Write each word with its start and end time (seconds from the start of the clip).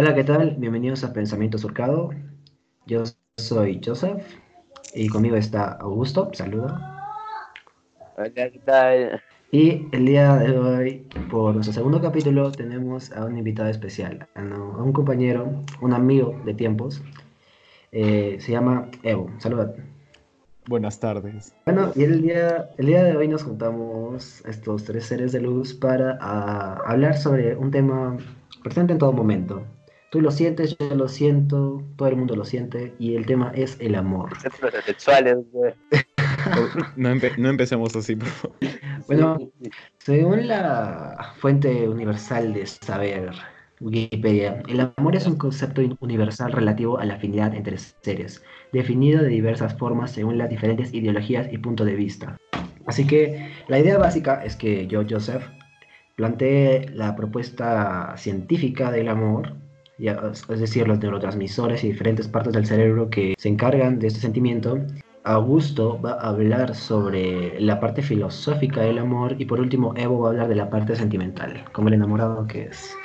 Hola, 0.00 0.14
¿qué 0.14 0.24
tal? 0.24 0.56
Bienvenidos 0.56 1.04
a 1.04 1.12
Pensamiento 1.12 1.58
Surcado. 1.58 2.08
Yo 2.86 3.02
soy 3.36 3.82
Joseph 3.84 4.24
y 4.94 5.08
conmigo 5.08 5.36
está 5.36 5.72
Augusto. 5.72 6.30
Saluda. 6.32 7.04
Hola, 8.16 8.30
¿qué 8.32 8.62
tal? 8.64 9.20
Y 9.52 9.88
el 9.92 10.06
día 10.06 10.36
de 10.36 10.58
hoy, 10.58 11.06
por 11.30 11.52
nuestro 11.52 11.74
segundo 11.74 12.00
capítulo, 12.00 12.50
tenemos 12.50 13.12
a 13.12 13.26
un 13.26 13.36
invitado 13.36 13.68
especial, 13.68 14.26
a 14.34 14.40
un 14.40 14.90
compañero, 14.94 15.60
un 15.82 15.92
amigo 15.92 16.34
de 16.46 16.54
tiempos. 16.54 17.02
Eh, 17.92 18.38
se 18.40 18.52
llama 18.52 18.88
Evo. 19.02 19.30
Saluda. 19.36 19.74
Buenas 20.66 20.98
tardes. 20.98 21.54
Bueno, 21.66 21.92
y 21.94 22.04
el 22.04 22.22
día, 22.22 22.70
el 22.78 22.86
día 22.86 23.04
de 23.04 23.18
hoy 23.18 23.28
nos 23.28 23.42
juntamos 23.42 24.42
estos 24.46 24.84
tres 24.84 25.04
seres 25.04 25.32
de 25.32 25.42
luz 25.42 25.74
para 25.74 26.16
ah, 26.22 26.78
hablar 26.86 27.18
sobre 27.18 27.54
un 27.54 27.70
tema 27.70 28.16
presente 28.62 28.94
en 28.94 28.98
todo 28.98 29.12
momento. 29.12 29.62
Tú 30.10 30.20
lo 30.20 30.32
sientes, 30.32 30.76
yo 30.76 30.94
lo 30.96 31.06
siento, 31.08 31.84
todo 31.94 32.08
el 32.08 32.16
mundo 32.16 32.34
lo 32.34 32.44
siente, 32.44 32.94
y 32.98 33.14
el 33.14 33.26
tema 33.26 33.52
es 33.54 33.76
el 33.78 33.94
amor. 33.94 34.30
sexuales, 34.84 35.36
no, 36.96 37.14
no, 37.38 37.48
empecemos 37.48 37.94
así, 37.94 38.16
por 38.16 38.28
favor. 38.28 38.56
Bueno, 39.06 39.38
según 39.98 40.48
la 40.48 41.32
fuente 41.38 41.88
universal 41.88 42.52
de 42.52 42.66
saber, 42.66 43.30
Wikipedia, 43.80 44.62
el 44.68 44.80
amor 44.96 45.14
es 45.14 45.28
un 45.28 45.36
concepto 45.36 45.80
universal 46.00 46.50
relativo 46.50 46.98
a 46.98 47.04
la 47.04 47.14
afinidad 47.14 47.54
entre 47.54 47.78
seres, 47.78 48.42
definido 48.72 49.22
de 49.22 49.28
diversas 49.28 49.78
formas 49.78 50.10
según 50.10 50.38
las 50.38 50.50
diferentes 50.50 50.92
ideologías 50.92 51.52
y 51.52 51.58
puntos 51.58 51.86
de 51.86 51.94
vista. 51.94 52.36
Así 52.86 53.06
que 53.06 53.52
la 53.68 53.78
idea 53.78 53.96
básica 53.96 54.42
es 54.44 54.56
que 54.56 54.88
yo, 54.88 55.04
Joseph, 55.08 55.44
planteé 56.16 56.88
la 56.90 57.14
propuesta 57.14 58.14
científica 58.16 58.90
del 58.90 59.08
amor, 59.08 59.54
es 60.06 60.60
decir, 60.60 60.88
los 60.88 60.98
neurotransmisores 60.98 61.84
y 61.84 61.88
diferentes 61.88 62.28
partes 62.28 62.52
del 62.52 62.66
cerebro 62.66 63.10
que 63.10 63.34
se 63.38 63.48
encargan 63.48 63.98
de 63.98 64.06
este 64.08 64.20
sentimiento. 64.20 64.78
Augusto 65.24 66.00
va 66.00 66.12
a 66.12 66.30
hablar 66.30 66.74
sobre 66.74 67.60
la 67.60 67.78
parte 67.78 68.00
filosófica 68.00 68.80
del 68.80 68.98
amor 68.98 69.36
y 69.38 69.44
por 69.44 69.60
último 69.60 69.92
Evo 69.96 70.20
va 70.20 70.28
a 70.28 70.30
hablar 70.30 70.48
de 70.48 70.54
la 70.54 70.70
parte 70.70 70.96
sentimental, 70.96 71.64
como 71.72 71.88
el 71.88 71.94
enamorado 71.94 72.46
que 72.46 72.64
es. 72.64 72.96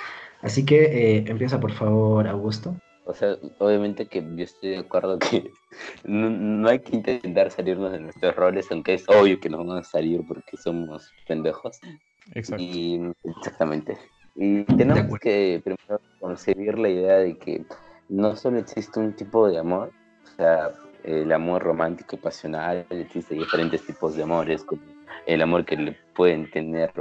Así 0.41 0.65
que 0.65 0.83
eh, 0.85 1.25
empieza 1.27 1.59
por 1.59 1.71
favor, 1.71 2.27
Augusto. 2.27 2.75
O 3.05 3.13
sea, 3.13 3.35
obviamente 3.59 4.07
que 4.07 4.21
yo 4.21 4.43
estoy 4.43 4.71
de 4.71 4.77
acuerdo 4.79 5.19
que 5.19 5.51
no, 6.05 6.67
hay 6.67 6.79
que 6.79 6.95
intentar 6.95 7.51
salirnos 7.51 7.91
de 7.91 7.99
nuestros 7.99 8.35
roles, 8.35 8.71
aunque 8.71 8.95
es 8.95 9.07
obvio 9.09 9.39
que 9.39 9.49
nos 9.49 9.65
van 9.65 9.77
a 9.77 9.83
salir 9.83 10.21
porque 10.27 10.57
somos 10.57 11.13
pendejos. 11.27 11.79
Exacto. 12.33 12.63
Y, 12.63 13.13
exactamente. 13.23 13.97
Y 14.35 14.63
tenemos 14.63 15.19
que 15.19 15.61
primero 15.63 16.01
concebir 16.19 16.77
la 16.77 16.89
idea 16.89 17.17
de 17.17 17.37
que 17.37 17.65
no 18.09 18.35
solo 18.35 18.59
existe 18.59 18.99
un 18.99 19.13
tipo 19.13 19.49
de 19.49 19.57
amor, 19.57 19.91
o 20.23 20.35
sea, 20.35 20.71
el 21.03 21.31
amor 21.31 21.63
romántico 21.63 22.15
y 22.15 22.19
pasional, 22.19 22.85
existe 22.89 23.35
diferentes 23.35 23.85
tipos 23.85 24.15
de 24.15 24.23
amores, 24.23 24.63
como 24.63 24.81
el 25.25 25.41
amor 25.41 25.65
que 25.65 25.77
le 25.77 25.97
pueden 26.15 26.49
tener. 26.51 26.91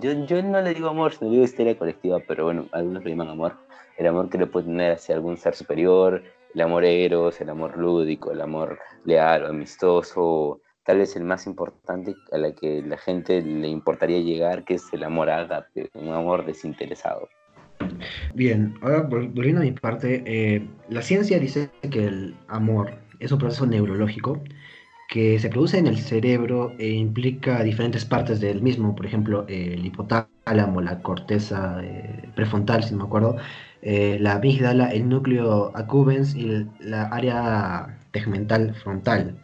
Yo, 0.00 0.12
yo 0.26 0.42
no 0.42 0.60
le 0.60 0.74
digo 0.74 0.88
amor, 0.88 1.12
sino 1.12 1.30
digo 1.30 1.44
historia 1.44 1.76
colectiva, 1.76 2.20
pero 2.26 2.44
bueno, 2.44 2.66
algunos 2.72 3.02
lo 3.02 3.10
llaman 3.10 3.28
amor. 3.28 3.56
El 3.96 4.06
amor 4.06 4.28
que 4.28 4.38
le 4.38 4.46
puede 4.46 4.66
tener 4.66 4.92
hacia 4.92 5.14
algún 5.14 5.36
ser 5.36 5.54
superior, 5.54 6.22
el 6.54 6.60
amor 6.60 6.84
eros, 6.84 7.40
el 7.40 7.50
amor 7.50 7.76
lúdico, 7.76 8.32
el 8.32 8.40
amor 8.40 8.78
leal 9.04 9.44
o 9.44 9.48
amistoso, 9.48 10.60
tal 10.84 10.98
vez 10.98 11.16
el 11.16 11.24
más 11.24 11.46
importante 11.46 12.14
a 12.32 12.38
la 12.38 12.52
que 12.52 12.82
la 12.82 12.96
gente 12.98 13.42
le 13.42 13.68
importaría 13.68 14.20
llegar, 14.20 14.64
que 14.64 14.74
es 14.74 14.84
el 14.92 15.04
amor 15.04 15.30
ágape, 15.30 15.90
un 15.94 16.10
amor 16.10 16.44
desinteresado. 16.44 17.28
Bien, 18.34 18.74
ahora 18.82 19.02
volviendo 19.02 19.60
a 19.60 19.64
mi 19.64 19.72
parte, 19.72 20.22
eh, 20.26 20.66
la 20.88 21.02
ciencia 21.02 21.38
dice 21.38 21.70
que 21.90 22.06
el 22.06 22.36
amor 22.48 22.98
es 23.18 23.32
un 23.32 23.38
proceso 23.38 23.66
neurológico 23.66 24.42
que 25.08 25.38
se 25.38 25.48
produce 25.48 25.78
en 25.78 25.86
el 25.86 25.98
cerebro 25.98 26.72
e 26.78 26.88
implica 26.88 27.62
diferentes 27.62 28.04
partes 28.04 28.40
del 28.40 28.62
mismo, 28.62 28.96
por 28.96 29.06
ejemplo, 29.06 29.44
el 29.48 29.84
hipotálamo, 29.84 30.80
la 30.80 31.00
corteza 31.00 31.80
eh, 31.82 32.28
prefrontal, 32.34 32.82
si 32.82 32.92
no 32.92 32.98
me 32.98 33.04
acuerdo, 33.04 33.36
eh, 33.82 34.18
la 34.20 34.34
amígdala, 34.36 34.88
el 34.92 35.08
núcleo 35.08 35.70
accumbens 35.74 36.34
y 36.34 36.66
la 36.80 37.04
área 37.08 37.98
tegmental 38.12 38.74
frontal. 38.74 39.36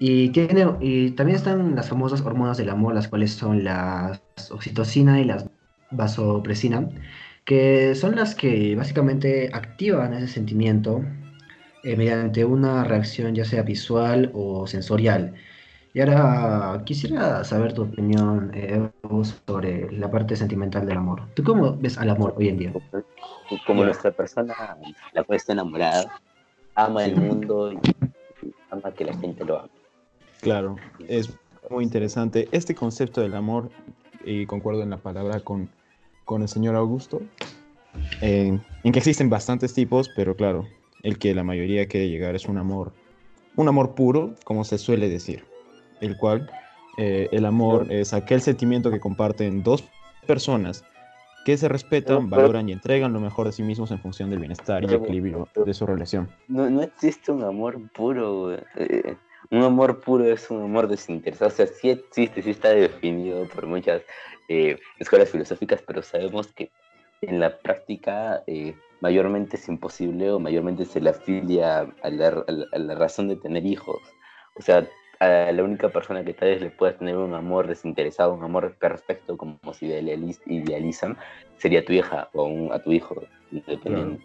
Y, 0.00 0.28
tiene, 0.30 0.66
y 0.80 1.10
también 1.12 1.36
están 1.36 1.74
las 1.74 1.88
famosas 1.88 2.20
hormonas 2.20 2.56
del 2.56 2.70
amor, 2.70 2.94
las 2.94 3.08
cuales 3.08 3.32
son 3.32 3.64
la 3.64 4.20
oxitocina 4.50 5.20
y 5.20 5.24
la 5.24 5.44
vasopresina, 5.90 6.88
que 7.44 7.94
son 7.94 8.14
las 8.14 8.34
que 8.34 8.76
básicamente 8.76 9.50
activan 9.52 10.14
ese 10.14 10.28
sentimiento 10.28 11.02
eh, 11.82 11.96
mediante 11.96 12.44
una 12.44 12.84
reacción 12.84 13.34
ya 13.34 13.44
sea 13.44 13.62
visual 13.62 14.30
o 14.34 14.66
sensorial. 14.66 15.34
Y 15.94 16.00
ahora 16.00 16.82
quisiera 16.84 17.42
saber 17.44 17.72
tu 17.72 17.82
opinión 17.82 18.50
eh, 18.54 18.88
sobre 19.46 19.90
la 19.90 20.10
parte 20.10 20.36
sentimental 20.36 20.86
del 20.86 20.98
amor. 20.98 21.22
¿Tú 21.34 21.42
cómo 21.42 21.76
ves 21.76 21.98
al 21.98 22.10
amor 22.10 22.34
hoy 22.36 22.48
en 22.48 22.58
día? 22.58 22.72
Como 23.66 23.84
nuestra 23.84 24.10
persona, 24.10 24.54
la 25.12 25.24
cual 25.24 25.36
está 25.36 25.54
enamorada, 25.54 26.20
ama 26.74 27.04
el 27.04 27.16
mundo 27.16 27.72
y 27.72 27.78
ama 28.70 28.92
que 28.92 29.04
la 29.06 29.16
gente 29.16 29.44
lo 29.44 29.60
ame. 29.60 29.77
Claro, 30.40 30.76
es 31.06 31.32
muy 31.70 31.84
interesante. 31.84 32.48
Este 32.52 32.74
concepto 32.74 33.20
del 33.20 33.34
amor, 33.34 33.70
y 34.24 34.46
concuerdo 34.46 34.82
en 34.82 34.90
la 34.90 34.98
palabra 34.98 35.40
con, 35.40 35.68
con 36.24 36.42
el 36.42 36.48
señor 36.48 36.76
Augusto, 36.76 37.20
en 38.20 38.62
que 38.84 38.98
existen 38.98 39.30
bastantes 39.30 39.74
tipos, 39.74 40.08
pero 40.14 40.36
claro, 40.36 40.66
el 41.02 41.18
que 41.18 41.34
la 41.34 41.44
mayoría 41.44 41.86
quiere 41.86 42.08
llegar 42.08 42.34
es 42.34 42.46
un 42.46 42.58
amor, 42.58 42.92
un 43.56 43.68
amor 43.68 43.94
puro, 43.94 44.34
como 44.44 44.64
se 44.64 44.78
suele 44.78 45.08
decir, 45.08 45.44
el 46.00 46.16
cual 46.16 46.50
eh, 46.96 47.28
el 47.32 47.44
amor 47.44 47.86
es 47.90 48.12
aquel 48.12 48.40
sentimiento 48.40 48.90
que 48.90 49.00
comparten 49.00 49.62
dos 49.62 49.84
personas 50.26 50.84
que 51.44 51.56
se 51.56 51.68
respetan, 51.68 52.28
valoran 52.28 52.68
y 52.68 52.72
entregan 52.72 53.12
lo 53.12 53.20
mejor 53.20 53.46
de 53.46 53.52
sí 53.52 53.62
mismos 53.62 53.90
en 53.90 53.98
función 53.98 54.28
del 54.30 54.38
bienestar 54.38 54.84
y 54.84 54.92
equilibrio 54.92 55.48
de 55.64 55.72
su 55.72 55.86
relación. 55.86 56.28
No, 56.48 56.68
no 56.68 56.82
existe 56.82 57.32
un 57.32 57.42
amor 57.42 57.80
puro. 57.92 58.52
Eh, 58.52 59.16
un 59.50 59.62
amor 59.62 60.00
puro 60.00 60.24
es 60.24 60.50
un 60.50 60.62
amor 60.62 60.88
desinteresado. 60.88 61.48
O 61.48 61.54
sea, 61.54 61.66
sí 61.66 61.90
existe, 61.90 62.42
sí 62.42 62.50
está 62.50 62.70
definido 62.70 63.46
por 63.48 63.66
muchas 63.66 64.02
eh, 64.48 64.78
escuelas 64.98 65.30
filosóficas, 65.30 65.82
pero 65.86 66.02
sabemos 66.02 66.48
que 66.48 66.70
en 67.20 67.40
la 67.40 67.58
práctica 67.58 68.42
mayormente 69.00 69.56
es 69.56 69.68
imposible 69.68 70.30
o 70.30 70.38
mayormente 70.38 70.84
se 70.84 71.00
le 71.00 71.10
afilia 71.10 71.80
a 72.02 72.10
la, 72.10 72.94
razón 72.94 73.28
de 73.28 73.36
tener 73.36 73.64
hijos. 73.66 74.00
O 74.54 74.62
sea, 74.62 74.88
a 75.20 75.50
la 75.50 75.62
única 75.64 75.88
persona 75.88 76.24
que 76.24 76.34
tal 76.34 76.50
vez 76.50 76.62
le 76.62 76.70
pueda 76.70 76.96
tener 76.96 77.16
un 77.16 77.34
amor 77.34 77.66
desinteresado, 77.66 78.34
un 78.34 78.44
amor 78.44 78.76
perfecto, 78.78 79.36
como 79.36 79.58
si 79.74 79.86
idealizan, 79.86 81.16
sería 81.56 81.84
tu 81.84 81.92
hija 81.92 82.28
o 82.34 82.72
a 82.72 82.78
tu 82.80 82.92
hijo, 82.92 83.22
dependiendo. 83.50 84.18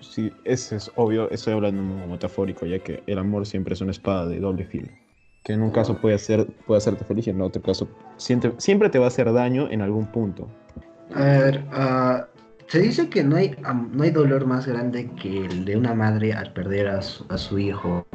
Sí, 0.00 0.32
eso 0.44 0.76
es 0.76 0.90
obvio, 0.96 1.30
estoy 1.30 1.54
hablando 1.54 1.82
metafórico, 2.06 2.66
ya 2.66 2.78
que 2.78 3.02
el 3.06 3.18
amor 3.18 3.46
siempre 3.46 3.74
es 3.74 3.80
una 3.80 3.90
espada 3.90 4.26
de 4.26 4.40
doble 4.40 4.64
filo. 4.64 4.88
Que 5.44 5.52
en 5.52 5.62
un 5.62 5.70
caso 5.70 5.98
puede, 5.98 6.14
hacer, 6.14 6.46
puede 6.66 6.78
hacerte 6.78 7.04
feliz 7.04 7.26
y 7.26 7.30
en 7.30 7.40
otro 7.40 7.62
caso 7.62 7.88
siempre, 8.16 8.52
siempre 8.58 8.90
te 8.90 8.98
va 8.98 9.06
a 9.06 9.08
hacer 9.08 9.32
daño 9.32 9.68
en 9.70 9.82
algún 9.82 10.06
punto. 10.06 10.48
A 11.14 11.22
ver, 11.22 11.64
uh, 11.72 12.38
se 12.68 12.80
dice 12.80 13.08
que 13.08 13.24
no 13.24 13.36
hay, 13.36 13.56
no 13.92 14.02
hay 14.02 14.10
dolor 14.10 14.46
más 14.46 14.66
grande 14.66 15.10
que 15.20 15.46
el 15.46 15.64
de 15.64 15.76
una 15.76 15.94
madre 15.94 16.34
al 16.34 16.52
perder 16.52 16.88
a 16.88 17.00
su, 17.00 17.58
hijo. 17.58 18.06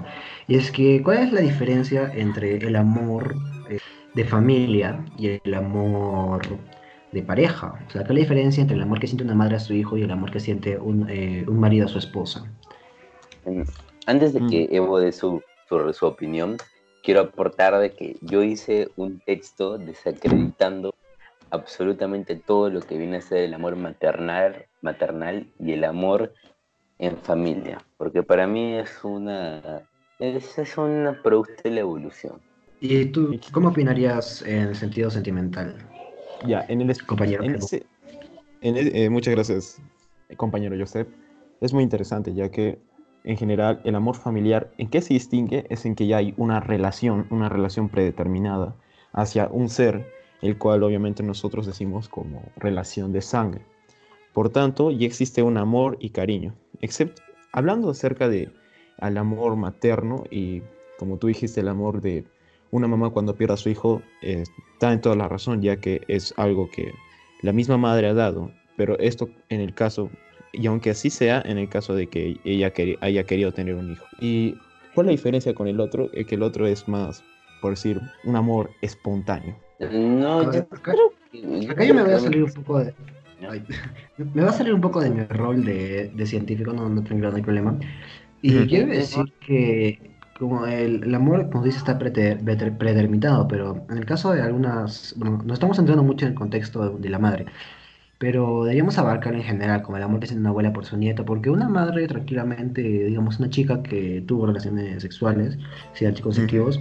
Y 0.47 0.57
es 0.57 0.69
que, 0.69 1.01
¿cuál 1.01 1.17
es 1.19 1.33
la 1.33 1.41
diferencia 1.41 2.11
entre 2.13 2.57
el 2.57 2.75
amor 2.75 3.35
eh, 3.69 3.79
de 4.13 4.25
familia 4.25 5.03
y 5.17 5.39
el 5.43 5.53
amor 5.55 6.41
de 7.13 7.22
pareja? 7.22 7.74
O 7.88 7.91
sea, 7.91 8.03
¿cuál 8.03 8.18
es 8.18 8.24
la 8.24 8.29
diferencia 8.29 8.62
entre 8.62 8.75
el 8.75 8.84
amor 8.84 9.00
que 9.00 9.07
siente 9.07 9.24
una 9.24 9.35
madre 9.35 9.56
a 9.56 9.59
su 9.59 9.74
hijo 9.74 9.97
y 9.97 10.01
el 10.01 10.12
amor 10.12 10.31
que 10.31 10.40
siente 10.40 10.78
un, 10.78 11.09
eh, 11.09 11.46
marido 11.47 11.85
a 11.85 11.90
su 11.90 12.00
esposa? 12.00 12.46
Antes 14.05 14.34
de 14.34 14.40
que 14.47 14.67
mm. 14.70 14.76
Evo 14.76 14.99
dé 14.99 15.11
su, 15.11 15.41
su, 15.67 15.93
su 15.93 16.05
opinión, 16.05 16.58
quiero 17.03 17.22
aportar 17.22 17.78
de 17.79 17.91
que 17.91 18.17
yo 18.22 18.43
hice 18.43 18.90
un 18.96 19.20
texto 19.20 19.78
desacreditando 19.78 20.93
absolutamente 21.52 22.35
todo 22.35 22.70
lo 22.70 22.82
que 22.82 22.97
viene 22.97 23.17
a 23.17 23.22
ser 23.22 23.40
el 23.40 23.53
amor 23.53 23.76
maternal, 23.76 24.66
maternal 24.82 25.47
y 25.59 25.73
el 25.73 25.84
amor 25.84 26.34
en 26.97 27.17
familia, 27.17 27.79
porque 27.97 28.23
para 28.23 28.47
mí 28.47 28.73
es 28.73 29.03
una 29.03 29.84
es, 30.20 30.58
es 30.58 30.78
una 30.78 31.22
producto 31.22 31.64
de 31.64 31.72
la 31.72 31.79
evolución. 31.82 32.40
¿Y 32.79 33.05
tú 33.05 33.40
cómo 33.52 33.70
opinarías 33.70 34.41
en 34.41 34.70
el 34.70 34.76
sentido 34.76 35.09
sentimental? 35.09 35.78
Ya, 36.45 36.66
en 36.67 36.81
el 36.81 37.05
compañero. 37.05 37.43
En 37.43 38.78
eh, 38.78 39.09
muchas 39.09 39.34
gracias, 39.34 39.81
compañero 40.37 40.75
Joseph. 40.78 41.07
Es 41.61 41.73
muy 41.73 41.84
interesante, 41.84 42.34
ya 42.34 42.49
que 42.49 42.79
en 43.23 43.37
general 43.37 43.81
el 43.84 43.95
amor 43.95 44.16
familiar, 44.16 44.72
¿en 44.78 44.90
qué 44.90 45.01
se 45.01 45.13
distingue? 45.13 45.66
Es 45.69 45.85
en 45.85 45.95
que 45.95 46.07
ya 46.07 46.17
hay 46.17 46.34
una 46.37 46.59
relación, 46.59 47.28
una 47.29 47.49
relación 47.49 47.90
predeterminada 47.90 48.75
hacia 49.13 49.47
un 49.47 49.69
ser 49.69 50.05
el 50.41 50.57
cual 50.57 50.84
obviamente 50.84 51.23
nosotros 51.23 51.66
decimos 51.66 52.09
como 52.09 52.43
relación 52.57 53.13
de 53.13 53.22
sangre. 53.22 53.61
Por 54.34 54.49
tanto, 54.49 54.91
ya 54.91 55.05
existe 55.05 55.41
un 55.41 55.57
amor 55.57 55.97
y 55.99 56.09
cariño. 56.09 56.53
Excepto, 56.81 57.22
hablando 57.53 57.89
acerca 57.89 58.28
de 58.28 58.51
al 58.99 59.17
amor 59.17 59.55
materno 59.55 60.25
y 60.29 60.61
como 60.97 61.17
tú 61.17 61.28
dijiste, 61.28 61.61
el 61.61 61.69
amor 61.69 62.01
de 62.01 62.25
una 62.73 62.87
mamá 62.87 63.11
cuando 63.11 63.35
pierde 63.35 63.53
a 63.53 63.58
su 63.58 63.70
hijo 63.70 64.02
eh, 64.23 64.43
está 64.73 64.91
en 64.91 64.99
toda 64.99 65.16
la 65.16 65.28
razón, 65.28 65.61
ya 65.61 65.78
que 65.78 66.02
es 66.08 66.34
algo 66.37 66.70
que 66.72 66.91
la 67.43 67.53
misma 67.53 67.78
madre 67.78 68.08
ha 68.08 68.16
dado. 68.16 68.52
Pero 68.75 68.97
esto 68.97 69.29
en 69.49 69.61
el 69.61 69.75
caso, 69.75 70.09
y 70.52 70.66
aunque 70.66 70.90
así 70.90 71.11
sea, 71.11 71.43
en 71.46 71.59
el 71.59 71.70
caso 71.70 71.93
de 71.93 72.08
que 72.08 72.35
ella 72.43 72.73
haya 73.02 73.23
querido 73.25 73.52
tener 73.52 73.75
un 73.75 73.91
hijo. 73.91 74.03
¿Y 74.20 74.55
cuál 74.96 75.05
es 75.05 75.08
la 75.08 75.11
diferencia 75.11 75.53
con 75.53 75.67
el 75.67 75.79
otro? 75.79 76.09
Es 76.14 76.25
que 76.25 76.34
el 76.34 76.41
otro 76.41 76.66
es 76.66 76.87
más, 76.87 77.23
por 77.61 77.73
decir, 77.73 78.02
un 78.23 78.35
amor 78.35 78.72
espontáneo. 78.81 79.55
No, 79.79 80.52
yo 80.52 80.61
acá, 80.72 80.93
acá 81.70 81.84
yo 81.85 81.93
me 81.93 82.03
voy 82.03 82.14
a 82.14 82.20
salir 82.20 82.43
un 82.43 82.53
poco 82.53 82.79
de, 82.79 82.93
me 84.34 84.41
va 84.41 84.49
a 84.49 84.53
salir 84.53 84.73
un 84.73 84.81
poco 84.81 84.99
de 84.99 85.11
mi 85.11 85.23
rol 85.25 85.64
de, 85.64 86.09
de 86.16 86.25
científico, 86.25 86.73
no, 86.73 86.90
no, 86.90 87.03
tengo, 87.03 87.29
no 87.29 87.35
hay 87.35 87.43
problema. 87.43 87.78
Y 88.41 88.66
quiero 88.67 88.87
decir 88.87 89.25
que 89.46 90.12
como 90.38 90.66
el, 90.66 91.14
amor, 91.14 91.50
como 91.50 91.64
dice, 91.64 91.78
está 91.78 91.97
predeterminado, 91.97 93.47
pero 93.47 93.85
en 93.90 93.97
el 93.97 94.06
caso 94.06 94.34
de 94.34 94.41
algunas, 94.41 95.14
bueno, 95.18 95.41
no 95.46 95.53
estamos 95.53 95.78
entrando 95.80 96.03
mucho 96.03 96.26
en 96.26 96.32
el 96.32 96.38
contexto 96.38 96.97
de, 96.97 97.09
la 97.09 97.20
madre, 97.20 97.46
pero 98.18 98.64
deberíamos 98.64 98.97
abarcar 98.97 99.35
en 99.35 99.44
general, 99.44 99.84
como 99.84 99.97
el 99.97 100.03
amor 100.03 100.20
que 100.20 100.28
tiene 100.28 100.41
una 100.41 100.50
abuela 100.50 100.74
por 100.74 100.85
su 100.85 100.97
nieto, 100.97 101.26
porque 101.26 101.50
una 101.50 101.70
madre 101.70 102.08
tranquilamente, 102.08 102.82
digamos, 102.82 103.40
una 103.40 103.50
chica 103.50 103.84
que 103.84 104.24
tuvo 104.28 104.47
relaciones 104.47 105.02
sexuales, 105.02 105.58
si 105.94 106.06
eran 106.06 106.16
chicos 106.16 106.40
activos, 106.40 106.80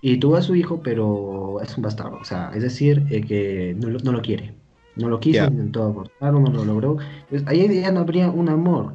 y 0.00 0.18
tuvo 0.18 0.36
a 0.36 0.42
su 0.42 0.54
hijo, 0.54 0.80
pero 0.82 1.60
es 1.62 1.76
un 1.76 1.82
bastardo, 1.82 2.18
o 2.20 2.24
sea, 2.24 2.50
es 2.54 2.62
decir, 2.62 3.04
eh, 3.10 3.22
que 3.22 3.76
no, 3.78 3.88
no 3.88 4.12
lo 4.12 4.22
quiere. 4.22 4.54
No 4.96 5.08
lo 5.08 5.20
quiso, 5.20 5.44
intentó 5.44 5.84
abortarlo, 5.84 6.40
no 6.40 6.50
lo 6.50 6.64
logró. 6.64 6.96
Entonces, 7.30 7.46
ahí 7.46 7.80
ya 7.80 7.92
no 7.92 8.00
habría 8.00 8.30
un 8.30 8.48
amor, 8.48 8.94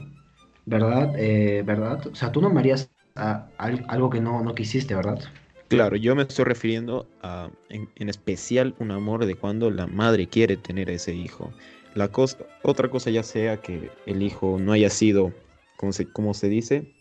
¿verdad? 0.66 1.14
Eh, 1.18 1.64
¿Verdad? 1.66 2.06
O 2.08 2.16
sea, 2.16 2.30
tú 2.30 2.42
no 2.42 2.48
amarías 2.48 2.93
a, 3.16 3.48
algo 3.58 4.10
que 4.10 4.20
no, 4.20 4.42
no 4.42 4.56
quisiste, 4.56 4.96
¿verdad? 4.96 5.20
Claro, 5.68 5.96
yo 5.96 6.16
me 6.16 6.24
estoy 6.24 6.46
refiriendo 6.46 7.08
a, 7.22 7.50
en, 7.70 8.10
especial, 8.10 8.76
un 8.80 8.92
amor 8.92 9.26
de 9.26 9.36
cuando 9.36 9.72
la 9.72 9.88
madre 9.88 10.28
quiere 10.28 10.58
tener 10.58 10.90
a 10.90 10.94
ese 10.94 11.16
hijo. 11.16 11.52
La 11.96 12.10
cosa, 12.10 12.38
otra 12.64 12.90
cosa 12.90 13.10
ya 13.10 13.24
sea 13.24 13.58
que 13.58 13.90
el 14.06 14.22
hijo 14.22 14.58
no 14.60 14.72
haya 14.72 14.90
sido, 14.90 15.34
como 15.78 15.92
se, 15.94 16.08
como 16.12 16.34
se 16.34 16.50
dice, 16.50 16.92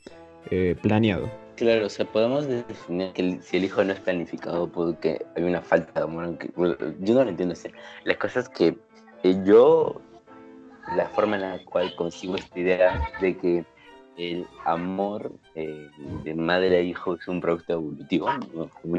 eh, 0.50 0.76
planeado. 0.81 1.31
Claro, 1.56 1.87
o 1.87 1.91
sea, 1.91 2.06
podemos 2.06 2.47
definir 2.49 3.12
que 3.12 3.38
si 3.43 3.58
el 3.58 3.65
hijo 3.65 3.85
no 3.85 3.93
es 3.93 4.00
planificado 4.00 4.70
porque 4.70 5.25
hay 5.37 5.43
una 5.44 5.61
falta 5.61 5.93
de 6.00 6.05
amor. 6.05 6.38
yo 7.00 7.15
no 7.15 7.25
lo 7.25 7.31
entiendo. 7.31 7.53
así. 7.53 7.69
las 8.05 8.17
cosas 8.17 8.49
que 8.49 8.76
yo, 9.44 10.00
la 10.97 11.08
forma 11.11 11.37
en 11.37 11.43
la 11.43 11.65
cual 11.65 11.94
consigo 11.94 12.37
esta 12.37 12.58
idea 12.58 13.00
de 13.20 13.37
que 13.37 13.65
el 14.17 14.47
amor 14.64 15.32
eh, 15.55 15.88
de 16.25 16.35
madre 16.35 16.76
a 16.76 16.81
hijo 16.81 17.14
es 17.14 17.26
un 17.29 17.41
producto 17.41 17.75
evolutivo. 17.75 18.29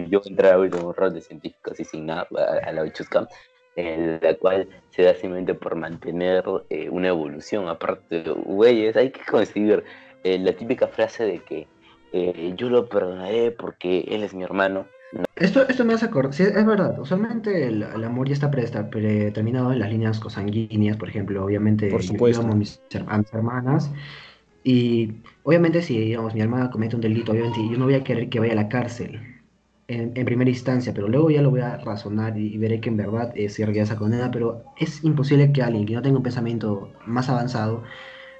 Yo 0.09 0.21
entré 0.25 0.51
ahorita 0.51 0.79
en 0.79 0.85
un 0.85 0.93
rol 0.93 1.13
de 1.13 1.21
científico 1.21 1.71
así 1.71 1.83
sin 1.83 2.05
nada 2.05 2.27
a, 2.65 2.71
la 2.71 2.83
Bichusca, 2.83 3.27
en 3.75 4.19
la 4.21 4.35
cual 4.35 4.67
se 4.89 5.03
da 5.03 5.13
simplemente 5.13 5.53
por 5.53 5.75
mantener 5.75 6.43
eh, 6.69 6.89
una 6.89 7.09
evolución. 7.09 7.67
Aparte, 7.67 8.23
güeyes, 8.45 8.95
hay 8.95 9.11
que 9.11 9.21
conseguir 9.29 9.83
eh, 10.23 10.39
la 10.39 10.53
típica 10.53 10.87
frase 10.87 11.25
de 11.25 11.39
que 11.39 11.67
yo 12.55 12.69
lo 12.69 12.87
perdonaré 12.89 13.49
porque 13.49 14.05
él 14.07 14.21
es 14.21 14.35
mi 14.35 14.43
hermano. 14.43 14.85
Esto, 15.35 15.67
esto 15.67 15.83
me 15.85 15.93
hace 15.93 16.05
acordar, 16.05 16.33
sí, 16.33 16.43
es 16.43 16.65
verdad, 16.65 16.99
usualmente 16.99 17.67
el, 17.67 17.83
amor 17.83 18.27
ya 18.27 18.33
está 18.33 18.49
predeterminado 18.49 19.71
en 19.71 19.79
las 19.79 19.91
líneas 19.91 20.19
cosanguíneas, 20.19 20.97
por 20.97 21.09
ejemplo, 21.09 21.43
obviamente 21.43 21.89
por 21.89 22.03
supuesto. 22.03 22.41
yo 22.41 22.45
amo 22.45 22.53
a 22.53 22.57
mis, 22.57 22.81
hermanas, 23.31 23.91
y 24.63 25.13
obviamente 25.43 25.81
si, 25.81 25.97
digamos, 25.99 26.33
mi 26.33 26.41
hermana 26.41 26.69
comete 26.69 26.95
un 26.95 27.01
delito, 27.01 27.31
obviamente 27.31 27.59
yo 27.69 27.77
no 27.77 27.85
voy 27.85 27.95
a 27.95 28.03
querer 28.03 28.29
que 28.29 28.39
vaya 28.39 28.53
a 28.53 28.55
la 28.55 28.69
cárcel 28.69 29.19
en, 29.87 30.13
primera 30.25 30.49
instancia, 30.49 30.93
pero 30.93 31.07
luego 31.07 31.29
ya 31.29 31.41
lo 31.41 31.51
voy 31.51 31.61
a 31.61 31.77
razonar 31.77 32.37
y, 32.37 32.57
veré 32.57 32.79
que 32.79 32.89
en 32.89 32.97
verdad 32.97 33.31
es 33.35 33.53
cierta 33.55 33.81
esa 33.81 33.95
condena, 33.95 34.31
pero 34.31 34.63
es 34.77 35.03
imposible 35.03 35.51
que 35.51 35.61
alguien 35.61 35.85
que 35.85 35.93
no 35.93 36.01
tenga 36.01 36.17
un 36.17 36.23
pensamiento 36.23 36.91
más 37.05 37.29
avanzado 37.29 37.83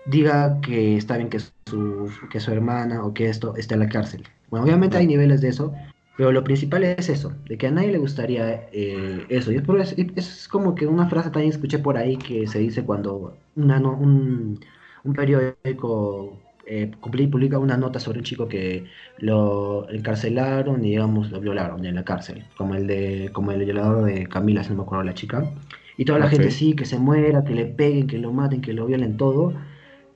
diga 0.05 0.59
que 0.61 0.97
está 0.97 1.17
bien 1.17 1.29
que 1.29 1.39
su, 1.39 2.09
que 2.31 2.39
su 2.39 2.51
hermana 2.51 3.03
o 3.05 3.13
que 3.13 3.29
esto 3.29 3.55
esté 3.55 3.75
en 3.75 3.81
la 3.81 3.89
cárcel. 3.89 4.23
Bueno, 4.49 4.65
obviamente 4.65 4.97
hay 4.97 5.07
niveles 5.07 5.41
de 5.41 5.49
eso, 5.49 5.73
pero 6.17 6.31
lo 6.31 6.43
principal 6.43 6.83
es 6.83 7.09
eso, 7.09 7.33
de 7.47 7.57
que 7.57 7.67
a 7.67 7.71
nadie 7.71 7.91
le 7.91 7.97
gustaría 7.97 8.67
eh, 8.71 9.25
eso. 9.29 9.51
Y 9.51 9.55
es, 9.55 9.61
por, 9.63 9.79
es, 9.79 10.47
como 10.47 10.75
que 10.75 10.85
una 10.85 11.09
frase 11.09 11.31
también 11.31 11.51
escuché 11.53 11.79
por 11.79 11.97
ahí 11.97 12.17
que 12.17 12.47
se 12.47 12.59
dice 12.59 12.83
cuando 12.83 13.35
una, 13.55 13.79
un, 13.79 14.59
un 15.03 15.13
periódico 15.13 16.39
eh, 16.65 16.91
publica 17.01 17.59
una 17.59 17.75
nota 17.75 17.99
sobre 17.99 18.19
un 18.19 18.23
chico 18.23 18.47
que 18.47 18.85
lo 19.17 19.89
encarcelaron 19.89 20.83
y 20.85 20.91
digamos 20.91 21.29
lo 21.29 21.41
violaron 21.41 21.85
en 21.85 21.95
la 21.95 22.05
cárcel, 22.05 22.45
como 22.55 22.75
el 22.75 22.87
de 22.87 23.29
como 23.33 23.51
el 23.51 23.65
violador 23.65 24.05
de 24.05 24.27
Camila, 24.27 24.63
si 24.63 24.69
no 24.69 24.77
me 24.77 24.83
acuerdo 24.83 25.03
la 25.03 25.13
chica. 25.13 25.51
Y 25.97 26.05
toda 26.05 26.19
la 26.19 26.29
gente 26.29 26.49
sí, 26.49 26.73
que 26.73 26.85
se 26.85 26.97
muera, 26.97 27.43
que 27.43 27.53
le 27.53 27.65
peguen, 27.65 28.07
que 28.07 28.17
lo 28.17 28.31
maten, 28.31 28.61
que 28.61 28.73
lo 28.73 28.87
violen 28.87 29.15
todo. 29.17 29.53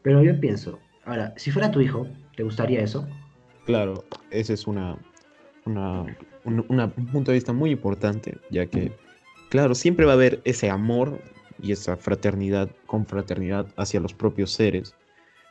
Pero 0.02 0.24
yo 0.24 0.40
pienso, 0.40 0.80
ahora, 1.06 1.34
si 1.36 1.52
fuera 1.52 1.70
tu 1.70 1.82
hijo, 1.82 2.08
¿te 2.36 2.44
gustaría 2.44 2.82
eso? 2.82 3.08
Claro, 3.66 4.06
ese 4.32 4.54
es 4.54 4.66
una, 4.66 4.98
una, 5.66 6.04
un, 6.46 6.66
un 6.70 7.08
punto 7.12 7.32
de 7.32 7.36
vista 7.36 7.54
muy 7.54 7.72
importante, 7.72 8.38
ya 8.50 8.66
que, 8.66 8.92
claro, 9.50 9.76
siempre 9.76 10.06
va 10.06 10.14
a 10.14 10.16
haber 10.16 10.42
ese 10.46 10.70
amor 10.70 11.20
y 11.62 11.72
esa 11.72 11.98
fraternidad, 11.98 12.70
confraternidad 12.86 13.68
hacia 13.78 14.00
los 14.00 14.14
propios 14.14 14.52
seres. 14.52 14.96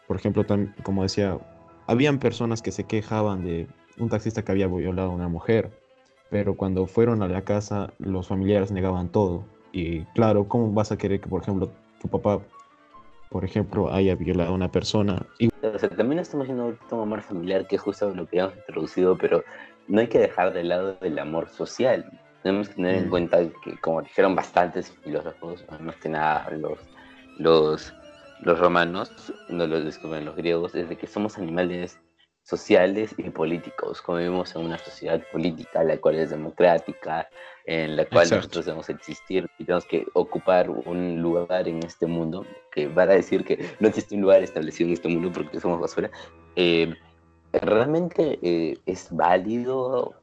Por 0.07 0.17
ejemplo, 0.17 0.45
como 0.83 1.03
decía, 1.03 1.39
habían 1.87 2.19
personas 2.19 2.63
que 2.63 2.73
se 2.73 2.85
quejaban 2.85 3.45
de 3.45 3.67
un 3.99 4.09
taxista 4.09 4.45
que 4.45 4.53
había 4.53 4.67
violado 4.67 5.11
a 5.11 5.15
una 5.15 5.29
mujer, 5.29 5.71
pero 6.31 6.55
cuando 6.55 6.87
fueron 6.87 7.23
a 7.23 7.29
la 7.29 7.43
casa 7.43 7.93
los 7.99 8.29
familiares 8.29 8.71
negaban 8.71 9.09
todo. 9.09 9.45
Y 9.73 10.03
claro, 10.15 10.49
¿cómo 10.49 10.73
vas 10.73 10.93
a 10.93 10.99
querer 10.99 11.21
que, 11.21 11.29
por 11.29 11.43
ejemplo, 11.43 11.71
tu 12.01 12.09
papá, 12.09 12.41
por 13.31 13.45
ejemplo, 13.45 13.93
haya 13.93 14.15
violado 14.15 14.51
a 14.51 14.55
una 14.55 14.71
persona? 14.71 15.27
Y... 15.39 15.49
también 15.97 16.21
estamos 16.21 16.45
haciendo 16.45 16.77
un 16.91 17.01
amor 17.01 17.23
familiar, 17.23 17.67
que 17.67 17.77
es 17.77 17.83
justo 17.83 18.15
lo 18.15 18.27
que 18.27 18.39
hemos 18.39 18.57
introducido, 18.57 19.19
pero 19.19 19.43
no 19.89 20.01
hay 20.01 20.09
que 20.09 20.19
dejar 20.19 20.53
de 20.53 20.65
lado 20.65 20.97
el 21.01 21.19
amor 21.19 21.49
social 21.49 22.21
tenemos 22.47 22.69
que 22.69 22.77
tener 22.77 22.95
en 22.95 23.07
mm. 23.09 23.11
cuenta 23.11 23.39
que, 23.65 23.77
como 23.81 24.03
dijeron 24.03 24.37
bastantes 24.37 24.93
filósofos, 25.03 25.65
más 25.81 25.97
que 25.97 26.09
nada 26.09 26.49
los, 26.53 26.79
los, 27.39 27.93
los 28.41 28.59
romanos, 28.61 29.11
no 29.49 29.67
los, 29.67 29.83
los 29.83 30.37
griegos, 30.37 30.73
es 30.77 30.89
de 30.89 30.97
que 30.97 31.09
somos 31.09 31.39
animales 31.39 31.99
sociales 32.45 33.17
y 33.19 33.31
políticos. 33.31 34.01
Convivimos 34.01 34.55
en 34.55 34.67
una 34.67 34.79
sociedad 34.79 35.21
política, 35.33 35.83
la 35.83 35.97
cual 35.97 36.21
es 36.21 36.31
democrática, 36.31 37.29
en 37.65 37.97
la 37.97 38.05
cual 38.05 38.31
nosotros 38.31 38.65
debemos 38.65 38.89
existir 38.91 39.51
y 39.59 39.65
tenemos 39.65 39.85
que 39.85 40.07
ocupar 40.13 40.71
un 40.71 41.21
lugar 41.21 41.67
en 41.67 41.83
este 41.83 42.07
mundo, 42.07 42.47
que 42.71 42.87
van 42.87 43.11
a 43.11 43.15
decir 43.15 43.45
que 43.45 43.75
no 43.81 43.89
existe 43.89 44.15
un 44.15 44.21
lugar 44.21 44.45
establecido 44.45 44.87
en 44.87 44.95
este 44.95 45.09
mundo 45.09 45.33
porque 45.33 45.59
somos 45.59 45.81
basura. 45.81 46.13
Eh, 46.55 46.95
¿Realmente 47.53 48.39
eh, 48.41 48.79
es 48.87 49.09
válido 49.11 50.15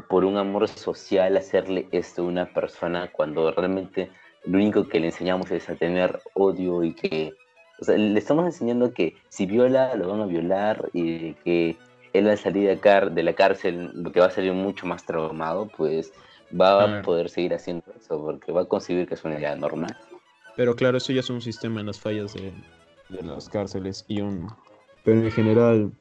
por 0.00 0.24
un 0.24 0.36
amor 0.36 0.68
social 0.68 1.36
hacerle 1.36 1.88
esto 1.92 2.22
a 2.22 2.26
una 2.26 2.46
persona 2.52 3.10
cuando 3.12 3.50
realmente 3.52 4.10
lo 4.44 4.58
único 4.58 4.88
que 4.88 5.00
le 5.00 5.06
enseñamos 5.06 5.50
es 5.50 5.68
a 5.68 5.74
tener 5.74 6.20
odio 6.34 6.82
y 6.84 6.94
que, 6.94 7.32
o 7.80 7.84
sea, 7.84 7.96
le 7.96 8.18
estamos 8.18 8.44
enseñando 8.44 8.92
que 8.92 9.16
si 9.28 9.46
viola, 9.46 9.94
lo 9.94 10.08
van 10.08 10.20
a 10.20 10.26
violar 10.26 10.90
y 10.92 11.34
que 11.34 11.76
él 12.12 12.28
al 12.28 12.38
salir 12.38 12.68
de, 12.68 13.10
de 13.10 13.22
la 13.22 13.32
cárcel, 13.32 13.90
lo 13.94 14.12
que 14.12 14.20
va 14.20 14.26
a 14.26 14.30
salir 14.30 14.52
mucho 14.52 14.86
más 14.86 15.04
traumado, 15.04 15.68
pues 15.76 16.12
va 16.58 16.98
a 16.98 17.02
poder 17.02 17.28
seguir 17.28 17.54
haciendo 17.54 17.84
eso 17.98 18.22
porque 18.22 18.52
va 18.52 18.62
a 18.62 18.66
concebir 18.66 19.08
que 19.08 19.14
es 19.14 19.24
una 19.24 19.38
idea 19.38 19.56
normal. 19.56 19.96
Pero 20.56 20.76
claro, 20.76 20.98
eso 20.98 21.12
ya 21.12 21.20
es 21.20 21.30
un 21.30 21.40
sistema 21.40 21.80
en 21.80 21.86
las 21.86 21.98
fallas 21.98 22.34
de, 22.34 22.52
de 23.08 23.22
las 23.22 23.48
cárceles 23.48 24.04
y 24.06 24.20
un... 24.20 24.48
Pero 25.02 25.20
en 25.22 25.30
general, 25.32 25.92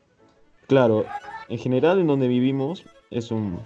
claro, 0.68 1.06
en 1.50 1.58
general 1.58 2.00
en 2.00 2.08
donde 2.08 2.28
vivimos 2.28 2.86
es 3.10 3.32
un 3.32 3.60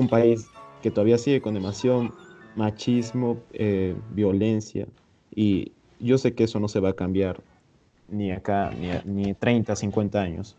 un 0.00 0.08
país 0.08 0.52
que 0.80 0.90
todavía 0.90 1.18
sigue 1.18 1.40
con 1.42 1.54
demasiado 1.54 2.14
machismo, 2.54 3.44
eh, 3.52 3.96
violencia, 4.10 4.88
y 5.30 5.72
yo 5.98 6.18
sé 6.18 6.34
que 6.34 6.44
eso 6.44 6.60
no 6.60 6.68
se 6.68 6.80
va 6.80 6.90
a 6.90 6.96
cambiar 6.96 7.42
ni 8.08 8.32
acá, 8.32 8.72
ni, 8.72 8.90
ni 9.04 9.34
30, 9.34 9.76
50 9.76 10.20
años. 10.22 10.56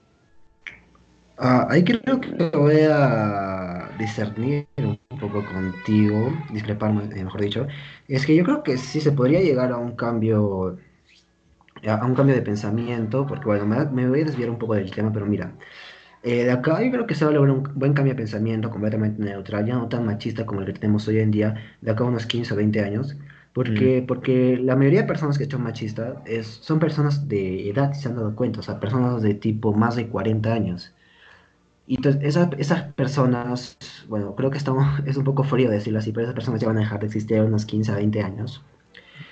Ah, 1.41 1.67
ahí 1.69 1.83
creo 1.85 2.19
que 2.19 2.49
voy 2.57 2.81
a 2.91 3.89
discernir 3.97 4.67
un 4.77 4.99
poco 5.19 5.45
contigo, 5.45 6.45
discrepar, 6.51 6.91
eh, 7.15 7.23
mejor 7.23 7.41
dicho. 7.41 7.67
Es 8.07 8.25
que 8.25 8.35
yo 8.35 8.43
creo 8.43 8.61
que 8.63 8.77
sí 8.77 8.99
se 8.99 9.13
podría 9.13 9.39
llegar 9.41 9.71
a 9.71 9.77
un 9.77 9.95
cambio, 9.95 10.77
a 11.87 12.05
un 12.05 12.15
cambio 12.15 12.35
de 12.35 12.41
pensamiento, 12.41 13.25
porque 13.27 13.45
bueno, 13.45 13.65
me 13.91 14.07
voy 14.09 14.21
a 14.21 14.25
desviar 14.25 14.49
un 14.49 14.59
poco 14.59 14.75
del 14.75 14.91
tema, 14.91 15.11
pero 15.13 15.25
mira, 15.25 15.57
eh, 16.23 16.43
de 16.45 16.51
acá 16.51 16.83
yo 16.83 16.91
creo 16.91 17.07
que 17.07 17.15
se 17.15 17.25
va 17.25 17.31
a 17.31 17.33
lograr 17.33 17.55
un 17.55 17.63
buen 17.75 17.93
cambio 17.93 18.13
de 18.13 18.17
pensamiento 18.17 18.69
completamente 18.69 19.21
neutral, 19.23 19.65
ya 19.65 19.75
no 19.75 19.87
tan 19.87 20.05
machista 20.05 20.45
como 20.45 20.61
el 20.61 20.67
que 20.67 20.73
tenemos 20.73 21.07
hoy 21.07 21.19
en 21.19 21.31
día, 21.31 21.55
de 21.81 21.91
acá 21.91 22.03
a 22.03 22.07
unos 22.07 22.25
15 22.25 22.53
o 22.53 22.57
20 22.57 22.81
años, 22.81 23.15
Porque, 23.53 24.01
mm. 24.01 24.05
porque 24.05 24.57
la 24.61 24.75
mayoría 24.75 25.01
de 25.01 25.07
personas 25.07 25.37
que 25.37 25.45
son 25.45 25.63
machistas 25.63 26.17
es, 26.25 26.47
son 26.47 26.79
personas 26.79 27.27
de 27.27 27.69
edad, 27.69 27.93
si 27.93 28.01
se 28.01 28.09
han 28.09 28.15
dado 28.15 28.35
cuenta, 28.35 28.59
o 28.59 28.63
sea, 28.63 28.79
personas 28.79 29.21
de 29.21 29.33
tipo 29.33 29.73
más 29.73 29.95
de 29.95 30.07
40 30.07 30.53
años. 30.53 30.93
Y 31.87 31.95
entonces 31.95 32.21
esas, 32.23 32.49
esas 32.59 32.93
personas, 32.93 33.77
bueno, 34.07 34.35
creo 34.35 34.51
que 34.51 34.59
estamos, 34.59 34.85
es 35.07 35.17
un 35.17 35.23
poco 35.23 35.43
frío 35.43 35.69
decirlo 35.71 35.99
así, 35.99 36.11
pero 36.11 36.25
esas 36.25 36.35
personas 36.35 36.61
ya 36.61 36.67
van 36.67 36.77
a 36.77 36.81
dejar 36.81 36.99
de 36.99 37.07
existir 37.07 37.39
a 37.39 37.43
unos 37.45 37.65
15 37.65 37.91
a 37.91 37.95
20 37.95 38.21
años. 38.21 38.63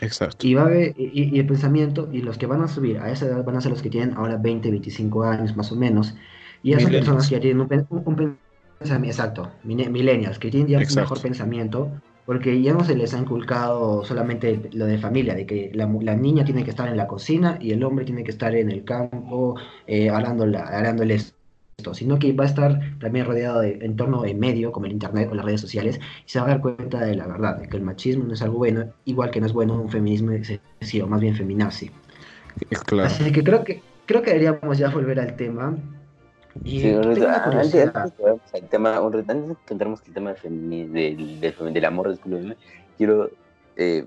Exacto. 0.01 0.45
Y, 0.47 0.53
va 0.55 0.67
a 0.67 0.75
y, 0.75 1.39
el 1.39 1.45
pensamiento, 1.45 2.09
y 2.11 2.21
los 2.21 2.37
que 2.37 2.45
van 2.47 2.61
a 2.61 2.67
subir 2.67 2.99
a 2.99 3.11
esa 3.11 3.25
edad 3.25 3.43
van 3.43 3.57
a 3.57 3.61
ser 3.61 3.71
los 3.71 3.81
que 3.81 3.89
tienen 3.89 4.15
ahora 4.15 4.37
20, 4.37 4.69
25 4.69 5.23
años 5.23 5.55
más 5.55 5.71
o 5.71 5.75
menos. 5.75 6.15
Y 6.63 6.73
esas 6.73 6.89
personas 6.89 7.27
que 7.27 7.35
ya 7.35 7.41
tienen 7.41 7.61
un, 7.61 8.03
un, 8.05 8.37
pensamiento, 8.79 9.07
exacto, 9.07 9.51
millennials, 9.63 10.39
que 10.39 10.49
tienen 10.49 10.67
ya 10.67 10.79
un 10.79 10.95
mejor 10.95 11.21
pensamiento, 11.21 11.91
porque 12.25 12.61
ya 12.61 12.73
no 12.73 12.83
se 12.83 12.95
les 12.95 13.13
ha 13.13 13.19
inculcado 13.19 14.03
solamente 14.03 14.69
lo 14.73 14.85
de 14.85 14.97
familia, 14.97 15.33
de 15.33 15.45
que 15.45 15.71
la, 15.73 15.87
la, 16.01 16.15
niña 16.15 16.43
tiene 16.43 16.63
que 16.63 16.71
estar 16.71 16.87
en 16.89 16.97
la 16.97 17.07
cocina 17.07 17.57
y 17.61 17.71
el 17.71 17.83
hombre 17.83 18.05
tiene 18.05 18.23
que 18.23 18.31
estar 18.31 18.53
en 18.55 18.69
el 18.69 18.83
campo 18.83 19.55
eh, 19.87 20.09
arándoles 20.09 21.33
sino 21.93 22.17
que 22.17 22.33
va 22.33 22.43
a 22.43 22.47
estar 22.47 22.79
también 22.99 23.27
rodeado 23.27 23.61
de 23.61 23.77
entorno 23.81 24.23
de 24.23 24.33
medio 24.33 24.71
como 24.71 24.87
el 24.87 24.93
internet 24.93 25.29
o 25.31 25.35
las 25.35 25.45
redes 25.45 25.61
sociales 25.61 25.99
y 26.25 26.29
se 26.29 26.39
va 26.39 26.45
a 26.45 26.49
dar 26.49 26.61
cuenta 26.61 27.01
de 27.01 27.15
la 27.15 27.27
verdad, 27.27 27.59
de 27.59 27.69
que 27.69 27.77
el 27.77 27.83
machismo 27.83 28.23
no 28.23 28.33
es 28.33 28.41
algo 28.41 28.57
bueno, 28.57 28.85
igual 29.05 29.29
que 29.29 29.39
no 29.39 29.45
es 29.45 29.53
bueno 29.53 29.79
un 29.79 29.89
feminismo 29.89 30.31
excesivo, 30.31 31.07
más 31.07 31.21
bien 31.21 31.35
feminazi. 31.35 31.91
Claro. 32.87 33.07
Así 33.07 33.31
que 33.31 33.43
creo 33.43 33.63
que 33.63 33.83
creo 34.07 34.23
que 34.23 34.31
deberíamos 34.31 34.77
ya 34.79 34.89
volver 34.89 35.19
al 35.19 35.35
tema. 35.35 35.77
Y 36.63 36.81
sí, 36.81 36.93
antes, 36.93 37.23
antes, 37.23 37.71
que 38.51 38.61
tema, 38.69 38.99
un, 39.01 39.15
antes 39.15 39.57
que 39.65 39.73
el 39.73 40.13
tema 40.13 40.33
del, 40.33 40.91
del, 41.39 41.73
del 41.73 41.85
amor, 41.85 42.17
quiero 42.97 43.29
eh, 43.75 44.05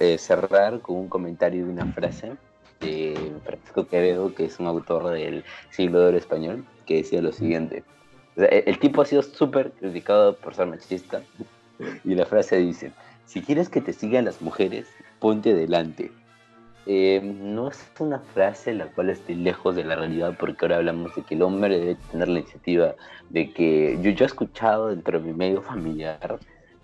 eh, 0.00 0.18
cerrar 0.18 0.80
con 0.80 0.96
un 0.96 1.08
comentario 1.08 1.64
de 1.64 1.72
una 1.72 1.86
frase 1.86 2.32
de 2.80 3.32
Francisco 3.44 3.86
Quevedo, 3.86 4.34
que 4.34 4.44
es 4.44 4.60
un 4.60 4.66
autor 4.66 5.10
del 5.10 5.44
siglo 5.70 6.00
de 6.00 6.06
oro 6.06 6.16
español, 6.16 6.64
que 6.86 6.96
decía 6.96 7.22
lo 7.22 7.32
siguiente. 7.32 7.82
el, 8.36 8.78
tipo 8.78 9.02
ha 9.02 9.04
sido 9.04 9.22
súper 9.22 9.72
criticado 9.72 10.36
por 10.36 10.54
ser 10.54 10.66
machista 10.66 11.22
y 12.04 12.14
la 12.14 12.26
frase 12.26 12.58
dice, 12.58 12.92
si 13.26 13.42
quieres 13.42 13.68
que 13.68 13.80
te 13.80 13.92
sigan 13.92 14.24
las 14.24 14.40
mujeres, 14.40 14.86
ponte 15.18 15.54
delante. 15.54 16.10
Eh, 16.90 17.20
no 17.22 17.68
es 17.68 17.86
una 17.98 18.18
frase 18.18 18.72
la 18.72 18.86
cual 18.86 19.10
esté 19.10 19.34
lejos 19.34 19.76
de 19.76 19.84
la 19.84 19.94
realidad 19.94 20.34
porque 20.40 20.64
ahora 20.64 20.78
hablamos 20.78 21.14
de 21.14 21.22
que 21.22 21.34
el 21.34 21.42
hombre 21.42 21.78
debe 21.78 21.96
tener 22.10 22.28
la 22.28 22.38
iniciativa 22.38 22.94
de 23.28 23.52
que 23.52 23.98
yo, 24.00 24.10
yo 24.12 24.24
he 24.24 24.26
escuchado 24.26 24.88
dentro 24.88 25.20
de 25.20 25.26
mi 25.26 25.34
medio 25.34 25.60
familiar 25.60 26.38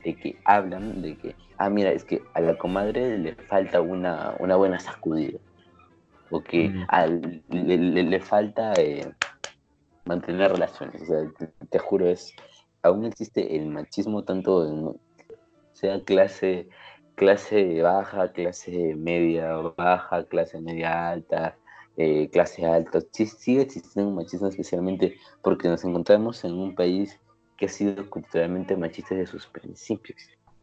de 0.05 0.15
que 0.15 0.37
hablan 0.45 1.01
de 1.01 1.17
que, 1.17 1.35
ah, 1.57 1.71
mira, 1.71 1.91
es 1.91 2.05
que 2.05 2.23
a 2.35 2.43
la 2.43 2.59
comadre 2.59 3.17
le 3.17 3.35
falta 3.35 3.81
una, 3.81 4.35
una 4.41 4.57
buena 4.57 4.79
sacudida 4.79 5.39
o 6.31 6.43
que 6.43 6.71
le, 7.49 8.21
falta 8.21 8.75
eh, 8.77 9.11
mantener 10.05 10.53
relaciones. 10.53 11.01
O 11.01 11.07
sea, 11.07 11.49
te, 11.71 11.79
juro, 11.79 12.09
es 12.09 12.35
aún 12.83 13.07
existe 13.07 13.57
el 13.57 13.69
machismo 13.69 14.23
tanto 14.23 14.69
en 14.69 15.01
sea 15.73 15.99
clase 16.05 16.69
clase 17.14 17.83
baja, 17.83 18.33
clase 18.33 18.94
media 18.97 19.56
baja, 19.76 20.25
clase 20.25 20.61
media 20.61 21.11
alta, 21.11 21.56
eh, 21.97 22.28
clase 22.30 22.66
alta. 22.66 23.00
Sí, 23.12 23.26
sigue 23.26 23.62
existiendo 23.62 24.11
un 24.11 24.16
machismo 24.16 24.49
especialmente 24.49 25.16
porque 25.42 25.68
nos 25.68 25.85
encontramos 25.85 26.44
en 26.44 26.54
un 26.54 26.75
país 26.75 27.18
que 27.56 27.66
ha 27.66 27.68
sido 27.68 28.09
culturalmente 28.11 28.76
machista 28.76 29.14
desde 29.14 29.30
sus 29.30 29.47
principios. 29.47 30.18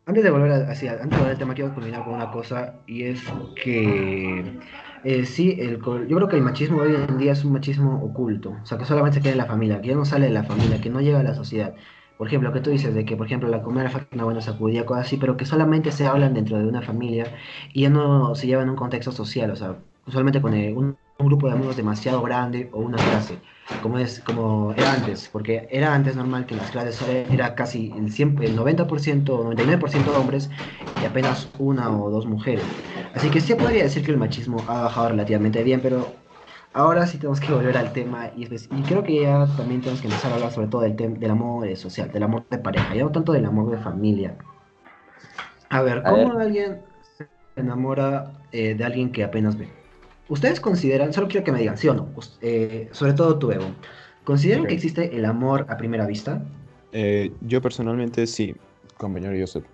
Antes 0.05 0.23
de 0.23 0.31
volver 0.31 0.51
hacia, 0.51 0.93
antes 0.93 1.11
de 1.11 1.17
volver 1.17 1.31
al 1.31 1.37
tema, 1.37 1.53
quiero 1.53 1.73
culminar 1.73 2.03
con 2.03 2.15
una 2.15 2.31
cosa 2.31 2.81
y 2.87 3.03
es 3.03 3.21
que 3.63 4.59
eh, 5.03 5.25
sí, 5.25 5.57
el, 5.59 5.79
yo 5.79 6.17
creo 6.17 6.27
que 6.27 6.35
el 6.37 6.41
machismo 6.41 6.81
hoy 6.81 6.95
en 6.95 7.17
día 7.17 7.33
es 7.33 7.45
un 7.45 7.53
machismo 7.53 8.03
oculto, 8.03 8.57
o 8.61 8.65
sea, 8.65 8.77
que 8.77 8.85
solamente 8.85 9.17
se 9.17 9.21
queda 9.21 9.33
en 9.33 9.37
la 9.37 9.45
familia, 9.45 9.79
que 9.79 9.89
ya 9.89 9.95
no 9.95 10.03
sale 10.03 10.25
de 10.25 10.33
la 10.33 10.43
familia, 10.43 10.81
que 10.81 10.89
no 10.89 11.01
llega 11.01 11.19
a 11.19 11.23
la 11.23 11.35
sociedad. 11.35 11.75
Por 12.21 12.27
ejemplo, 12.27 12.49
lo 12.49 12.53
que 12.53 12.61
tú 12.61 12.69
dices 12.69 12.93
de 12.93 13.03
que, 13.03 13.17
por 13.17 13.25
ejemplo, 13.25 13.49
la 13.49 13.63
comida 13.63 13.89
una 14.11 14.25
buena 14.25 14.41
sacudida, 14.41 14.85
cosas 14.85 15.07
así, 15.07 15.17
pero 15.17 15.37
que 15.37 15.43
solamente 15.43 15.91
se 15.91 16.05
hablan 16.05 16.35
dentro 16.35 16.59
de 16.59 16.67
una 16.67 16.83
familia 16.83 17.25
y 17.73 17.81
ya 17.81 17.89
no 17.89 18.35
se 18.35 18.45
lleva 18.45 18.61
en 18.61 18.69
un 18.69 18.75
contexto 18.75 19.11
social, 19.11 19.49
o 19.49 19.55
sea, 19.55 19.77
usualmente 20.05 20.39
con 20.39 20.53
un, 20.53 20.95
un 21.17 21.25
grupo 21.25 21.47
de 21.47 21.53
amigos 21.53 21.77
demasiado 21.77 22.21
grande 22.21 22.69
o 22.73 22.79
una 22.79 22.97
clase 22.97 23.39
como 23.81 23.97
es 23.97 24.19
como 24.19 24.71
era 24.73 24.93
antes, 24.93 25.29
porque 25.31 25.67
era 25.71 25.95
antes 25.95 26.15
normal 26.15 26.45
que 26.45 26.53
las 26.53 26.69
clases 26.69 27.01
era 27.31 27.55
casi 27.55 27.91
el, 27.97 28.11
100, 28.11 28.37
el 28.43 28.55
90% 28.55 29.29
o 29.29 29.43
99% 29.43 30.11
de 30.11 30.17
hombres 30.17 30.49
y 31.01 31.05
apenas 31.05 31.49
una 31.57 31.89
o 31.89 32.11
dos 32.11 32.27
mujeres. 32.27 32.63
Así 33.15 33.31
que 33.31 33.41
sí 33.41 33.55
podría 33.55 33.81
decir 33.81 34.05
que 34.05 34.11
el 34.11 34.17
machismo 34.17 34.63
ha 34.67 34.83
bajado 34.83 35.09
relativamente 35.09 35.63
bien, 35.63 35.79
pero 35.81 36.20
ahora 36.73 37.05
sí 37.05 37.17
tenemos 37.17 37.39
que 37.39 37.51
volver 37.51 37.77
al 37.77 37.91
tema 37.93 38.31
y, 38.35 38.43
y 38.43 38.81
creo 38.83 39.03
que 39.03 39.21
ya 39.21 39.45
también 39.57 39.81
tenemos 39.81 40.01
que 40.01 40.07
empezar 40.07 40.31
a 40.31 40.35
hablar 40.35 40.51
sobre 40.51 40.67
todo 40.67 40.81
del, 40.81 40.95
del 40.95 41.31
amor 41.31 41.75
social, 41.75 42.11
del 42.11 42.23
amor 42.23 42.45
de 42.49 42.57
pareja, 42.57 42.95
ya 42.95 43.03
no 43.03 43.11
tanto 43.11 43.33
del 43.33 43.45
amor 43.45 43.71
de 43.71 43.77
familia. 43.77 44.35
A 45.69 45.81
ver, 45.81 46.03
¿cómo 46.03 46.37
alguien 46.39 46.81
se 47.17 47.27
enamora 47.55 48.31
eh, 48.51 48.75
de 48.75 48.83
alguien 48.83 49.11
que 49.11 49.23
apenas 49.23 49.57
ve? 49.57 49.69
¿Ustedes 50.27 50.59
consideran, 50.61 51.13
solo 51.13 51.27
quiero 51.27 51.43
que 51.43 51.51
me 51.51 51.59
digan, 51.59 51.77
sí 51.77 51.87
o 51.89 51.93
no, 51.93 52.09
eh, 52.41 52.89
sobre 52.91 53.13
todo 53.13 53.37
tú, 53.37 53.51
Evo, 53.51 53.65
¿consideran 54.23 54.65
que 54.65 54.73
existe 54.73 55.15
el 55.15 55.25
amor 55.25 55.65
a 55.69 55.77
primera 55.77 56.05
vista? 56.05 56.41
Eh, 56.93 57.31
yo 57.41 57.61
personalmente 57.61 58.27
sí, 58.27 58.55
compañero 58.97 59.35
Joseph. 59.37 59.65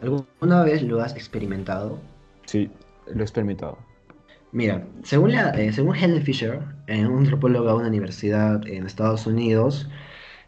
¿Alguna 0.00 0.62
vez 0.62 0.82
lo 0.82 1.00
has 1.00 1.14
experimentado? 1.14 1.98
Sí, 2.46 2.70
lo 3.06 3.20
he 3.20 3.22
experimentado. 3.22 3.78
Mira, 4.52 4.86
según, 5.02 5.32
la, 5.32 5.50
eh, 5.50 5.72
según 5.72 5.96
Helen 5.96 6.22
Fisher, 6.22 6.60
un 6.88 7.18
antropólogo 7.18 7.68
de 7.68 7.74
una 7.74 7.88
universidad 7.88 8.66
en 8.66 8.86
Estados 8.86 9.26
Unidos, 9.26 9.88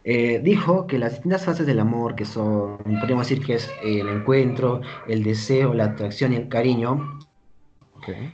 dijo 0.05 0.87
que 0.87 0.99
las 0.99 1.12
distintas 1.12 1.45
fases 1.45 1.67
del 1.67 1.81
amor, 1.81 2.14
que 2.14 2.25
son, 2.25 2.78
podríamos 2.78 3.28
decir 3.28 3.45
que 3.45 3.55
es 3.55 3.71
el 3.83 4.09
encuentro, 4.09 4.81
el 5.07 5.23
deseo, 5.23 5.75
la 5.75 5.85
atracción 5.85 6.33
y 6.33 6.37
el 6.37 6.49
cariño, 6.49 7.19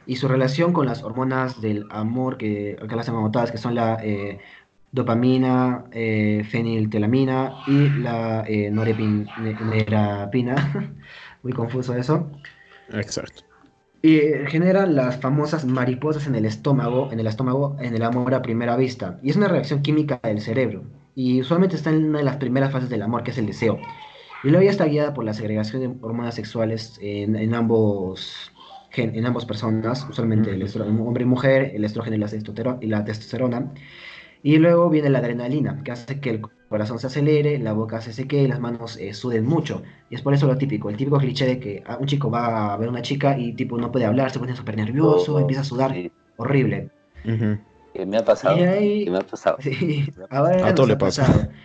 y 0.07 0.17
su 0.17 0.29
relación 0.29 0.73
con 0.73 0.87
las 0.87 1.03
hormonas 1.03 1.61
del 1.61 1.87
amor, 1.91 2.37
que 2.37 2.77
acá 2.83 2.97
las 2.97 3.09
hemos 3.09 3.31
que 3.51 3.59
son 3.59 3.75
la 3.75 3.99
eh, 4.03 4.39
dopamina, 4.93 5.85
eh, 5.93 6.45
feniltelamina 6.49 7.55
y 7.67 7.89
la 8.01 8.45
eh, 8.47 8.71
norepinepina. 8.71 9.35
Muy 11.43 11.53
confuso 11.53 11.95
eso. 11.95 12.31
Exacto. 12.93 13.54
Y 14.05 14.21
generan 14.49 14.95
las 14.97 15.17
famosas 15.17 15.65
mariposas 15.65 16.27
en 16.27 16.35
el 16.35 16.45
estómago, 16.45 17.11
en 17.11 17.21
el 17.21 17.27
estómago, 17.27 17.75
en 17.81 17.95
el 17.95 18.03
amor 18.03 18.35
a 18.35 18.43
primera 18.43 18.77
vista. 18.77 19.19
Y 19.23 19.31
es 19.31 19.37
una 19.37 19.49
reacción 19.49 19.81
química 19.81 20.21
del 20.23 20.43
cerebro. 20.43 20.85
Y 21.15 21.41
usualmente 21.41 21.77
está 21.77 21.89
en 21.89 22.11
una 22.11 22.19
de 22.19 22.25
las 22.27 22.37
primeras 22.37 22.71
fases 22.71 22.91
del 22.91 23.01
amor, 23.01 23.23
que 23.23 23.31
es 23.31 23.39
el 23.39 23.47
deseo. 23.47 23.79
Y 24.43 24.51
luego 24.51 24.63
ya 24.63 24.73
está 24.73 24.85
guiada 24.85 25.15
por 25.15 25.25
la 25.25 25.33
segregación 25.33 25.81
de 25.81 26.05
hormonas 26.05 26.35
sexuales 26.35 26.99
en, 27.01 27.35
en 27.35 27.55
ambos 27.55 28.53
en 28.95 29.25
ambas 29.25 29.47
personas, 29.47 30.07
usualmente 30.09 30.51
el 30.51 30.63
hombre 30.83 31.23
y 31.23 31.27
mujer, 31.27 31.73
el 31.75 31.85
estrógeno 31.87 32.17
y 32.17 32.19
la, 32.19 32.79
y 32.83 32.87
la 32.87 33.05
testosterona. 33.07 33.73
Y 34.43 34.59
luego 34.59 34.91
viene 34.91 35.09
la 35.09 35.21
adrenalina, 35.21 35.83
que 35.83 35.93
hace 35.93 36.21
que 36.21 36.29
el 36.29 36.43
corazón 36.75 36.99
se 36.99 37.07
acelere, 37.07 37.57
la 37.61 37.73
boca 37.73 38.01
se 38.01 38.13
seque 38.13 38.43
y 38.43 38.49
las 38.49 38.59
manos 38.59 38.97
eh, 38.97 39.15
suden 39.15 39.47
mucho. 39.47 39.85
Y 40.11 40.17
es 40.17 40.23
por 40.23 40.35
eso 40.35 40.49
lo 40.49 40.59
típico, 40.59 40.91
el 40.91 40.97
típico 40.97 41.19
cliché 41.19 41.47
de 41.47 41.61
que 41.61 41.85
un 42.01 42.07
chico 42.07 42.33
va 42.33 42.75
a 42.75 42.77
ver 42.77 42.89
a 42.89 42.91
una 42.91 43.01
chica 43.01 43.39
y 43.39 43.53
tipo 43.53 43.79
no 43.79 43.93
puede 43.93 44.07
hablar, 44.07 44.33
se 44.33 44.41
pone 44.41 44.57
súper 44.57 44.77
nervioso, 44.77 45.39
empieza 45.39 45.61
a 45.61 45.65
sudar, 45.65 45.95
horrible. 46.37 46.91
me 47.25 48.17
ha 48.17 48.25
pasado. 48.25 48.57
me 48.57 49.17
ha 49.17 49.21
pasado. 49.21 49.57
a 50.31 50.75
todo 50.75 50.87
le 50.89 50.97
pasa. 50.97 51.49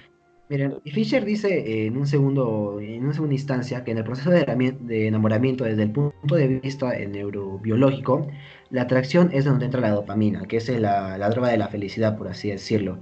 Miren, 0.50 0.80
Fisher 0.86 1.26
dice 1.26 1.88
en 1.88 1.98
un 1.98 2.06
segundo, 2.06 2.80
en 2.80 3.04
una 3.04 3.14
segunda 3.14 3.34
instancia 3.34 3.84
que 3.84 3.92
en 3.92 3.98
el 3.98 4.04
proceso 4.04 4.30
de, 4.30 5.08
enamoramiento 5.08 5.64
desde 5.64 5.84
el 5.84 5.92
punto 5.92 6.36
de 6.36 6.60
vista 6.60 6.94
neurobiológico, 6.94 8.28
la 8.70 8.84
atracción 8.84 9.32
es 9.34 9.46
donde 9.46 9.66
entra 9.66 9.82
la 9.82 9.90
dopamina, 9.90 10.46
que 10.46 10.58
es 10.58 10.70
la, 10.70 11.18
droga 11.30 11.50
de 11.50 11.58
la 11.58 11.68
felicidad, 11.68 12.16
por 12.16 12.28
así 12.28 12.50
decirlo. 12.52 13.00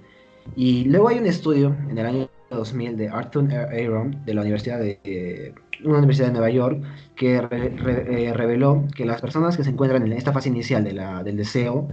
Y 0.55 0.85
luego 0.85 1.09
hay 1.09 1.19
un 1.19 1.25
estudio 1.25 1.75
en 1.89 1.97
el 1.97 2.05
año 2.05 2.29
2000 2.49 2.97
de 2.97 3.09
Arthur 3.09 3.53
Aaron 3.53 4.23
de 4.25 4.33
la 4.33 4.41
Universidad 4.41 4.79
de 4.79 5.53
una 5.83 5.99
universidad 5.99 6.27
de 6.27 6.33
Nueva 6.33 6.49
York 6.49 6.83
que 7.15 7.35
eh, 7.35 8.33
reveló 8.33 8.85
que 8.95 9.05
las 9.05 9.21
personas 9.21 9.57
que 9.57 9.63
se 9.63 9.69
encuentran 9.69 10.03
en 10.05 10.13
esta 10.13 10.33
fase 10.33 10.49
inicial 10.49 10.83
de 10.83 10.93
la, 10.93 11.23
del 11.23 11.37
deseo 11.37 11.87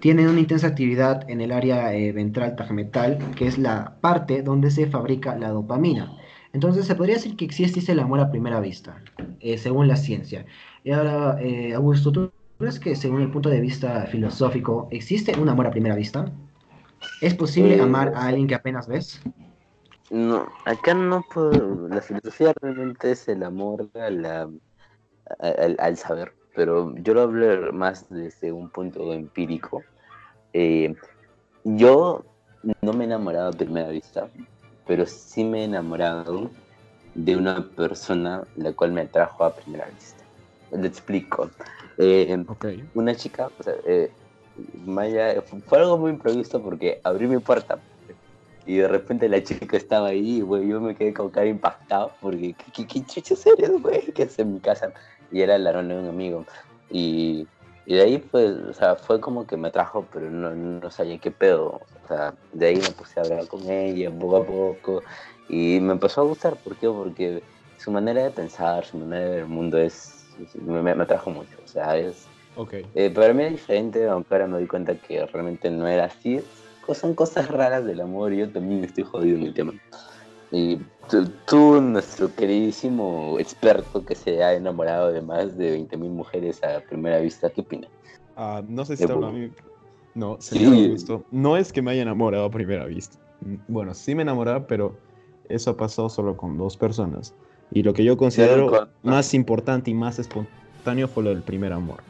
tienen 0.00 0.28
una 0.28 0.40
intensa 0.40 0.68
actividad 0.68 1.28
en 1.28 1.40
el 1.40 1.52
área 1.52 1.94
eh, 1.94 2.12
ventral 2.12 2.54
tajamental, 2.54 3.18
que 3.34 3.46
es 3.46 3.58
la 3.58 3.96
parte 4.00 4.42
donde 4.42 4.70
se 4.70 4.86
fabrica 4.86 5.36
la 5.36 5.50
dopamina. 5.50 6.12
Entonces 6.52 6.86
se 6.86 6.94
podría 6.94 7.16
decir 7.16 7.36
que 7.36 7.44
existe 7.44 7.92
el 7.92 8.00
amor 8.00 8.20
a 8.20 8.30
primera 8.30 8.60
vista, 8.60 9.02
eh, 9.40 9.58
según 9.58 9.88
la 9.88 9.96
ciencia. 9.96 10.46
Y 10.84 10.92
ahora, 10.92 11.38
Augusto, 11.74 12.12
¿tú 12.12 12.30
crees 12.58 12.78
que 12.78 12.94
según 12.94 13.22
el 13.22 13.30
punto 13.30 13.50
de 13.50 13.60
vista 13.60 14.06
filosófico 14.06 14.88
existe 14.90 15.38
un 15.38 15.48
amor 15.48 15.66
a 15.66 15.70
primera 15.70 15.96
vista? 15.96 16.32
¿Es 17.20 17.34
posible 17.34 17.80
amar 17.80 18.12
a 18.14 18.26
alguien 18.26 18.46
que 18.46 18.54
apenas 18.54 18.86
ves? 18.86 19.20
No, 20.10 20.46
acá 20.64 20.94
no 20.94 21.22
puedo. 21.22 21.88
La 21.88 22.00
filosofía 22.00 22.52
realmente 22.60 23.10
es 23.10 23.28
el 23.28 23.42
amor 23.42 23.88
a 23.94 24.10
la 24.10 24.48
al, 25.40 25.96
saber, 25.96 26.32
pero 26.54 26.94
yo 26.96 27.14
lo 27.14 27.22
hablo 27.22 27.72
más 27.72 28.08
desde 28.08 28.52
un 28.52 28.70
punto 28.70 29.12
empírico. 29.12 29.82
Eh, 30.52 30.94
yo 31.64 32.24
no 32.82 32.92
me 32.92 33.04
he 33.04 33.06
enamorado 33.06 33.48
a 33.48 33.52
primera 33.52 33.88
vista, 33.88 34.28
pero 34.86 35.06
sí 35.06 35.44
me 35.44 35.62
he 35.62 35.64
enamorado 35.64 36.50
de 37.14 37.36
una 37.36 37.66
persona 37.68 38.44
la 38.56 38.72
cual 38.72 38.92
me 38.92 39.02
atrajo 39.02 39.44
a 39.44 39.54
primera 39.54 39.86
vista. 39.86 40.22
Le 40.72 40.86
explico. 40.86 41.50
Eh, 41.98 42.44
una 42.94 43.14
chica, 43.14 43.50
o 43.58 43.62
sea, 43.62 43.74
eh, 43.86 44.10
Maya, 44.84 45.42
fue 45.66 45.78
algo 45.78 45.98
muy 45.98 46.10
improvisto 46.10 46.62
porque 46.62 47.00
abrí 47.04 47.26
mi 47.26 47.38
puerta 47.38 47.78
y 48.66 48.78
de 48.78 48.88
repente 48.88 49.28
la 49.28 49.42
chica 49.42 49.76
estaba 49.76 50.08
ahí, 50.08 50.40
güey, 50.40 50.66
yo 50.68 50.80
me 50.80 50.96
quedé 50.96 51.14
con 51.14 51.30
cara 51.30 51.46
impactado 51.46 52.10
porque, 52.20 52.54
¿qué, 52.74 52.86
qué, 52.86 53.04
chuchos 53.04 53.46
eres, 53.46 53.70
güey? 53.80 54.12
¿Qué 54.12 54.24
haces 54.24 54.40
en 54.40 54.54
mi 54.54 54.60
casa? 54.60 54.92
Y 55.30 55.40
era 55.40 55.54
el 55.54 55.66
arón 55.66 55.88
de 55.88 55.96
un 55.96 56.08
amigo. 56.08 56.44
Y, 56.90 57.46
y, 57.86 57.94
de 57.94 58.02
ahí, 58.02 58.18
pues, 58.18 58.56
o 58.56 58.72
sea, 58.72 58.96
fue 58.96 59.20
como 59.20 59.46
que 59.46 59.56
me 59.56 59.70
trajo, 59.70 60.04
pero 60.12 60.28
no, 60.30 60.50
no 60.52 60.90
sabía 60.90 61.18
qué 61.18 61.30
pedo. 61.30 61.80
O 62.04 62.08
sea, 62.08 62.34
de 62.52 62.66
ahí 62.66 62.76
me 62.76 62.90
puse 62.90 63.20
a 63.20 63.22
hablar 63.22 63.46
con 63.46 63.70
ella 63.70 64.10
poco 64.10 64.36
a 64.36 64.44
poco 64.44 65.02
y 65.48 65.78
me 65.80 65.92
empezó 65.92 66.22
a 66.22 66.24
gustar. 66.24 66.56
¿Por 66.56 66.74
qué? 66.76 66.88
Porque 66.88 67.44
su 67.78 67.92
manera 67.92 68.24
de 68.24 68.30
pensar, 68.32 68.84
su 68.84 68.98
manera 68.98 69.24
de 69.26 69.30
ver 69.30 69.38
el 69.40 69.46
mundo 69.46 69.78
es, 69.78 70.26
me, 70.54 70.82
me 70.82 71.02
atrajo 71.04 71.30
mucho. 71.30 71.56
O 71.64 71.68
sea, 71.68 71.96
es... 71.96 72.26
Okay. 72.56 72.86
Eh, 72.94 73.10
para 73.10 73.34
mí 73.34 73.42
es 73.44 73.52
diferente, 73.52 74.06
aunque 74.08 74.34
ahora 74.34 74.46
me 74.46 74.58
doy 74.58 74.66
cuenta 74.66 74.94
que 74.94 75.24
realmente 75.26 75.70
no 75.70 75.86
era 75.86 76.06
así 76.06 76.42
son 76.94 77.14
cosas 77.14 77.48
raras 77.48 77.84
del 77.84 78.00
amor 78.00 78.32
y 78.32 78.38
yo 78.38 78.50
también 78.50 78.84
estoy 78.84 79.04
jodido 79.04 79.36
en 79.36 79.42
el 79.44 79.54
tema. 79.54 79.74
Y 80.52 80.78
tú, 81.46 81.80
nuestro 81.80 82.32
queridísimo 82.34 83.36
experto 83.38 84.04
que 84.04 84.14
se 84.14 84.42
ha 84.42 84.54
enamorado 84.54 85.12
de 85.12 85.20
más 85.20 85.56
de 85.56 85.76
20.000 85.76 85.98
mujeres 86.10 86.62
a 86.62 86.80
primera 86.80 87.18
vista, 87.18 87.50
¿qué 87.50 87.62
opinas? 87.62 87.90
Ah, 88.36 88.62
no 88.66 88.84
sé 88.84 88.96
si 88.96 89.04
está 89.04 89.14
a 89.14 89.32
mí. 89.32 89.50
No, 90.14 90.40
señor 90.40 90.98
sí. 90.98 91.06
no 91.30 91.56
es 91.56 91.72
que 91.72 91.82
me 91.82 91.90
haya 91.90 92.02
enamorado 92.02 92.44
a 92.44 92.50
primera 92.50 92.86
vista. 92.86 93.18
Bueno, 93.68 93.92
sí 93.92 94.14
me 94.14 94.22
enamoraba, 94.22 94.66
pero 94.66 94.96
eso 95.48 95.70
ha 95.70 95.76
pasado 95.76 96.08
solo 96.08 96.36
con 96.36 96.56
dos 96.56 96.76
personas. 96.76 97.34
Y 97.70 97.82
lo 97.82 97.92
que 97.92 98.04
yo 98.04 98.16
considero 98.16 98.88
más 99.02 99.34
importante 99.34 99.90
y 99.90 99.94
más 99.94 100.18
espontáneo 100.18 101.08
fue 101.08 101.24
lo 101.24 101.30
del 101.30 101.42
primer 101.42 101.72
amor. 101.72 102.00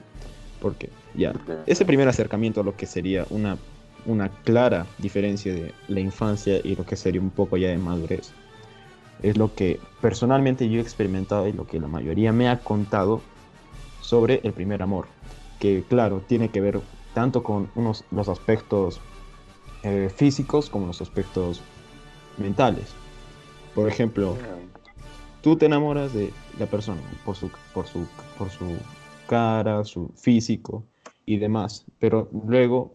Porque 0.67 0.91
ya, 1.15 1.33
ese 1.67 1.85
primer 1.85 2.09
acercamiento 2.09 2.61
a 2.61 2.65
lo 2.65 2.77
que 2.77 2.87
sería 2.87 3.25
una 3.31 3.57
una 4.07 4.29
clara 4.29 4.87
diferencia 4.99 5.53
de 5.53 5.73
la 5.89 6.01
infancia 6.01 6.61
y 6.63 6.77
lo 6.77 6.85
que 6.85 6.97
sería 6.97 7.21
un 7.21 7.31
poco 7.31 7.57
ya 7.57 7.69
de 7.69 7.79
madurez. 7.79 8.33
Es 9.23 9.37
lo 9.37 9.55
que 9.55 9.81
personalmente 10.01 10.69
yo 10.69 10.79
he 10.79 10.83
experimentado 10.83 11.47
y 11.49 11.53
lo 11.53 11.67
que 11.67 11.81
la 11.81 11.89
mayoría 11.89 12.33
me 12.33 12.49
ha 12.49 12.61
contado 12.61 13.21
sobre 14.01 14.41
el 14.45 14.53
primer 14.53 14.83
amor, 14.83 15.07
que 15.59 15.83
claro, 15.89 16.23
tiene 16.27 16.49
que 16.51 16.61
ver 16.61 16.81
tanto 17.15 17.43
con 17.43 17.69
unos, 17.75 18.05
los 18.11 18.29
aspectos 18.29 19.01
eh, 19.83 20.11
físicos 20.15 20.71
como 20.71 20.87
los 20.87 21.01
aspectos 21.01 21.61
mentales. 22.37 22.95
Por 23.75 23.89
ejemplo, 23.89 24.37
tú 25.43 25.57
te 25.57 25.67
enamoras 25.67 26.13
de 26.13 26.33
la 26.59 26.67
persona 26.67 27.01
por 27.25 27.37
su, 27.37 27.51
por 27.75 27.87
su, 27.87 28.07
por 28.39 28.51
su 28.51 28.77
cara, 29.27 29.85
su 29.85 30.09
físico 30.17 30.85
y 31.25 31.39
demás, 31.39 31.85
pero 31.99 32.29
luego 32.47 32.95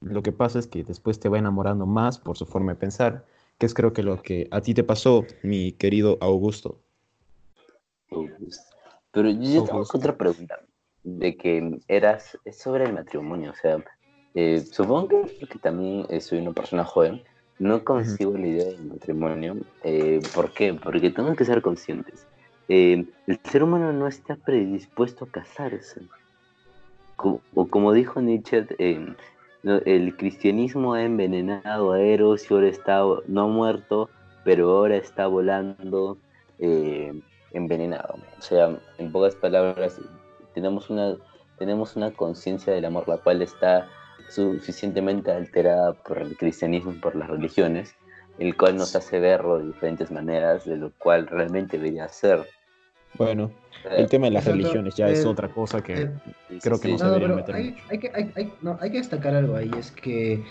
lo 0.00 0.22
que 0.22 0.32
pasa 0.32 0.58
es 0.58 0.66
que 0.66 0.84
después 0.84 1.20
te 1.20 1.28
va 1.28 1.38
enamorando 1.38 1.86
más 1.86 2.18
por 2.18 2.36
su 2.36 2.46
forma 2.46 2.72
de 2.72 2.78
pensar, 2.78 3.24
que 3.58 3.66
es 3.66 3.74
creo 3.74 3.92
que 3.92 4.02
lo 4.02 4.20
que 4.20 4.48
a 4.50 4.60
ti 4.60 4.74
te 4.74 4.84
pasó, 4.84 5.24
mi 5.42 5.72
querido 5.72 6.18
Augusto. 6.20 6.78
Pero 9.12 9.30
yo 9.30 9.64
tengo 9.64 9.84
otra 9.92 10.16
pregunta, 10.16 10.60
de 11.04 11.36
que 11.36 11.78
eras 11.88 12.38
sobre 12.52 12.84
el 12.84 12.92
matrimonio, 12.92 13.52
o 13.52 13.54
sea, 13.54 13.82
eh, 14.34 14.60
supongo 14.60 15.26
que, 15.26 15.58
también 15.58 16.06
eh, 16.08 16.20
soy 16.20 16.38
una 16.38 16.52
persona 16.52 16.84
joven, 16.84 17.22
no 17.58 17.84
consigo 17.84 18.36
la 18.36 18.46
idea 18.46 18.64
del 18.64 18.86
matrimonio. 18.86 19.56
Eh, 19.84 20.20
¿Por 20.34 20.52
qué? 20.52 20.74
Porque 20.74 21.10
tengo 21.10 21.34
que 21.36 21.44
ser 21.44 21.62
conscientes. 21.62 22.26
El 22.68 23.08
ser 23.44 23.62
humano 23.62 23.92
no 23.92 24.06
está 24.06 24.36
predispuesto 24.36 25.24
a 25.24 25.30
casarse. 25.30 26.02
o 27.16 27.66
como 27.68 27.92
dijo 27.92 28.20
Nietzsche, 28.20 28.66
el 29.62 30.16
cristianismo 30.16 30.94
ha 30.94 31.04
envenenado 31.04 31.92
a 31.92 32.00
Eros 32.00 32.50
y 32.50 32.54
ahora 32.54 32.68
está, 32.68 33.02
no 33.26 33.48
muerto, 33.48 34.10
pero 34.44 34.70
ahora 34.70 34.96
está 34.96 35.26
volando 35.26 36.18
eh, 36.58 37.12
envenenado. 37.52 38.16
O 38.38 38.42
sea, 38.42 38.76
en 38.98 39.12
pocas 39.12 39.36
palabras, 39.36 40.00
tenemos 40.54 40.90
una, 40.90 41.16
tenemos 41.58 41.96
una 41.96 42.10
conciencia 42.10 42.72
del 42.72 42.84
amor 42.84 43.08
la 43.08 43.18
cual 43.18 43.42
está 43.42 43.88
suficientemente 44.28 45.30
alterada 45.30 45.92
por 45.92 46.18
el 46.18 46.36
cristianismo 46.36 46.92
y 46.92 46.98
por 46.98 47.14
las 47.14 47.28
religiones, 47.28 47.94
el 48.38 48.56
cual 48.56 48.76
nos 48.76 48.94
hace 48.96 49.20
verlo 49.20 49.58
de 49.58 49.66
diferentes 49.66 50.10
maneras, 50.10 50.64
de 50.64 50.76
lo 50.76 50.92
cual 50.98 51.26
realmente 51.26 51.78
debería 51.78 52.08
ser. 52.08 52.46
Bueno, 53.14 53.52
el 53.90 54.08
tema 54.08 54.26
de 54.26 54.32
las 54.32 54.44
religiones 54.46 54.94
ya 54.94 55.08
es 55.08 55.26
otra 55.26 55.48
cosa 55.48 55.82
que 55.82 56.10
creo 56.62 56.80
que 56.80 56.88
no 56.88 56.98
se 56.98 57.04
debería 57.04 57.28
meter 57.28 57.54
hay, 57.54 57.76
Hay 57.90 57.98
que, 57.98 58.10
hay, 58.14 58.52
no, 58.62 58.78
hay 58.80 58.90
que 58.90 58.98
destacar 58.98 59.34
algo 59.34 59.56
ahí, 59.56 59.70
es 59.78 59.90
que 59.90 60.42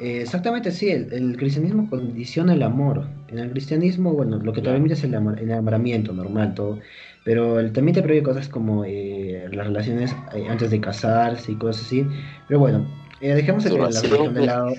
eh, 0.00 0.22
exactamente 0.22 0.70
sí, 0.70 0.90
el, 0.90 1.36
cristianismo 1.36 1.88
condiciona 1.90 2.54
el 2.54 2.62
amor. 2.62 3.06
En 3.28 3.38
el 3.38 3.50
cristianismo, 3.50 4.14
bueno, 4.14 4.38
lo 4.38 4.52
que 4.54 4.62
te 4.62 4.70
permite 4.70 4.94
es 4.94 5.04
el, 5.04 5.12
enamoramiento 5.14 6.14
normal, 6.14 6.54
todo. 6.54 6.78
Pero 7.22 7.60
el, 7.60 7.72
también 7.72 7.94
te 7.94 8.02
prohíbe 8.02 8.22
cosas 8.22 8.48
como 8.48 8.84
eh, 8.86 9.46
las 9.52 9.66
relaciones 9.66 10.16
eh, 10.34 10.46
antes 10.48 10.70
de 10.70 10.80
casarse 10.80 11.52
y 11.52 11.56
cosas 11.56 11.84
así. 11.84 12.06
Pero 12.48 12.60
bueno, 12.60 12.86
dejemos 13.20 13.66
el, 13.66 13.78
la 13.78 13.88
religión 13.88 14.34
de 14.34 14.46
lado. 14.46 14.72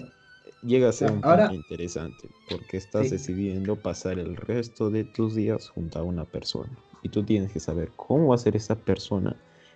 Llega 0.63 0.89
a 0.89 0.91
ser 0.91 1.11
un 1.11 1.19
Ahora, 1.23 1.51
interesante, 1.53 2.29
porque 2.49 2.77
estás 2.77 3.09
decidiendo 3.09 3.75
pasar 3.75 4.19
el 4.19 4.35
resto 4.35 4.89
de 4.89 5.03
tus 5.03 5.33
días 5.35 5.69
junto 5.69 5.99
a 5.99 6.03
una 6.03 6.25
persona 6.25 6.71
y 7.03 7.09
tú 7.09 7.23
tienes 7.23 7.51
que 7.51 7.59
saber 7.59 7.91
cómo 7.95 8.27
va 8.27 8.35
a 8.35 8.37
ser 8.37 8.55
esa 8.55 8.75
persona 8.75 9.35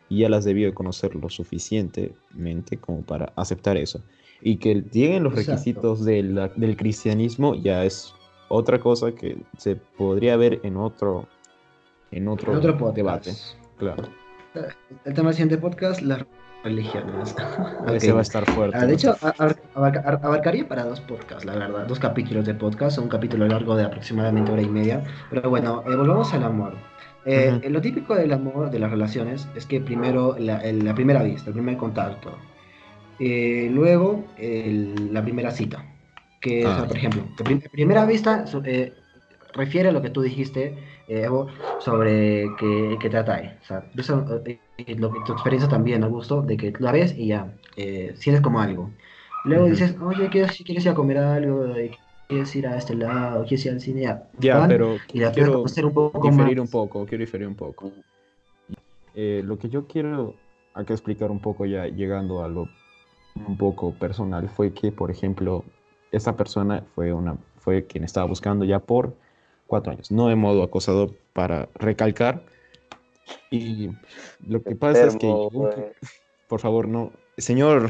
y 0.10 0.20
ya 0.20 0.30
las 0.30 0.46
debió 0.46 0.68
de 0.68 0.74
conocer 0.74 1.16
lo 1.16 1.30
suficientemente 1.30 2.78
como 2.78 3.02
para 3.02 3.34
aceptar 3.36 3.78
eso. 3.78 4.02
Y 4.42 4.58
que 4.58 4.84
lleguen 4.92 5.24
los 5.24 5.34
requisitos 5.34 6.06
del 6.06 6.76
cristianismo 6.78 7.56
ya 7.56 7.84
es 7.84 8.14
otra 8.50 8.80
cosa 8.80 9.12
que 9.12 9.38
se 9.58 9.76
podría 9.76 10.38
ver 10.38 10.60
en 10.64 10.78
otro, 10.78 11.28
en 12.12 12.28
otro, 12.28 12.60
debate. 12.92 13.32
Claro. 13.78 14.04
El 15.04 15.14
tema 15.14 15.30
del 15.30 15.36
siguiente 15.36 15.58
podcast, 15.58 16.02
las 16.02 16.26
religiones. 16.66 17.36
Ese 17.94 18.12
va 18.12 18.20
a 18.20 18.22
estar 18.24 18.46
fuerte. 18.52 18.78
Ah, 18.78 18.86
de 18.86 18.96
hecho, 18.96 19.16
abarcaría 19.74 20.68
para 20.68 20.84
dos 20.84 21.00
podcasts, 21.00 21.46
la 21.46 21.56
verdad. 21.56 21.86
Dos 21.88 22.00
capítulos 22.00 22.46
de 22.46 22.56
podcast, 22.56 22.98
un 22.98 23.08
capítulo 23.08 23.48
largo 23.48 23.76
de 23.78 23.86
aproximadamente 23.86 24.52
hora 24.52 24.62
y 24.62 24.68
media. 24.68 25.04
Pero 25.30 25.50
bueno, 25.50 25.84
eh, 25.88 25.96
volvamos 25.96 26.34
al 26.34 26.44
amor. 26.44 26.74
Eh, 27.26 27.60
lo 27.70 27.82
típico 27.82 28.16
del 28.16 28.34
amor, 28.34 28.70
de 28.70 28.80
las 28.80 28.92
relaciones, 28.92 29.48
es 29.56 29.66
que 29.66 29.80
primero 29.80 30.36
la, 30.38 30.60
primera 30.94 31.24
vista, 31.24 31.50
el 31.50 31.54
primer 31.54 31.78
contacto. 31.78 32.38
Eh, 33.20 33.70
luego 33.72 34.26
la 34.38 35.24
primera 35.24 35.52
cita. 35.52 35.86
Que, 36.42 36.64
ah, 36.66 36.86
por 36.88 36.98
ejemplo, 36.98 37.24
la 37.40 37.70
primera 37.72 38.06
vista 38.06 38.46
eh, 38.66 38.94
refiere 39.54 39.90
a 39.90 39.92
lo 39.92 40.02
que 40.02 40.12
tú 40.12 40.22
dijiste, 40.22 40.78
Evo, 41.08 41.48
sobre 41.80 42.48
que, 42.60 42.98
que 43.00 43.10
te 43.10 43.18
atrae. 43.18 43.58
O 43.62 43.66
sea, 43.66 43.84
eso, 44.78 45.00
lo, 45.00 45.10
tu 45.24 45.34
experiencia 45.34 45.70
también, 45.70 46.04
Augusto, 46.04 46.42
de 46.42 46.58
que 46.58 46.74
la 46.80 46.92
ves 46.92 47.14
y 47.18 47.28
ya, 47.28 47.54
sientes 47.76 48.42
como 48.42 48.60
algo. 48.60 48.92
Luego 49.44 49.66
dices, 49.68 49.96
oye, 50.02 50.30
¿quieres, 50.30 50.58
¿quieres 50.66 50.86
ir 50.86 50.92
a 50.92 50.96
comer 50.96 51.18
algo? 51.20 51.68
quieres 52.28 52.56
ir 52.56 52.68
a 52.68 52.78
este 52.78 52.96
lado, 52.96 53.46
quieres 53.46 53.66
ir 53.66 53.72
al 53.74 53.82
cine. 53.82 54.16
Ya, 54.40 54.68
pero 54.68 54.98
quiero 55.08 55.64
un 55.64 55.94
poco 55.94 56.30
diferir 56.30 56.60
un 56.60 56.68
poco, 56.68 57.06
quiero 57.06 57.24
diferir 57.24 57.48
un 57.48 57.56
poco. 57.56 57.92
Eh, 59.14 59.42
lo 59.46 59.58
que 59.58 59.70
yo 59.70 59.88
quiero 59.88 60.36
acá 60.74 60.94
explicar 60.94 61.32
un 61.32 61.40
poco 61.40 61.66
ya 61.66 61.86
llegando 61.88 62.44
a 62.44 62.50
lo 62.50 62.68
un 63.36 63.58
poco 63.58 63.94
personal 63.94 64.50
fue 64.50 64.74
que, 64.74 64.92
por 64.92 65.12
ejemplo, 65.12 65.66
esta 66.12 66.36
persona 66.38 66.84
fue, 66.96 67.14
una, 67.14 67.38
fue 67.58 67.86
quien 67.86 68.04
estaba 68.04 68.26
buscando 68.26 68.64
ya 68.66 68.80
por 68.80 69.14
cuatro 69.68 69.92
años, 69.92 70.12
no 70.12 70.28
de 70.28 70.36
modo 70.36 70.64
acosado 70.64 71.14
para 71.34 71.68
recalcar. 71.76 72.44
Y 73.52 73.90
lo 74.46 74.62
que 74.64 74.76
pasa 74.76 75.06
es 75.06 75.16
que, 75.16 75.28
por 76.48 76.60
favor, 76.60 76.88
no, 76.88 77.12
señor, 77.38 77.90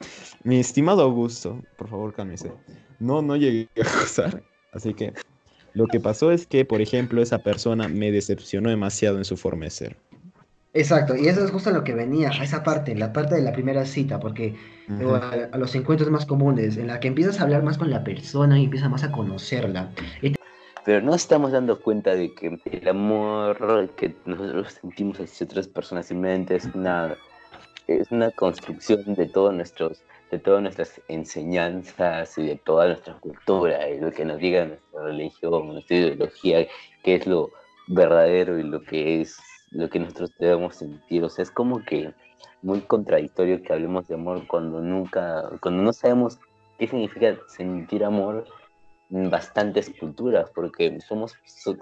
mi 0.44 0.60
estimado 0.60 1.02
Augusto, 1.02 1.62
por 1.76 1.88
favor, 1.88 2.14
cálmese 2.14 2.52
no, 2.98 3.22
no 3.22 3.36
llegué 3.36 3.68
a 3.82 3.88
acosar. 3.88 4.42
Así 4.72 4.94
que 4.94 5.12
lo 5.74 5.86
que 5.86 6.00
pasó 6.00 6.30
es 6.32 6.46
que, 6.46 6.64
por 6.64 6.80
ejemplo, 6.80 7.22
esa 7.22 7.38
persona 7.38 7.88
me 7.88 8.10
decepcionó 8.10 8.70
demasiado 8.70 9.18
en 9.18 9.24
su 9.24 9.36
forma 9.36 9.64
de 9.64 9.70
ser. 9.70 9.96
Exacto, 10.74 11.16
y 11.16 11.26
eso 11.26 11.42
es 11.42 11.50
justo 11.50 11.70
lo 11.70 11.84
que 11.84 11.94
venía, 11.94 12.28
a 12.28 12.44
esa 12.44 12.62
parte, 12.62 12.94
la 12.94 13.10
parte 13.10 13.34
de 13.34 13.40
la 13.40 13.52
primera 13.52 13.86
cita, 13.86 14.20
porque 14.20 14.56
a, 14.90 15.56
los 15.56 15.74
encuentros 15.74 16.10
más 16.10 16.26
comunes, 16.26 16.76
en 16.76 16.88
la 16.88 17.00
que 17.00 17.08
empiezas 17.08 17.40
a 17.40 17.44
hablar 17.44 17.62
más 17.62 17.78
con 17.78 17.90
la 17.90 18.04
persona 18.04 18.58
y 18.58 18.64
empiezas 18.64 18.90
más 18.90 19.02
a 19.02 19.10
conocerla. 19.10 19.90
Pero 20.86 21.02
no 21.02 21.16
estamos 21.16 21.50
dando 21.50 21.80
cuenta 21.80 22.14
de 22.14 22.32
que 22.32 22.60
el 22.64 22.88
amor 22.88 23.90
que 23.96 24.14
nosotros 24.24 24.72
sentimos 24.80 25.18
hacia 25.18 25.44
otras 25.44 25.66
personas 25.66 26.06
simplemente 26.06 26.54
es 26.54 26.64
una, 26.76 27.16
es 27.88 28.12
una 28.12 28.30
construcción 28.30 29.02
de 29.16 29.26
todos 29.26 29.52
nuestros 29.52 30.04
de 30.30 30.38
todas 30.38 30.62
nuestras 30.62 31.00
enseñanzas 31.08 32.38
y 32.38 32.46
de 32.46 32.56
toda 32.56 32.86
nuestra 32.86 33.14
cultura 33.14 33.88
y 33.88 33.98
lo 33.98 34.12
que 34.12 34.24
nos 34.24 34.38
diga 34.38 34.64
nuestra 34.64 35.02
religión, 35.02 35.68
nuestra 35.68 35.96
ideología, 35.96 36.66
qué 37.02 37.16
es 37.16 37.26
lo 37.26 37.50
verdadero 37.88 38.56
y 38.58 38.62
lo 38.62 38.80
que 38.82 39.20
es 39.20 39.38
lo 39.72 39.88
que 39.88 39.98
nosotros 39.98 40.32
debemos 40.38 40.76
sentir. 40.76 41.24
O 41.24 41.28
sea, 41.28 41.42
es 41.42 41.50
como 41.50 41.84
que 41.84 42.12
muy 42.62 42.80
contradictorio 42.80 43.62
que 43.62 43.72
hablemos 43.72 44.06
de 44.06 44.14
amor 44.14 44.46
cuando 44.46 44.80
nunca, 44.80 45.48
cuando 45.60 45.82
no 45.82 45.92
sabemos 45.92 46.38
qué 46.78 46.86
significa 46.86 47.36
sentir 47.48 48.04
amor 48.04 48.46
bastantes 49.08 49.90
culturas, 49.98 50.50
porque 50.54 51.00
somos, 51.00 51.34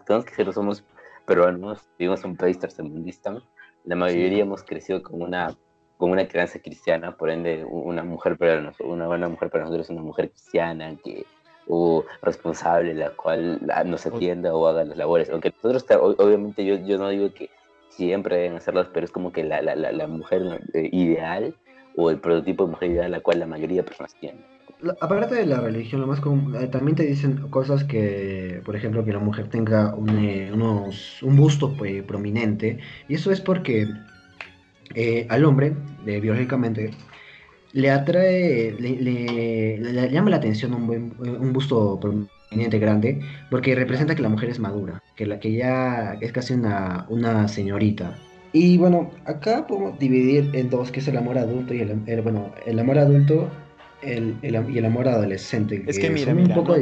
tenemos 0.06 0.24
que 0.24 0.34
ser, 0.34 0.52
somos 0.52 0.84
peruanos, 1.26 1.80
vivimos 1.98 2.22
en 2.24 2.30
un 2.30 2.36
país 2.36 2.58
tercermundista, 2.58 3.42
la 3.84 3.96
mayoría 3.96 4.42
hemos 4.42 4.62
crecido 4.62 5.02
con 5.02 5.22
una, 5.22 5.54
con 5.96 6.10
una 6.10 6.26
crianza 6.26 6.58
cristiana, 6.58 7.16
por 7.16 7.30
ende 7.30 7.64
una 7.64 8.02
mujer 8.02 8.36
para 8.36 8.72
una 8.80 9.06
buena 9.06 9.28
mujer 9.28 9.50
para 9.50 9.64
nosotros 9.64 9.86
es 9.86 9.90
una 9.90 10.02
mujer 10.02 10.30
cristiana 10.30 10.96
que 11.02 11.24
o 11.66 12.04
responsable 12.22 12.92
la 12.94 13.10
cual 13.10 13.60
nos 13.86 14.04
atienda 14.06 14.54
o 14.54 14.66
haga 14.66 14.84
las 14.84 14.96
labores, 14.98 15.30
aunque 15.30 15.50
nosotros 15.50 15.86
obviamente 16.18 16.64
yo, 16.64 16.76
yo 16.76 16.98
no 16.98 17.08
digo 17.08 17.32
que 17.32 17.50
siempre 17.88 18.36
deben 18.36 18.56
hacerlas, 18.56 18.88
pero 18.92 19.06
es 19.06 19.12
como 19.12 19.32
que 19.32 19.44
la, 19.44 19.62
la, 19.62 19.74
la 19.74 20.06
mujer 20.06 20.60
eh, 20.74 20.88
ideal 20.92 21.54
o 21.96 22.10
el 22.10 22.18
prototipo 22.18 22.64
de 22.64 22.72
mujer 22.72 22.90
ideal 22.90 23.10
la 23.10 23.20
cual 23.20 23.38
la 23.38 23.46
mayoría 23.46 23.78
de 23.78 23.84
personas 23.84 24.14
tienen. 24.14 24.44
Aparte 25.00 25.34
de 25.34 25.46
la 25.46 25.60
religión, 25.60 26.00
lo 26.00 26.06
más 26.06 26.20
común, 26.20 26.54
eh, 26.56 26.66
también 26.66 26.96
te 26.96 27.04
dicen 27.04 27.48
cosas 27.48 27.84
que, 27.84 28.60
por 28.64 28.76
ejemplo, 28.76 29.04
que 29.04 29.12
la 29.12 29.18
mujer 29.18 29.48
tenga 29.48 29.94
un, 29.94 30.10
eh, 30.10 30.50
unos, 30.52 31.22
un 31.22 31.36
busto 31.36 31.74
pues, 31.76 32.02
prominente, 32.02 32.78
y 33.08 33.14
eso 33.14 33.30
es 33.30 33.40
porque 33.40 33.88
al 35.28 35.44
hombre, 35.44 35.74
biológicamente, 36.04 36.92
le 37.74 37.90
atrae, 37.90 38.72
le, 38.78 40.10
llama 40.10 40.30
la 40.30 40.36
atención 40.36 40.74
un, 40.74 41.52
busto 41.52 41.98
prominente 42.00 42.78
grande, 42.78 43.20
porque 43.50 43.74
representa 43.74 44.14
que 44.14 44.22
la 44.22 44.28
mujer 44.28 44.48
es 44.48 44.60
madura, 44.60 45.02
que 45.16 45.26
la 45.26 45.40
que 45.40 45.52
ya 45.52 46.16
es 46.20 46.30
casi 46.30 46.54
una, 46.54 47.04
una 47.08 47.48
señorita. 47.48 48.16
Y 48.52 48.78
bueno, 48.78 49.10
acá 49.24 49.66
podemos 49.66 49.98
dividir 49.98 50.50
en 50.54 50.70
dos, 50.70 50.92
que 50.92 51.00
es 51.00 51.08
el 51.08 51.16
amor 51.16 51.36
adulto 51.36 51.74
y 51.74 51.80
el, 51.80 52.22
bueno, 52.22 52.52
el 52.64 52.78
amor 52.78 52.98
adulto 52.98 53.50
el, 54.04 54.38
y 54.42 54.78
el 54.78 54.84
amor 54.84 55.08
adolescente. 55.08 55.82
Es 55.86 55.98
que, 55.98 56.10
mira, 56.10 56.34
mira, 56.34 56.58
un 56.58 56.66
poco 56.66 56.76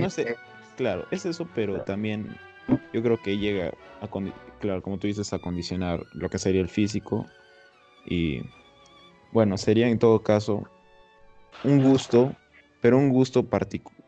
claro, 0.77 1.07
es 1.11 1.27
eso, 1.27 1.49
pero 1.55 1.83
también 1.83 2.37
yo 2.93 3.03
creo 3.03 3.21
que 3.21 3.39
llega 3.39 3.73
a, 4.01 4.09
claro, 4.61 4.83
como 4.83 4.99
tú 4.99 5.07
dices, 5.07 5.33
a 5.33 5.39
condicionar 5.39 6.01
lo 6.13 6.29
que 6.29 6.39
sería 6.39 6.61
el 6.61 6.69
físico 6.69 7.27
y 8.07 8.43
bueno, 9.33 9.57
sería 9.59 9.89
en 9.89 9.99
todo 9.99 10.23
caso 10.23 10.65
un 11.65 11.83
gusto, 11.83 12.35
pero 12.81 12.99
un 12.99 13.11
gusto 13.11 13.45
particular 13.45 14.03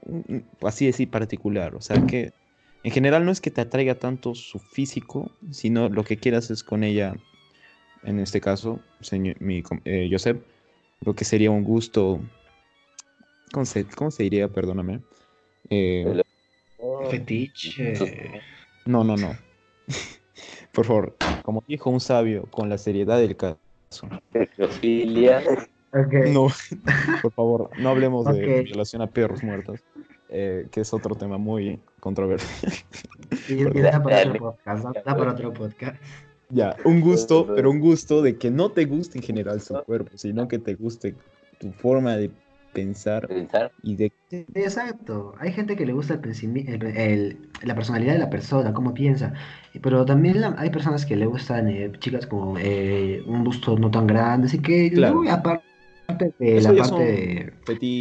así 0.62 0.86
decir, 0.86 1.10
particular. 1.10 1.74
O 1.74 1.80
sea, 1.80 2.04
que 2.06 2.32
en 2.82 2.90
general 2.90 3.24
no 3.24 3.32
es 3.32 3.40
que 3.40 3.50
te 3.50 3.60
atraiga 3.60 3.96
tanto 3.96 4.34
su 4.34 4.58
físico, 4.58 5.30
sino 5.50 5.88
lo 5.88 6.04
que 6.04 6.16
quieras 6.16 6.50
es 6.50 6.62
con 6.62 6.84
ella, 6.84 7.14
en 8.02 8.20
este 8.20 8.40
caso, 8.40 8.80
señor, 9.00 9.40
mi, 9.40 9.62
eh, 9.84 10.08
Joseph, 10.10 10.38
lo 11.04 11.14
que 11.14 11.24
sería 11.24 11.50
un 11.50 11.64
gusto. 11.64 12.20
¿Cómo 13.54 13.66
se, 13.66 13.86
cómo 13.86 14.10
se 14.10 14.24
diría? 14.24 14.48
Perdóname. 14.48 15.00
Eh, 15.70 16.22
Fetiche. 17.08 17.94
No, 18.84 19.04
no, 19.04 19.16
no. 19.16 19.36
Por 20.72 20.84
favor, 20.84 21.16
como 21.44 21.62
dijo 21.68 21.88
un 21.88 22.00
sabio, 22.00 22.46
con 22.50 22.68
la 22.68 22.78
seriedad 22.78 23.16
del 23.20 23.36
caso. 23.36 23.56
No, 26.32 26.48
por 27.22 27.32
favor, 27.32 27.70
no 27.78 27.90
hablemos 27.90 28.24
de 28.24 28.62
violación 28.62 29.02
a 29.02 29.06
perros 29.06 29.44
muertos, 29.44 29.84
eh, 30.28 30.66
que 30.72 30.80
es 30.80 30.92
otro 30.92 31.14
tema 31.14 31.38
muy 31.38 31.78
controversial. 32.00 32.72
da 33.80 34.02
para 34.02 34.18
otro 34.22 34.38
podcast, 34.40 34.84
da 34.84 35.16
para 35.16 35.30
otro 35.30 35.52
podcast. 35.52 36.02
Ya, 36.48 36.74
un 36.84 37.00
gusto, 37.00 37.46
pero 37.54 37.70
un 37.70 37.78
gusto 37.78 38.20
de 38.20 38.36
que 38.36 38.50
no 38.50 38.72
te 38.72 38.84
guste 38.86 39.18
en 39.18 39.24
general 39.24 39.60
su 39.60 39.80
cuerpo, 39.84 40.18
sino 40.18 40.48
que 40.48 40.58
te 40.58 40.74
guste 40.74 41.14
tu 41.60 41.70
forma 41.70 42.16
de 42.16 42.32
pensar, 42.74 43.72
y 43.82 43.96
de... 43.96 44.12
Exacto, 44.54 45.34
hay 45.38 45.52
gente 45.52 45.76
que 45.76 45.86
le 45.86 45.92
gusta 45.92 46.20
el, 46.22 47.38
la 47.62 47.74
personalidad 47.74 48.14
de 48.14 48.18
la 48.18 48.30
persona, 48.30 48.74
cómo 48.74 48.92
piensa, 48.92 49.32
pero 49.80 50.04
también 50.04 50.42
hay 50.58 50.70
personas 50.70 51.06
que 51.06 51.16
le 51.16 51.26
gustan 51.26 51.68
eh, 51.68 51.92
chicas 51.98 52.26
con 52.26 52.56
eh, 52.58 53.22
un 53.26 53.44
gusto 53.44 53.78
no 53.78 53.90
tan 53.90 54.06
grande, 54.06 54.46
así 54.46 54.58
que 54.58 54.90
claro. 54.92 55.22
aparte 55.30 55.64
de 56.38 56.60
la 56.60 56.74
parte 56.74 57.52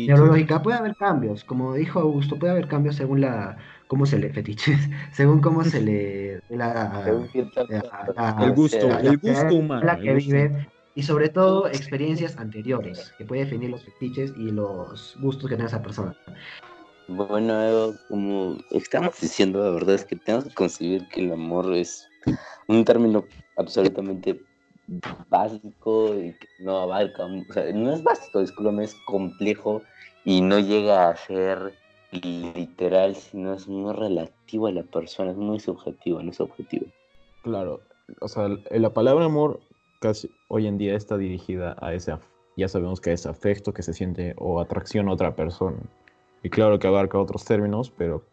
neurológica 0.08 0.62
puede 0.62 0.78
haber 0.78 0.96
cambios, 0.96 1.44
como 1.44 1.74
dijo 1.74 2.00
Augusto, 2.00 2.38
puede 2.38 2.52
haber 2.52 2.68
cambios 2.68 2.96
según 2.96 3.22
la 3.22 3.58
cómo 3.88 4.06
se 4.06 4.20
le 4.20 4.30
fetiches, 4.30 4.90
según 5.12 5.40
cómo 5.40 5.64
se 5.64 5.82
le 5.82 6.40
la, 6.50 7.06
el 7.08 8.52
gusto, 8.52 9.00
el 9.00 9.18
gusto 9.18 9.56
humano, 9.56 9.86
la 9.86 10.00
que 10.00 10.14
vive 10.16 10.68
y 10.96 11.04
sobre 11.04 11.30
todo 11.30 11.68
experiencias 11.68 12.38
anteriores 12.38 13.14
que 13.18 13.26
puede 13.26 13.46
definir 13.46 13.70
los 13.70 13.84
fetiches 13.84 14.34
y 14.38 14.52
los 14.52 15.18
gustos 15.20 15.50
que 15.50 15.56
tiene 15.56 15.68
esa 15.68 15.82
persona. 15.82 16.16
Bueno, 17.08 17.94
como 18.08 18.58
estamos 18.72 19.20
diciendo, 19.20 19.64
la 19.64 19.72
verdad 19.72 19.96
es 19.96 20.06
que 20.06 20.16
tenemos 20.16 20.46
que 20.46 20.54
concebir 20.54 21.08
que 21.10 21.22
el 21.22 21.34
amor 21.34 21.74
es 21.74 22.08
un 22.68 22.86
término 22.86 23.26
absolutamente 23.58 24.42
básico 25.30 26.14
y 26.16 26.34
que 26.34 26.48
no 26.60 26.80
abarca, 26.80 27.26
o 27.26 27.54
sea, 27.54 27.72
no 27.74 27.94
es 27.94 28.04
básico, 28.04 28.40
discúlpame, 28.40 28.86
es 28.86 28.96
complejo 29.06 29.82
y 30.24 30.42
no 30.42 30.60
llega 30.60 31.10
a 31.10 31.16
ser 31.16 31.74
literal, 32.12 33.16
sino 33.16 33.54
es 33.54 33.68
muy 33.68 33.94
relativo 33.94 34.68
a 34.68 34.72
la 34.72 34.84
persona, 34.84 35.32
es 35.32 35.38
muy 35.38 35.60
subjetivo, 35.60 36.22
no 36.22 36.32
es 36.32 36.40
objetivo. 36.40 36.86
Claro, 37.44 37.82
o 38.22 38.28
sea, 38.28 38.50
la 38.72 38.94
palabra 38.94 39.26
amor 39.26 39.60
casi 40.00 40.30
hoy 40.54 40.68
en 40.68 40.78
día 40.78 40.96
está 40.96 41.18
dirigida 41.18 41.76
a 41.82 41.94
ese, 41.94 42.16
ya 42.56 42.68
sabemos 42.68 43.02
que 43.02 43.12
es 43.12 43.26
afecto 43.26 43.74
que 43.74 43.82
se 43.82 43.94
siente 43.94 44.36
o 44.38 44.60
atracción 44.60 45.10
a 45.10 45.14
otra 45.14 45.36
persona. 45.36 45.78
Y 46.44 46.50
claro 46.50 46.78
que 46.78 46.88
abarca 46.88 47.18
otros 47.18 47.44
términos, 47.46 47.92
pero 47.98 48.24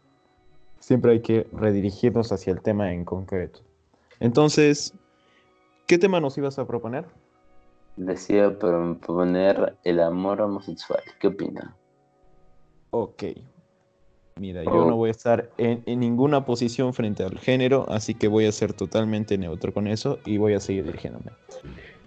siempre 0.79 1.13
hay 1.13 1.21
que 1.21 1.47
redirigirnos 1.51 2.31
hacia 2.31 2.53
el 2.53 2.61
tema 2.61 2.91
en 2.93 3.05
concreto. 3.05 3.61
Entonces, 4.19 4.93
¿Qué 5.91 5.97
tema 5.97 6.21
nos 6.21 6.37
ibas 6.37 6.57
a 6.57 6.65
proponer? 6.65 7.03
Decía 7.97 8.57
proponer 8.57 9.75
el 9.83 9.99
amor 9.99 10.39
homosexual. 10.39 11.01
¿Qué 11.19 11.27
opina? 11.27 11.75
Ok. 12.91 13.23
Mira, 14.39 14.63
yo 14.63 14.85
no 14.85 14.95
voy 14.95 15.09
a 15.09 15.11
estar 15.11 15.51
en, 15.57 15.83
ninguna 15.99 16.45
posición 16.45 16.93
frente 16.93 17.25
al 17.25 17.37
género, 17.37 17.85
así 17.89 18.15
que 18.15 18.29
voy 18.29 18.45
a 18.45 18.53
ser 18.53 18.71
totalmente 18.71 19.37
neutro 19.37 19.73
con 19.73 19.85
eso 19.85 20.19
y 20.25 20.37
voy 20.37 20.53
a 20.53 20.61
seguir 20.61 20.85
dirigiéndome. 20.85 21.31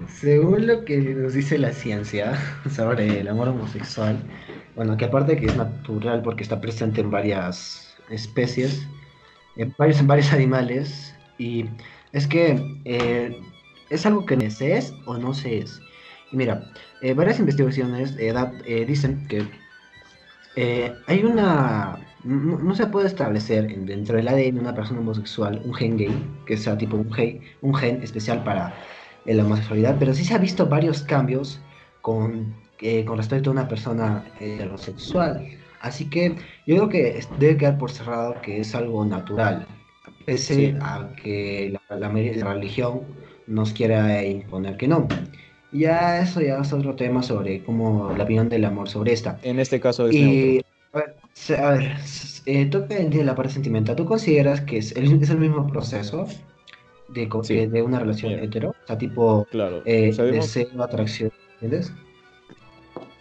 Según 0.08 0.66
lo 0.66 0.84
que 0.84 0.98
nos 0.98 1.34
dice 1.34 1.58
la 1.58 1.72
ciencia 1.72 2.34
sobre 2.70 3.20
el 3.20 3.28
amor 3.28 3.48
homosexual, 3.48 4.22
bueno, 4.74 4.96
que 4.96 5.04
aparte 5.06 5.36
que 5.36 5.46
es 5.46 5.56
natural 5.56 6.22
porque 6.22 6.42
está 6.42 6.60
presente 6.60 7.00
en 7.00 7.10
varias 7.10 7.96
especies, 8.10 8.86
en 9.56 9.74
varios, 9.78 10.00
en 10.00 10.06
varios 10.06 10.32
animales, 10.32 11.14
y 11.38 11.66
es 12.12 12.26
que 12.26 12.60
eh, 12.84 13.36
es 13.90 14.06
algo 14.06 14.26
que 14.26 14.50
se 14.50 14.76
es 14.76 14.92
o 15.06 15.16
no 15.16 15.32
se 15.34 15.58
es. 15.58 15.80
Y 16.32 16.36
mira, 16.36 16.70
eh, 17.00 17.14
varias 17.14 17.38
investigaciones 17.38 18.16
eh, 18.18 18.34
eh, 18.66 18.84
dicen 18.86 19.26
que 19.28 19.46
hay 21.06 21.24
una... 21.24 21.98
No, 22.24 22.74
se 22.74 22.86
puede 22.86 23.06
establecer 23.06 23.66
dentro 23.84 24.16
del 24.16 24.28
ADN 24.28 24.54
de 24.54 24.60
una 24.60 24.74
persona 24.74 25.00
homosexual 25.00 25.60
un 25.64 25.74
gen 25.74 25.98
gay, 25.98 26.42
que 26.46 26.56
sea 26.56 26.78
tipo 26.78 26.96
un 26.96 27.12
gen, 27.12 27.40
un 27.60 27.74
gen 27.74 28.02
especial 28.02 28.42
para 28.44 28.74
la 29.26 29.44
homosexualidad, 29.44 29.96
pero 29.98 30.12
sí 30.12 30.24
se 30.24 30.34
ha 30.34 30.38
visto 30.38 30.66
varios 30.66 31.02
cambios 31.02 31.60
con, 32.02 32.54
con 33.06 33.16
respecto 33.16 33.50
a 33.50 33.52
una 33.52 33.68
persona 33.68 34.24
heterosexual. 34.40 35.48
Así 35.80 36.08
que 36.08 36.36
yo 36.66 36.76
creo 36.76 36.88
que 36.88 37.20
debe 37.38 37.56
quedar 37.56 37.78
por 37.78 37.90
cerrado 37.90 38.34
que 38.42 38.60
es 38.60 38.74
algo 38.74 39.04
natural, 39.04 39.66
pese 40.24 40.76
a 40.80 41.10
que 41.22 41.70
la, 41.72 41.96
la, 41.96 42.08
la 42.08 42.54
religión 42.54 43.02
nos 43.46 43.72
quiera 43.72 44.24
imponer 44.24 44.76
que 44.76 44.88
no. 44.88 45.06
Ya 45.72 46.20
eso 46.20 46.40
ya 46.40 46.58
es 46.58 46.72
otro 46.72 46.94
tema 46.94 47.22
sobre 47.22 47.62
cómo 47.64 48.14
la 48.16 48.24
opinión 48.24 48.48
del 48.48 48.64
amor 48.64 48.88
sobre 48.88 49.12
esta. 49.12 49.38
En 49.42 49.58
este 49.58 49.80
caso 49.80 50.08
es 50.08 50.14
y, 50.14 50.64
a 50.92 50.98
ver, 50.98 51.16
a 51.58 51.70
ver 51.72 51.96
eh, 52.46 52.70
de 53.10 53.24
la 53.24 53.34
parte 53.34 53.52
sentimental. 53.52 53.96
¿Tú 53.96 54.04
consideras 54.04 54.60
que 54.60 54.78
es 54.78 54.92
el, 54.92 55.20
es 55.20 55.30
el 55.30 55.38
mismo 55.38 55.66
proceso 55.66 56.26
de, 57.08 57.28
eh, 57.48 57.68
de 57.68 57.82
una 57.82 57.98
relación 58.00 58.32
hetero? 58.32 58.70
O 58.70 58.86
sea, 58.86 58.98
tipo 58.98 59.46
claro. 59.50 59.82
eh, 59.84 60.12
deseo, 60.12 60.82
atracción, 60.82 61.32
¿entiendes? 61.54 61.92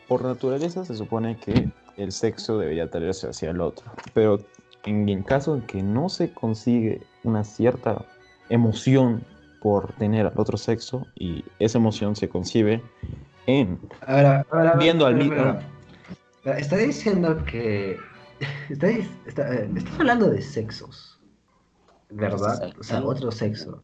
Por 0.07 0.23
naturaleza 0.23 0.85
se 0.85 0.95
supone 0.95 1.37
que 1.37 1.69
el 1.97 2.11
sexo 2.11 2.57
debería 2.57 2.85
atraerse 2.85 3.27
hacia 3.27 3.51
el 3.51 3.61
otro, 3.61 3.91
pero 4.13 4.39
en 4.85 5.07
el 5.09 5.23
caso 5.23 5.55
en 5.55 5.61
que 5.61 5.81
no 5.81 6.09
se 6.09 6.31
consigue 6.31 7.01
una 7.23 7.43
cierta 7.43 8.05
emoción 8.49 9.23
por 9.61 9.93
tener 9.93 10.25
al 10.25 10.33
otro 10.35 10.57
sexo 10.57 11.07
y 11.15 11.43
esa 11.59 11.77
emoción 11.77 12.15
se 12.15 12.27
concibe 12.27 12.81
en 13.47 13.79
viendo 14.77 15.05
al 15.05 15.15
mismo. 15.15 15.59
Está 16.43 16.75
diciendo 16.75 17.43
que 17.45 17.97
está, 18.69 18.89
está, 19.25 19.55
eh, 19.55 19.69
estás 19.75 19.99
hablando 19.99 20.29
de 20.29 20.41
sexos, 20.41 21.12
¿verdad? 22.13 22.73
O 22.79 22.83
sea, 22.83 23.03
otro 23.03 23.31
sexo. 23.31 23.83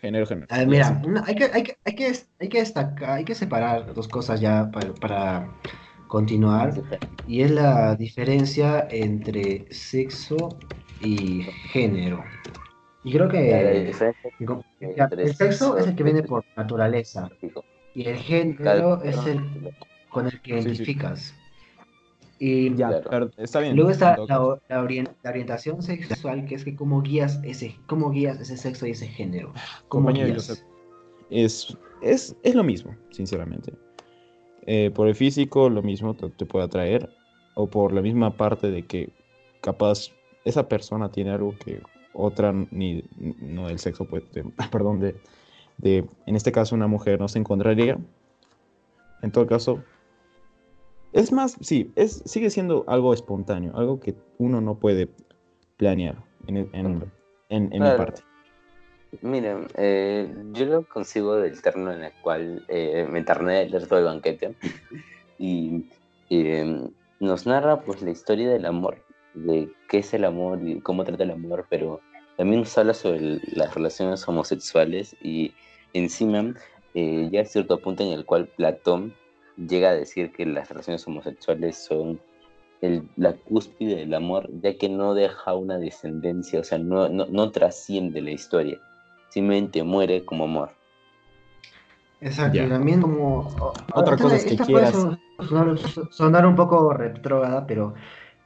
Género, 0.00 0.26
género. 0.26 0.46
mira, 0.66 1.02
hay, 1.26 1.34
que, 1.34 1.44
hay, 1.44 1.62
que, 1.62 1.76
hay, 1.84 1.94
que, 1.94 2.12
hay 2.38 2.48
que 2.48 2.58
destacar, 2.58 3.10
hay 3.10 3.24
que 3.24 3.34
separar 3.34 3.92
dos 3.94 4.06
cosas 4.06 4.40
ya 4.40 4.70
para, 4.70 4.94
para 4.94 5.48
continuar. 6.06 6.72
Y 7.26 7.42
es 7.42 7.50
la 7.50 7.96
diferencia 7.96 8.86
entre 8.90 9.66
sexo 9.72 10.56
y 11.00 11.42
género. 11.72 12.22
Y 13.04 13.12
creo 13.12 13.28
que 13.28 13.92
el 14.80 15.34
sexo 15.34 15.78
es 15.78 15.86
el 15.86 15.96
que 15.96 16.02
viene 16.02 16.22
por 16.22 16.44
naturaleza 16.56 17.30
y 17.94 18.06
el 18.06 18.16
género 18.16 19.02
es 19.02 19.16
el 19.26 19.72
con 20.10 20.26
el 20.26 20.40
que 20.40 20.52
identificas. 20.52 21.34
Y 22.38 22.74
ya, 22.76 23.02
está 23.36 23.60
bien. 23.60 23.74
Luego 23.74 23.90
está 23.90 24.16
la, 24.16 24.80
orientación 25.24 25.82
sexual, 25.82 26.44
que 26.46 26.54
es 26.54 26.64
que 26.64 26.76
cómo 26.76 27.02
guías 27.02 27.40
ese, 27.42 27.76
cómo 27.86 28.10
guías 28.10 28.40
ese 28.40 28.56
sexo 28.56 28.86
y 28.86 28.92
ese 28.92 29.08
género. 29.08 29.52
¿Cómo 29.88 30.12
guías? 30.12 30.64
Es, 31.30 31.76
es, 32.00 32.36
es 32.42 32.54
lo 32.54 32.62
mismo, 32.62 32.94
sinceramente. 33.10 33.72
Eh, 34.66 34.90
por 34.94 35.08
el 35.08 35.14
físico, 35.14 35.68
lo 35.68 35.82
mismo 35.82 36.14
te, 36.14 36.28
te, 36.30 36.46
puede 36.46 36.66
atraer, 36.66 37.10
o 37.54 37.66
por 37.66 37.92
la 37.92 38.02
misma 38.02 38.36
parte 38.36 38.70
de 38.70 38.86
que 38.86 39.10
capaz 39.60 40.10
esa 40.44 40.68
persona 40.68 41.10
tiene 41.10 41.30
algo 41.30 41.54
que 41.64 41.80
otra, 42.12 42.52
ni, 42.70 43.04
no 43.16 43.68
del 43.68 43.78
sexo, 43.78 44.04
pues, 44.04 44.24
perdón, 44.72 45.00
de, 45.00 45.16
de, 45.78 46.04
en 46.26 46.36
este 46.36 46.52
caso 46.52 46.74
una 46.74 46.86
mujer 46.86 47.20
no 47.20 47.28
se 47.28 47.38
encontraría. 47.38 47.98
En 49.22 49.32
todo 49.32 49.46
caso, 49.46 49.82
es 51.12 51.32
más, 51.32 51.56
sí, 51.60 51.92
es, 51.96 52.22
sigue 52.24 52.50
siendo 52.50 52.84
algo 52.86 53.14
espontáneo, 53.14 53.76
algo 53.76 54.00
que 54.00 54.14
uno 54.38 54.60
no 54.60 54.78
puede 54.78 55.08
planear 55.76 56.16
en, 56.46 56.56
en, 56.72 57.10
en, 57.48 57.68
mi 57.70 57.78
parte. 57.78 58.22
Miren, 59.22 59.68
eh, 59.74 60.30
yo 60.52 60.66
lo 60.66 60.82
consigo 60.86 61.36
del 61.36 61.60
terno 61.62 61.92
en 61.92 62.04
el 62.04 62.12
cual 62.22 62.64
eh, 62.68 63.06
me 63.10 63.20
enterné 63.20 63.62
el 63.62 63.72
resto 63.72 63.96
del 63.96 64.04
banquete 64.04 64.54
y 65.38 65.86
em, 66.28 66.90
nos 67.20 67.46
narra 67.46 67.80
pues 67.80 68.02
la 68.02 68.10
historia 68.10 68.50
del 68.50 68.66
amor, 68.66 69.02
de 69.34 69.70
qué 69.88 69.98
es 69.98 70.12
el 70.12 70.24
amor 70.24 70.60
y 70.62 70.80
cómo 70.80 71.04
trata 71.04 71.24
el 71.24 71.30
amor, 71.30 71.66
pero 71.70 72.00
también 72.36 72.60
nos 72.60 72.76
habla 72.76 72.92
sobre 72.92 73.40
las 73.52 73.74
relaciones 73.74 74.26
homosexuales 74.28 75.16
y 75.22 75.54
encima 75.94 76.54
eh, 76.94 77.28
ya 77.32 77.44
cierto 77.44 77.80
punto 77.80 78.02
en 78.02 78.10
el 78.10 78.24
cual 78.24 78.46
Platón 78.48 79.14
llega 79.66 79.90
a 79.90 79.94
decir 79.94 80.32
que 80.32 80.46
las 80.46 80.68
relaciones 80.68 81.06
homosexuales 81.06 81.76
son 81.76 82.20
el, 82.80 83.08
la 83.16 83.32
cúspide 83.34 83.96
del 83.96 84.14
amor, 84.14 84.48
ya 84.62 84.76
que 84.76 84.88
no 84.88 85.14
deja 85.14 85.54
una 85.54 85.78
descendencia, 85.78 86.60
o 86.60 86.64
sea, 86.64 86.78
no, 86.78 87.08
no, 87.08 87.26
no 87.26 87.50
trasciende 87.50 88.20
la 88.20 88.30
historia, 88.30 88.78
simplemente 89.30 89.82
muere 89.82 90.24
como 90.24 90.44
amor. 90.44 90.70
Exacto, 92.20 92.58
y 92.64 92.68
también 92.68 93.00
como... 93.00 93.48
Otra 93.94 94.16
cosa 94.16 94.36
es 94.36 94.44
que 94.44 94.56
quieras... 94.56 94.92
Sonar, 95.48 95.78
sonar, 96.10 96.46
un 96.46 96.56
poco 96.56 96.92
retrógrada, 96.92 97.64
pero 97.66 97.94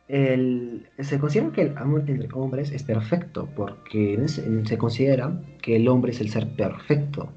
el, 0.09 0.87
se 0.98 1.18
considera 1.18 1.53
que 1.53 1.62
el 1.62 1.79
amor 1.79 2.05
entre 2.07 2.29
hombres 2.35 2.70
es 2.70 2.83
perfecto, 2.83 3.48
porque 3.57 4.22
se 4.27 4.79
considera 4.79 5.40
que 5.62 5.77
el 5.77 5.88
hombre 5.88 6.12
es 6.12 6.20
el 6.20 6.29
ser 6.29 6.55
perfecto. 6.55 7.31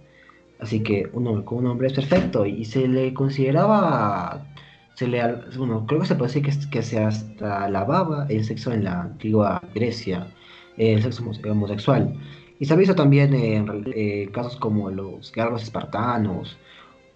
Así 0.60 0.82
que 0.82 1.10
un 1.14 1.28
hombre 1.28 1.46
con 1.46 1.58
un 1.60 1.68
hombre 1.68 1.88
es 1.88 1.94
perfecto 1.94 2.46
y 2.46 2.66
se 2.66 2.88
le 2.88 3.14
consideraba, 3.14 4.46
se 4.94 5.08
le, 5.08 5.22
bueno, 5.58 5.86
creo 5.86 6.02
que 6.02 6.08
se 6.08 6.16
puede 6.16 6.34
decir 6.34 6.44
que, 6.44 6.70
que 6.70 6.82
se 6.82 7.00
hasta 7.00 7.70
lavaba 7.70 8.26
el 8.30 8.44
sexo 8.46 8.72
en 8.72 8.86
la 8.86 9.02
antigua 9.02 9.62
Grecia, 9.74 10.28
el 10.78 11.02
sexo 11.02 11.24
homosexual. 11.50 12.14
Y 12.60 12.66
se 12.66 12.74
ha 12.74 12.78
visto 12.78 12.96
también 12.96 13.34
en 13.34 13.84
eh, 13.94 14.30
casos 14.32 14.56
como 14.56 14.90
los 14.90 15.32
guerreros 15.34 15.64
espartanos, 15.64 16.58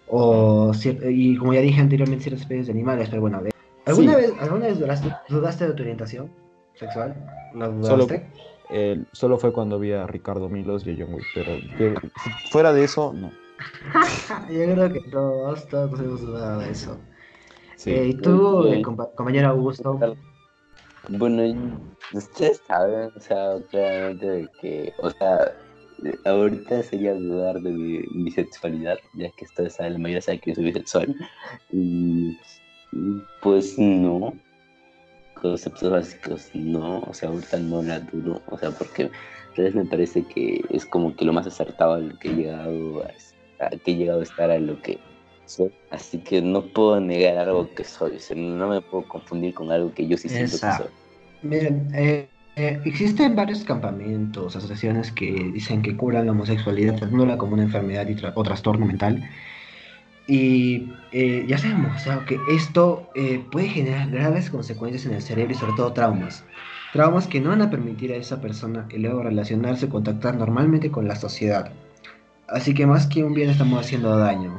o, 0.06 0.72
y 1.08 1.36
como 1.36 1.54
ya 1.54 1.60
dije 1.60 1.80
anteriormente, 1.80 2.24
ciertas 2.24 2.42
especies 2.42 2.66
de 2.66 2.72
animales, 2.72 3.08
pero 3.08 3.22
bueno, 3.22 3.40
¿alguna, 3.86 4.16
vez, 4.16 4.32
¿alguna 4.40 4.66
vez 4.66 4.78
dudaste, 5.28 5.66
de 5.66 5.72
tu 5.72 5.82
orientación 5.82 6.30
sexual? 6.74 7.14
¿La 7.54 7.68
dudaste? 7.68 8.26
Eh, 8.72 9.02
solo 9.12 9.36
fue 9.38 9.52
cuando 9.52 9.78
vi 9.78 9.92
a 9.92 10.06
Ricardo 10.06 10.48
Milos 10.48 10.86
y 10.86 10.90
a 10.90 10.96
John 10.98 11.14
Wick, 11.14 11.26
pero 11.34 11.60
fuera 12.50 12.72
de 12.72 12.84
eso, 12.84 13.12
no. 13.12 13.30
Yo 14.50 14.72
creo 14.72 14.92
que 14.92 15.00
todos, 15.10 15.66
todos 15.68 16.00
hemos 16.00 16.20
dudado 16.20 16.60
de 16.60 16.70
eso. 16.70 16.96
Eh, 17.86 18.08
¿Y 18.08 18.14
tú, 18.14 18.66
eh, 18.66 18.82
compañero 18.82 19.48
Augusto? 19.48 19.98
Bueno, 21.08 21.80
ustedes 22.12 22.62
saben, 22.66 23.10
o 23.16 23.20
sea, 23.20 23.56
claramente 23.70 24.26
de 24.26 24.48
que, 24.60 24.92
o 24.98 25.10
sea, 25.10 25.52
ahorita 26.24 26.82
sería 26.82 27.14
dudar 27.14 27.60
de 27.60 27.70
mi 27.70 28.02
bisexualidad, 28.24 28.98
ya 29.14 29.30
que 29.32 29.46
ustedes 29.46 29.74
saben, 29.74 29.94
la 29.94 29.98
mayoría 29.98 30.22
sabe 30.22 30.40
que 30.40 30.54
soy 30.54 30.64
bisexual. 30.64 31.16
Y, 31.72 32.36
pues 33.40 33.78
no, 33.78 34.34
conceptos 35.40 35.90
básicos 35.90 36.50
no, 36.54 37.00
o 37.00 37.14
sea, 37.14 37.28
ahorita 37.28 37.58
no 37.58 37.82
la 37.82 38.00
dudo, 38.00 38.42
o 38.46 38.58
sea, 38.58 38.70
porque 38.70 39.10
entonces 39.50 39.74
me 39.74 39.84
parece 39.84 40.22
que 40.22 40.62
es 40.70 40.86
como 40.86 41.14
que 41.16 41.24
lo 41.24 41.32
más 41.32 41.46
acertado 41.46 41.94
a 41.94 41.98
lo 41.98 42.18
que 42.18 42.28
he 42.28 42.34
llegado 42.34 43.04
a, 43.60 43.70
que 43.70 43.90
he 43.92 43.96
llegado 43.96 44.20
a 44.20 44.22
estar 44.22 44.50
a 44.50 44.58
lo 44.58 44.80
que 44.80 44.98
soy, 45.46 45.72
así 45.90 46.18
que 46.18 46.40
no 46.40 46.62
puedo 46.62 47.00
negar 47.00 47.38
algo 47.38 47.68
que 47.74 47.84
soy, 47.84 48.16
o 48.16 48.20
sea, 48.20 48.36
no 48.36 48.68
me 48.68 48.80
puedo 48.80 49.08
confundir 49.08 49.54
con 49.54 49.72
algo 49.72 49.92
que 49.92 50.06
yo 50.06 50.16
sí 50.16 50.28
siento 50.28 50.52
que 50.52 50.58
soy. 50.58 50.86
Miren, 51.42 51.88
eh, 51.94 52.28
eh, 52.56 52.80
existen 52.84 53.34
varios 53.34 53.64
campamentos, 53.64 54.54
asociaciones 54.54 55.10
que 55.12 55.50
dicen 55.52 55.82
que 55.82 55.96
curan 55.96 56.26
la 56.26 56.32
homosexualidad 56.32 56.96
tratándola 56.96 57.38
como 57.38 57.54
una 57.54 57.62
enfermedad 57.62 58.06
y 58.08 58.16
o 58.34 58.42
trastorno 58.42 58.86
mental. 58.86 59.22
Y 60.30 60.88
eh, 61.10 61.44
ya 61.48 61.58
sabemos 61.58 62.04
que 62.28 62.38
esto 62.52 63.10
eh, 63.16 63.44
puede 63.50 63.66
generar 63.66 64.08
graves 64.10 64.48
consecuencias 64.48 65.04
en 65.06 65.14
el 65.14 65.22
cerebro 65.22 65.52
y 65.52 65.56
sobre 65.56 65.72
todo 65.72 65.92
traumas. 65.92 66.44
Traumas 66.92 67.26
que 67.26 67.40
no 67.40 67.50
van 67.50 67.62
a 67.62 67.70
permitir 67.70 68.12
a 68.12 68.16
esa 68.16 68.40
persona 68.40 68.86
y 68.90 68.98
luego 68.98 69.24
relacionarse, 69.24 69.88
contactar 69.88 70.36
normalmente 70.36 70.92
con 70.92 71.08
la 71.08 71.16
sociedad. 71.16 71.72
Así 72.46 72.74
que 72.74 72.86
más 72.86 73.08
que 73.08 73.24
un 73.24 73.34
bien 73.34 73.50
estamos 73.50 73.84
haciendo 73.84 74.16
daño. 74.16 74.56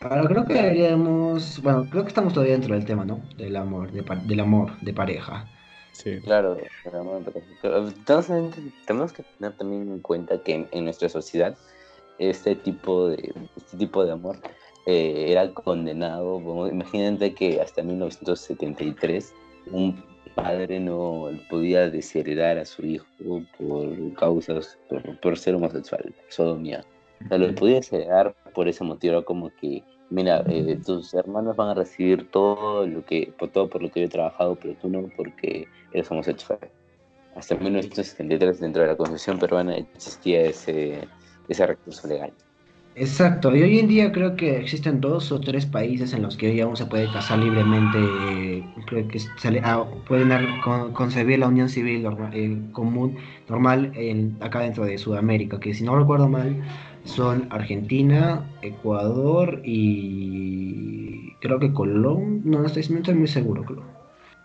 Ahora 0.00 0.24
creo 0.24 0.46
que 0.46 0.54
deberíamos, 0.54 1.60
bueno, 1.60 1.86
creo 1.90 2.04
que 2.04 2.08
estamos 2.08 2.32
todavía 2.32 2.54
dentro 2.54 2.74
del 2.74 2.86
tema, 2.86 3.04
¿no? 3.04 3.20
Del 3.36 3.56
amor, 3.56 3.92
del 3.92 4.40
amor 4.40 4.80
de 4.80 4.94
pareja. 4.94 5.46
Sí. 5.92 6.18
Claro, 6.24 6.56
entonces 7.62 8.54
tenemos 8.86 9.12
que 9.12 9.22
tener 9.38 9.54
también 9.54 9.82
en 9.92 10.00
cuenta 10.00 10.42
que 10.42 10.66
en, 10.72 10.84
nuestra 10.84 11.10
sociedad 11.10 11.58
este 12.18 12.56
tipo 12.56 13.08
de 13.08 13.34
este 13.56 13.76
tipo 13.76 14.02
de 14.04 14.12
amor 14.12 14.38
eh, 14.86 15.26
era 15.28 15.52
condenado. 15.52 16.40
imagínate 16.70 17.34
que 17.34 17.60
hasta 17.60 17.82
1973 17.82 19.32
un 19.70 20.02
padre 20.34 20.80
no 20.80 21.28
podía 21.50 21.90
desheredar 21.90 22.58
a 22.58 22.64
su 22.64 22.84
hijo 22.84 23.06
por 23.58 24.14
causas, 24.14 24.78
por, 25.20 25.38
ser 25.38 25.54
homosexual, 25.54 26.14
sodomía. 26.28 26.84
O 27.24 27.28
sea, 27.28 27.38
lo 27.38 27.54
podía 27.54 27.76
desheredar 27.76 28.34
por 28.54 28.66
ese 28.66 28.82
motivo, 28.82 29.24
como 29.24 29.50
que, 29.60 29.84
mira, 30.10 30.42
eh, 30.48 30.78
tus 30.84 31.14
hermanos 31.14 31.54
van 31.54 31.68
a 31.70 31.74
recibir 31.74 32.30
todo 32.30 32.86
lo 32.86 33.04
que, 33.04 33.32
por 33.38 33.50
todo 33.50 33.68
por 33.68 33.82
lo 33.82 33.90
que 33.90 34.00
yo 34.00 34.06
he 34.06 34.10
trabajado, 34.10 34.56
pero 34.56 34.74
tú 34.80 34.88
no 34.88 35.08
porque 35.16 35.68
eres 35.92 36.10
homosexual. 36.10 36.58
Hasta 37.36 37.54
1973 37.54 38.60
dentro 38.60 38.82
de 38.82 38.88
la 38.88 38.96
Constitución 38.96 39.38
peruana 39.38 39.76
existía 39.76 40.42
ese, 40.42 41.08
ese 41.48 41.66
recurso 41.66 42.08
legal. 42.08 42.32
Exacto, 42.94 43.56
y 43.56 43.62
hoy 43.62 43.78
en 43.78 43.88
día 43.88 44.12
creo 44.12 44.36
que 44.36 44.58
existen 44.58 45.00
dos 45.00 45.32
o 45.32 45.40
tres 45.40 45.64
países 45.64 46.12
en 46.12 46.20
los 46.20 46.36
que 46.36 46.50
hoy 46.50 46.60
aún 46.60 46.76
se 46.76 46.84
puede 46.84 47.10
casar 47.10 47.38
libremente, 47.38 47.98
creo 48.86 49.08
que 49.08 49.18
ah, 49.64 49.86
pueden 50.06 50.30
concebir 50.92 51.38
la 51.38 51.48
unión 51.48 51.70
civil 51.70 52.06
eh, 52.34 52.60
común, 52.72 53.16
normal, 53.48 53.92
acá 54.40 54.60
dentro 54.60 54.84
de 54.84 54.98
Sudamérica, 54.98 55.58
que 55.58 55.72
si 55.72 55.84
no 55.84 55.98
recuerdo 55.98 56.28
mal 56.28 56.54
son 57.04 57.46
Argentina, 57.50 58.46
Ecuador 58.60 59.62
y 59.64 61.32
creo 61.40 61.58
que 61.58 61.72
Colón, 61.72 62.42
no, 62.44 62.66
estoy, 62.66 62.84
muy 63.14 63.26
seguro, 63.26 63.64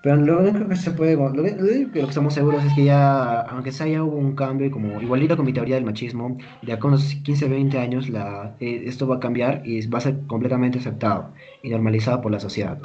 Pero 0.03 0.15
lo 0.17 0.39
único 0.39 0.67
que 0.67 0.75
se 0.75 0.91
puede, 0.91 1.15
lo, 1.15 1.27
único 1.29 1.91
que 1.91 2.01
estamos 2.01 2.33
seguros 2.33 2.63
es 2.63 2.73
que 2.73 2.85
ya, 2.85 3.41
aunque 3.41 3.71
sea 3.71 3.87
ya 3.87 4.03
hubo 4.03 4.15
un 4.17 4.35
cambio, 4.35 4.69
como 4.69 5.01
igualito 5.01 5.35
con 5.35 5.45
mi 5.45 5.53
teoría 5.53 5.75
del 5.75 5.85
machismo, 5.85 6.37
de 6.61 6.73
acá 6.73 6.87
unos 6.87 7.15
15, 7.15 7.47
20 7.47 7.79
años 7.79 8.09
la, 8.09 8.55
eh, 8.59 8.83
esto 8.85 9.07
va 9.07 9.15
a 9.17 9.19
cambiar 9.19 9.63
y 9.65 9.85
va 9.87 9.97
a 9.97 10.01
ser 10.01 10.19
completamente 10.27 10.77
aceptado 10.79 11.33
y 11.63 11.69
normalizado 11.69 12.21
por 12.21 12.31
la 12.31 12.39
sociedad. 12.39 12.77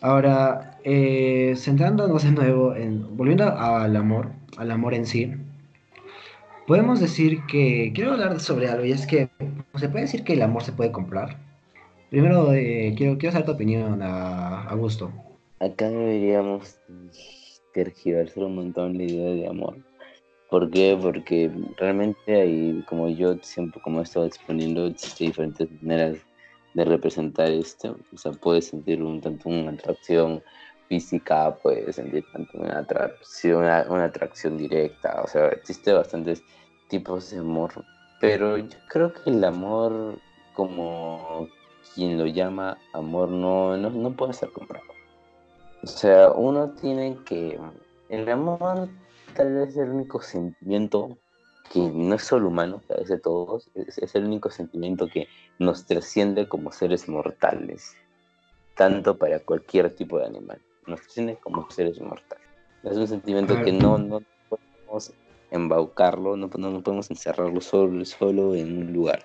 Ahora, 0.00 0.78
eh, 0.84 1.54
centrándonos 1.56 2.22
de 2.22 2.32
nuevo, 2.32 2.74
en, 2.74 3.16
volviendo 3.16 3.44
al 3.44 3.96
amor, 3.96 4.30
al 4.56 4.70
amor 4.70 4.94
en 4.94 5.06
sí, 5.06 5.32
podemos 6.66 7.00
decir 7.00 7.44
que, 7.46 7.92
quiero 7.94 8.12
hablar 8.12 8.40
sobre 8.40 8.68
algo, 8.68 8.84
y 8.84 8.92
es 8.92 9.06
que, 9.06 9.28
¿se 9.74 9.88
puede 9.88 10.04
decir 10.04 10.24
que 10.24 10.34
el 10.34 10.42
amor 10.42 10.62
se 10.62 10.72
puede 10.72 10.92
comprar? 10.92 11.36
Primero, 12.10 12.52
eh, 12.52 12.94
quiero, 12.96 13.18
quiero 13.18 13.32
saber 13.32 13.46
tu 13.46 13.52
opinión, 13.52 14.02
a, 14.02 14.62
a 14.62 14.74
Gusto. 14.74 15.12
Acá 15.60 15.90
deberíamos 15.90 16.78
tergiversar 17.74 18.44
un 18.44 18.54
montón 18.54 18.96
la 18.96 19.04
idea 19.04 19.30
de 19.30 19.46
amor. 19.46 19.76
¿Por 20.48 20.70
qué? 20.70 20.98
Porque 21.00 21.52
realmente 21.76 22.40
hay, 22.40 22.82
como 22.88 23.10
yo 23.10 23.36
siempre, 23.42 23.78
como 23.82 24.00
he 24.00 24.04
estado 24.04 24.24
exponiendo, 24.24 24.88
diferentes 25.18 25.70
maneras 25.82 26.16
de 26.72 26.84
representar 26.86 27.50
esto. 27.50 27.98
O 28.10 28.16
sea, 28.16 28.32
puedes 28.32 28.68
sentir 28.68 29.02
un 29.02 29.20
tanto 29.20 29.50
una 29.50 29.72
atracción 29.72 30.42
física, 30.88 31.54
puedes 31.62 31.96
sentir 31.96 32.24
tanto 32.32 32.56
una 32.56 32.78
atracción, 32.78 33.58
una, 33.60 34.04
atracción 34.04 34.56
directa. 34.56 35.20
O 35.22 35.28
sea, 35.28 35.48
existe 35.48 35.92
bastantes 35.92 36.42
tipos 36.88 37.30
de 37.30 37.38
amor. 37.40 37.84
Pero 38.18 38.56
yo 38.56 38.78
creo 38.88 39.12
que 39.12 39.28
el 39.28 39.44
amor, 39.44 40.18
como 40.54 41.48
quien 41.94 42.16
lo 42.16 42.24
llama 42.24 42.78
amor, 42.94 43.28
no, 43.28 43.76
no, 43.76 43.90
no 43.90 44.10
puede 44.16 44.32
ser 44.32 44.50
comprado. 44.52 44.99
O 45.82 45.86
sea, 45.86 46.30
uno 46.30 46.70
tiene 46.70 47.18
que... 47.24 47.58
El 48.08 48.28
amor 48.28 48.88
tal 49.34 49.54
vez 49.54 49.70
es 49.70 49.76
el 49.76 49.90
único 49.90 50.20
sentimiento 50.20 51.16
que 51.72 51.78
no 51.78 52.16
es 52.16 52.24
solo 52.24 52.48
humano, 52.48 52.82
veces 52.88 53.08
de 53.08 53.18
todos, 53.18 53.70
es, 53.74 54.14
el 54.14 54.24
único 54.24 54.50
sentimiento 54.50 55.06
que 55.06 55.28
nos 55.58 55.86
trasciende 55.86 56.48
como 56.48 56.72
seres 56.72 57.08
mortales, 57.08 57.94
tanto 58.74 59.16
para 59.16 59.38
cualquier 59.38 59.94
tipo 59.94 60.18
de 60.18 60.26
animal, 60.26 60.60
nos 60.88 61.00
trasciende 61.00 61.36
como 61.36 61.70
seres 61.70 62.00
mortales. 62.00 62.44
Es 62.82 62.96
un 62.96 63.06
sentimiento 63.06 63.54
que 63.62 63.72
no, 63.72 63.98
no 63.98 64.20
podemos 64.48 65.12
embaucarlo, 65.52 66.36
no, 66.36 66.48
no, 66.48 66.82
podemos 66.82 67.08
encerrarlo 67.10 67.60
solo, 67.60 68.04
solo 68.04 68.54
en 68.56 68.78
un 68.78 68.92
lugar, 68.92 69.24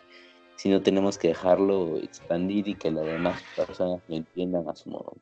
sino 0.56 0.82
tenemos 0.82 1.18
que 1.18 1.30
dejarlo 1.30 1.98
expandir 1.98 2.68
y 2.68 2.76
que 2.76 2.92
las 2.92 3.06
demás 3.06 3.42
personas 3.56 4.02
lo 4.08 4.16
entiendan 4.16 4.70
a 4.70 4.76
su 4.76 4.90
modo. 4.90 5.14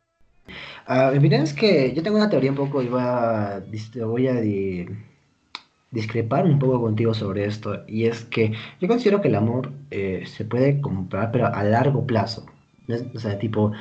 Uh, 0.88 1.16
es 1.16 1.54
que 1.54 1.94
yo 1.94 2.04
tengo 2.04 2.18
una 2.18 2.30
teoría 2.30 2.52
un 2.52 2.58
poco 2.58 2.82
y 2.82 2.88
voy 2.88 3.02
a, 3.02 3.64
voy 4.06 4.28
a 4.28 4.36
discrepar 5.92 6.46
un 6.46 6.60
poco 6.60 6.82
contigo 6.82 7.14
sobre 7.14 7.46
esto. 7.46 7.84
Y 7.88 8.06
es 8.06 8.26
que 8.26 8.54
yo 8.82 8.88
considero 8.88 9.22
que 9.22 9.30
el 9.30 9.36
amor 9.36 9.72
eh, 9.92 10.24
se 10.26 10.46
puede 10.46 10.82
comprar, 10.82 11.32
pero 11.32 11.48
a 11.48 11.64
largo 11.64 12.06
plazo. 12.06 12.46
o 13.16 13.20
sea, 13.20 13.40
tipo, 13.40 13.72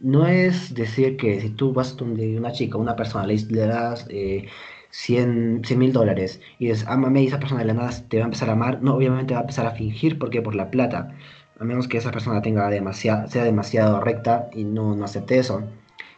no 0.00 0.26
es 0.26 0.74
decir 0.74 1.16
que 1.16 1.40
si 1.40 1.50
tú 1.50 1.72
vas 1.72 1.96
de 1.96 2.38
una 2.38 2.52
chica, 2.52 2.78
una 2.78 2.96
persona, 2.96 3.26
le, 3.26 3.36
das 3.66 4.06
eh, 4.10 4.48
100 4.90 5.62
mil 5.76 5.92
dólares 5.92 6.40
y 6.58 6.66
dices, 6.68 6.86
amame 6.88 7.22
y 7.22 7.26
esa 7.28 7.38
persona 7.38 7.60
de 7.60 7.66
la 7.66 7.74
nada 7.74 7.90
te 8.08 8.18
va 8.18 8.24
a 8.24 8.26
empezar 8.26 8.48
a 8.50 8.52
amar, 8.52 8.82
no, 8.82 8.94
obviamente 8.96 9.34
va 9.34 9.40
a 9.40 9.42
empezar 9.42 9.66
a 9.66 9.72
fingir 9.72 10.18
porque 10.18 10.42
por 10.42 10.54
la 10.54 10.70
plata. 10.70 11.16
A 11.60 11.64
menos 11.64 11.88
que 11.88 11.98
esa 11.98 12.10
persona 12.10 12.42
tenga 12.42 12.68
demasiado, 12.70 13.28
sea 13.28 13.44
demasiado 13.44 14.00
recta 14.00 14.48
y 14.54 14.64
no, 14.64 14.96
no 14.96 15.04
acepte 15.04 15.38
eso 15.38 15.62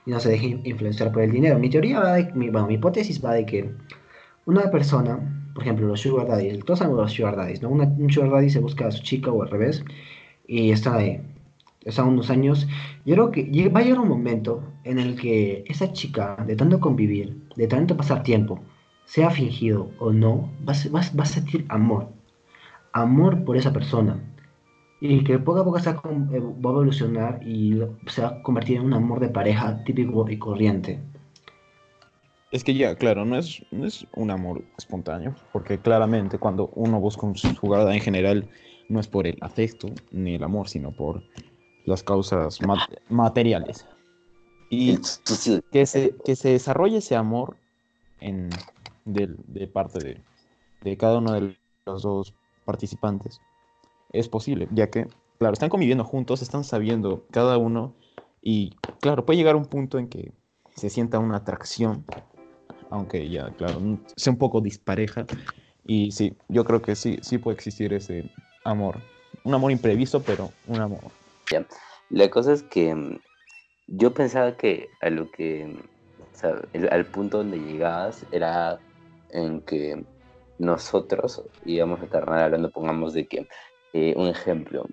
y 0.07 0.11
no 0.11 0.21
se 0.21 0.31
deje 0.31 0.61
influenciar 0.65 1.13
por 1.13 1.23
el 1.23 1.31
dinero. 1.31 1.59
Mi 1.59 1.71
teoría 1.71 2.01
va 2.01 2.15
de, 2.15 2.33
mi, 2.35 2.51
bueno, 2.51 2.67
mi 2.67 2.75
hipótesis 2.75 3.25
va 3.25 3.35
de 3.35 3.47
que 3.47 3.71
una 4.47 4.71
persona, 4.71 5.51
por 5.55 5.63
ejemplo, 5.63 5.87
los 5.87 6.01
sugar 6.01 6.27
daddies, 6.29 6.65
todos 6.65 6.81
sabemos 6.81 7.01
los 7.01 7.13
sugar 7.13 7.37
¿no? 7.63 7.71
un 7.71 8.11
sugar 8.11 8.31
daddy 8.31 8.51
se 8.51 8.61
busca 8.61 8.87
a 8.87 8.91
su 8.91 9.03
chica 9.03 9.31
o 9.31 9.43
al 9.43 9.51
revés 9.51 9.85
y 10.47 10.71
está 10.71 10.97
ahí, 10.97 11.21
está 11.85 12.05
unos 12.05 12.31
años. 12.31 12.67
Yo 13.05 13.15
creo 13.15 13.31
que 13.31 13.69
va 13.69 13.81
a 13.81 13.83
llegar 13.83 14.01
un 14.01 14.09
momento 14.09 14.63
en 14.85 14.99
el 14.99 15.21
que 15.21 15.65
esa 15.67 15.93
chica, 15.93 16.37
de 16.47 16.57
tanto 16.57 16.81
convivir, 16.81 17.37
de 17.57 17.67
tanto 17.69 17.97
pasar 17.97 18.23
tiempo, 18.23 18.61
sea 19.05 19.31
fingido 19.31 19.91
o 19.99 20.13
no, 20.13 20.51
va 20.69 20.75
va 20.93 21.23
a 21.23 21.27
sentir 21.27 21.65
amor. 21.69 22.09
Amor 22.93 23.45
por 23.45 23.57
esa 23.57 23.73
persona 23.73 24.21
y 25.05 25.25
que 25.25 25.37
poco 25.41 25.59
a 25.59 25.65
poco 25.65 25.81
se 25.81 25.93
va 25.93 26.01
a 26.05 26.37
evolucionar 26.37 27.41
y 27.45 27.77
se 28.07 28.23
va 28.23 28.29
a 28.29 28.43
convertir 28.43 28.77
en 28.77 28.85
un 28.85 28.93
amor 28.93 29.19
de 29.19 29.31
pareja 29.31 29.83
típico 29.83 30.25
y 30.31 30.39
corriente. 30.39 31.01
Es 32.53 32.63
que 32.63 32.73
ya, 32.73 32.95
claro, 32.95 33.25
no 33.25 33.37
es, 33.37 33.65
no 33.73 33.85
es 33.85 34.07
un 34.15 34.31
amor 34.31 34.63
espontáneo, 34.79 35.35
porque 35.53 35.77
claramente 35.77 36.39
cuando 36.39 36.71
uno 36.77 37.01
busca 37.01 37.27
un 37.27 37.35
jugada 37.35 37.93
en 37.93 38.01
general, 38.01 38.49
no 38.89 39.01
es 39.01 39.09
por 39.09 39.27
el 39.27 39.37
afecto 39.41 39.89
ni 40.13 40.37
el 40.37 40.45
amor, 40.45 40.69
sino 40.69 40.93
por 40.93 41.25
las 41.85 42.05
causas 42.05 42.61
materiales. 43.09 43.89
Y 44.71 44.99
que 45.73 45.85
se, 45.85 46.15
que 46.25 46.37
se 46.37 46.49
desarrolle 46.51 46.99
ese 46.99 47.17
amor 47.17 47.57
en, 48.21 48.51
de, 49.05 49.35
de 49.49 49.67
parte 49.67 49.99
de, 49.99 50.21
de 50.83 50.97
cada 50.97 51.19
uno 51.19 51.33
de 51.33 51.57
los 51.87 52.03
dos 52.03 52.35
participantes 52.65 53.41
es 54.13 54.29
posible, 54.29 54.69
ya 54.73 54.91
que, 54.91 55.09
claro, 55.39 55.55
están 55.55 55.69
conviviendo 55.69 56.05
juntos, 56.05 56.43
están 56.43 56.65
sabiendo 56.65 57.25
cada 57.31 57.59
uno 57.59 57.95
y, 58.43 58.77
claro, 59.01 59.25
puede 59.25 59.39
llegar 59.39 59.57
un 59.57 59.67
punto 59.67 59.99
en 59.99 60.09
que 60.09 60.33
se 60.75 60.91
sienta 60.91 61.19
una 61.19 61.39
atracción, 61.39 62.05
aunque 62.91 63.29
ya, 63.29 63.51
claro, 63.57 63.81
sea 64.17 64.33
un 64.33 64.39
poco 64.39 64.61
dispareja. 64.61 65.27
Y 65.85 66.13
sí, 66.13 66.37
yo 66.49 66.65
creo 66.65 66.83
que 66.83 66.95
sí, 66.95 67.19
sí 67.23 67.39
puede 67.39 67.57
existir 67.57 67.93
ese 67.93 68.25
amor. 68.65 69.01
Un 69.45 69.55
amor 69.55 69.73
imprevisto, 69.73 70.23
pero 70.23 70.51
un 70.67 70.81
amor. 70.81 71.01
La 72.11 72.31
cosa 72.31 72.53
es 72.53 72.63
que 72.63 72.95
mm, 72.95 73.19
yo 73.89 74.13
pensaba 74.13 74.57
que 74.57 74.89
a 75.01 75.11
lo 75.11 75.31
que, 75.31 75.77
al 76.91 77.07
punto 77.07 77.39
donde 77.39 77.59
llegabas 77.59 78.25
era 78.31 78.79
en 79.31 79.61
que 79.63 80.05
nosotros 80.59 81.43
íbamos 81.65 82.01
a 82.01 82.05
estar 82.05 82.29
hablando, 82.29 82.71
pongamos, 82.71 83.15
de 83.15 83.27
que 83.27 83.49
eh, 83.93 84.15
un 84.17 84.29
ejemplo, 84.29 84.87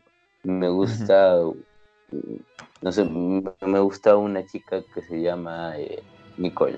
me 0.44 0.70
gusta, 0.70 1.38
no 2.82 2.92
sé, 2.92 3.06
me 3.06 3.80
gusta 3.80 4.16
una 4.16 4.46
chica 4.46 4.82
que 4.94 5.02
se 5.02 5.22
llama 5.22 5.78
eh, 5.78 6.02
Nicole. 6.38 6.78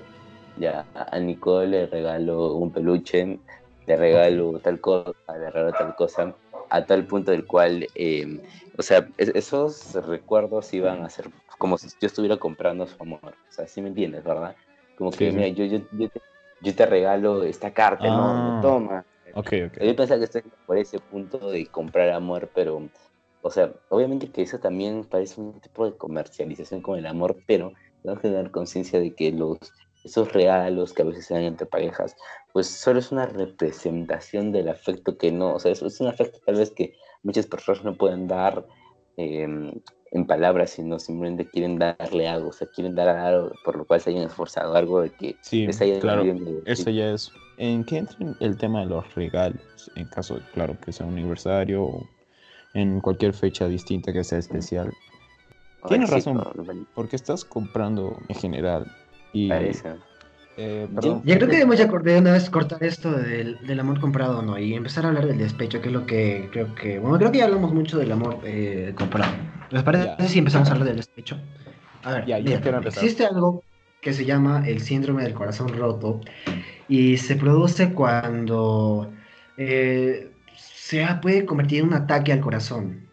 Ya, 0.58 0.84
a 0.94 1.18
Nicole 1.18 1.68
le 1.68 1.86
regalo 1.86 2.54
un 2.54 2.70
peluche, 2.70 3.38
le 3.86 3.96
regalo 3.96 4.58
tal 4.58 4.80
cosa, 4.80 5.12
le 5.28 5.50
regalo 5.50 5.72
tal 5.72 5.94
cosa, 5.96 6.34
a 6.68 6.84
tal 6.84 7.06
punto 7.06 7.30
del 7.30 7.46
cual, 7.46 7.86
em, 7.94 8.40
o 8.76 8.82
sea, 8.82 9.08
esos 9.16 9.94
recuerdos 10.06 10.72
iban 10.74 11.04
a 11.04 11.10
ser 11.10 11.30
como 11.58 11.78
si 11.78 11.88
yo 12.00 12.06
estuviera 12.06 12.36
comprando 12.36 12.86
su 12.86 12.96
amor. 13.02 13.20
O 13.22 13.52
sea, 13.52 13.66
¿sí 13.66 13.80
me 13.80 13.88
entiendes, 13.88 14.24
verdad? 14.24 14.56
Como 14.96 15.10
que, 15.10 15.30
mira, 15.30 15.48
yo, 15.48 15.64
yo, 15.64 15.78
yo, 16.60 16.74
te, 16.74 16.86
regalo 16.86 17.42
esta 17.44 17.72
carta, 17.72 18.06
¿no? 18.08 18.58
Ah. 18.58 18.58
Toma, 18.60 19.04
Okay, 19.34 19.70
Yo 19.80 19.96
pensaba 19.96 20.18
que 20.18 20.24
estoy 20.24 20.42
por 20.66 20.76
ese 20.76 20.98
punto 20.98 21.50
de 21.50 21.66
comprar 21.66 22.10
amor, 22.10 22.50
pero, 22.54 22.88
o 23.40 23.50
sea, 23.50 23.72
obviamente 23.88 24.30
que 24.30 24.42
eso 24.42 24.58
también 24.58 25.04
parece 25.04 25.40
un 25.40 25.60
tipo 25.60 25.86
de 25.86 25.96
comercialización 25.96 26.82
con 26.82 26.98
el 26.98 27.06
amor, 27.06 27.42
pero 27.46 27.72
tenemos 28.02 28.20
que 28.20 28.28
tener 28.28 28.50
conciencia 28.50 29.00
de 29.00 29.14
que 29.14 29.32
los 29.32 29.58
esos 30.04 30.32
regalos 30.32 30.92
que 30.92 31.02
a 31.02 31.04
veces 31.04 31.26
se 31.26 31.34
dan 31.34 31.44
entre 31.44 31.66
parejas, 31.66 32.16
pues 32.52 32.66
solo 32.66 32.98
es 32.98 33.12
una 33.12 33.26
representación 33.26 34.52
del 34.52 34.68
afecto 34.68 35.16
que 35.16 35.30
no, 35.30 35.54
o 35.54 35.58
sea, 35.58 35.72
es, 35.72 36.00
un 36.00 36.08
afecto 36.08 36.40
tal 36.44 36.56
vez 36.56 36.70
que 36.70 36.94
muchas 37.22 37.46
personas 37.46 37.84
no 37.84 37.96
pueden 37.96 38.26
dar 38.26 38.66
em, 39.16 39.72
en 40.12 40.26
palabras, 40.26 40.70
sino 40.70 40.98
simplemente 40.98 41.48
quieren 41.48 41.78
darle 41.78 42.28
algo, 42.28 42.50
o 42.50 42.52
sea, 42.52 42.68
quieren 42.68 42.94
dar 42.94 43.08
algo 43.08 43.52
por 43.64 43.76
lo 43.76 43.84
cual 43.84 44.00
se 44.00 44.10
hayan 44.10 44.24
esforzado, 44.24 44.74
algo 44.74 45.00
de 45.00 45.10
que 45.10 45.36
sí, 45.40 45.66
claro, 46.00 46.24
eso 46.66 46.90
ya 46.90 47.10
es 47.10 47.32
¿En 47.58 47.84
qué 47.84 47.98
entra 47.98 48.16
el 48.40 48.56
tema 48.56 48.80
de 48.80 48.86
los 48.86 49.14
regalos? 49.14 49.90
En 49.94 50.06
caso, 50.06 50.40
claro, 50.54 50.76
que 50.84 50.92
sea 50.92 51.06
un 51.06 51.12
aniversario 51.12 51.84
o 51.84 52.08
en 52.74 53.00
cualquier 53.00 53.34
fecha 53.34 53.68
distinta 53.68 54.12
que 54.12 54.24
sea 54.24 54.38
especial. 54.38 54.92
Tienes 55.86 56.10
razón, 56.10 56.42
porque 56.94 57.16
estás 57.16 57.44
comprando 57.44 58.16
en 58.28 58.36
general. 58.36 58.90
Y, 59.32 59.52
eh, 60.56 60.88
perdón, 60.94 61.22
yo, 61.24 61.36
creo 61.36 61.48
que 61.48 61.56
debemos 61.56 61.78
ya 61.78 61.86
de 61.86 62.18
una 62.18 62.32
vez 62.32 62.50
cortar 62.50 62.82
esto 62.84 63.10
del, 63.12 63.58
del, 63.66 63.80
amor 63.80 64.00
comprado, 64.00 64.42
¿no? 64.42 64.58
Y 64.58 64.74
empezar 64.74 65.04
a 65.04 65.08
hablar 65.08 65.26
del 65.26 65.38
despecho, 65.38 65.80
que 65.80 65.88
es 65.88 65.92
lo 65.92 66.04
que 66.04 66.48
creo 66.52 66.74
que... 66.74 66.98
Bueno, 66.98 67.16
creo 67.18 67.32
que 67.32 67.38
ya 67.38 67.44
hablamos 67.44 67.72
mucho 67.72 67.96
del 67.98 68.12
amor 68.12 68.38
eh, 68.44 68.92
comprado. 68.96 69.32
¿Les 69.72 69.82
parece 69.82 70.28
si 70.28 70.38
empezamos 70.38 70.68
a 70.68 70.72
hablar 70.72 70.88
del 70.88 70.96
despecho? 70.96 71.40
A 72.02 72.12
ver, 72.12 72.26
ya, 72.26 72.38
existe 72.38 73.24
algo 73.24 73.64
que 74.00 74.12
se 74.12 74.24
llama 74.24 74.68
el 74.68 74.80
síndrome 74.80 75.22
del 75.22 75.32
corazón 75.32 75.68
roto 75.68 76.20
y 76.88 77.16
se 77.16 77.36
produce 77.36 77.92
cuando 77.94 79.12
eh, 79.56 80.30
se 80.56 81.06
puede 81.22 81.46
convertir 81.46 81.80
en 81.80 81.86
un 81.88 81.94
ataque 81.94 82.32
al 82.32 82.40
corazón. 82.40 83.08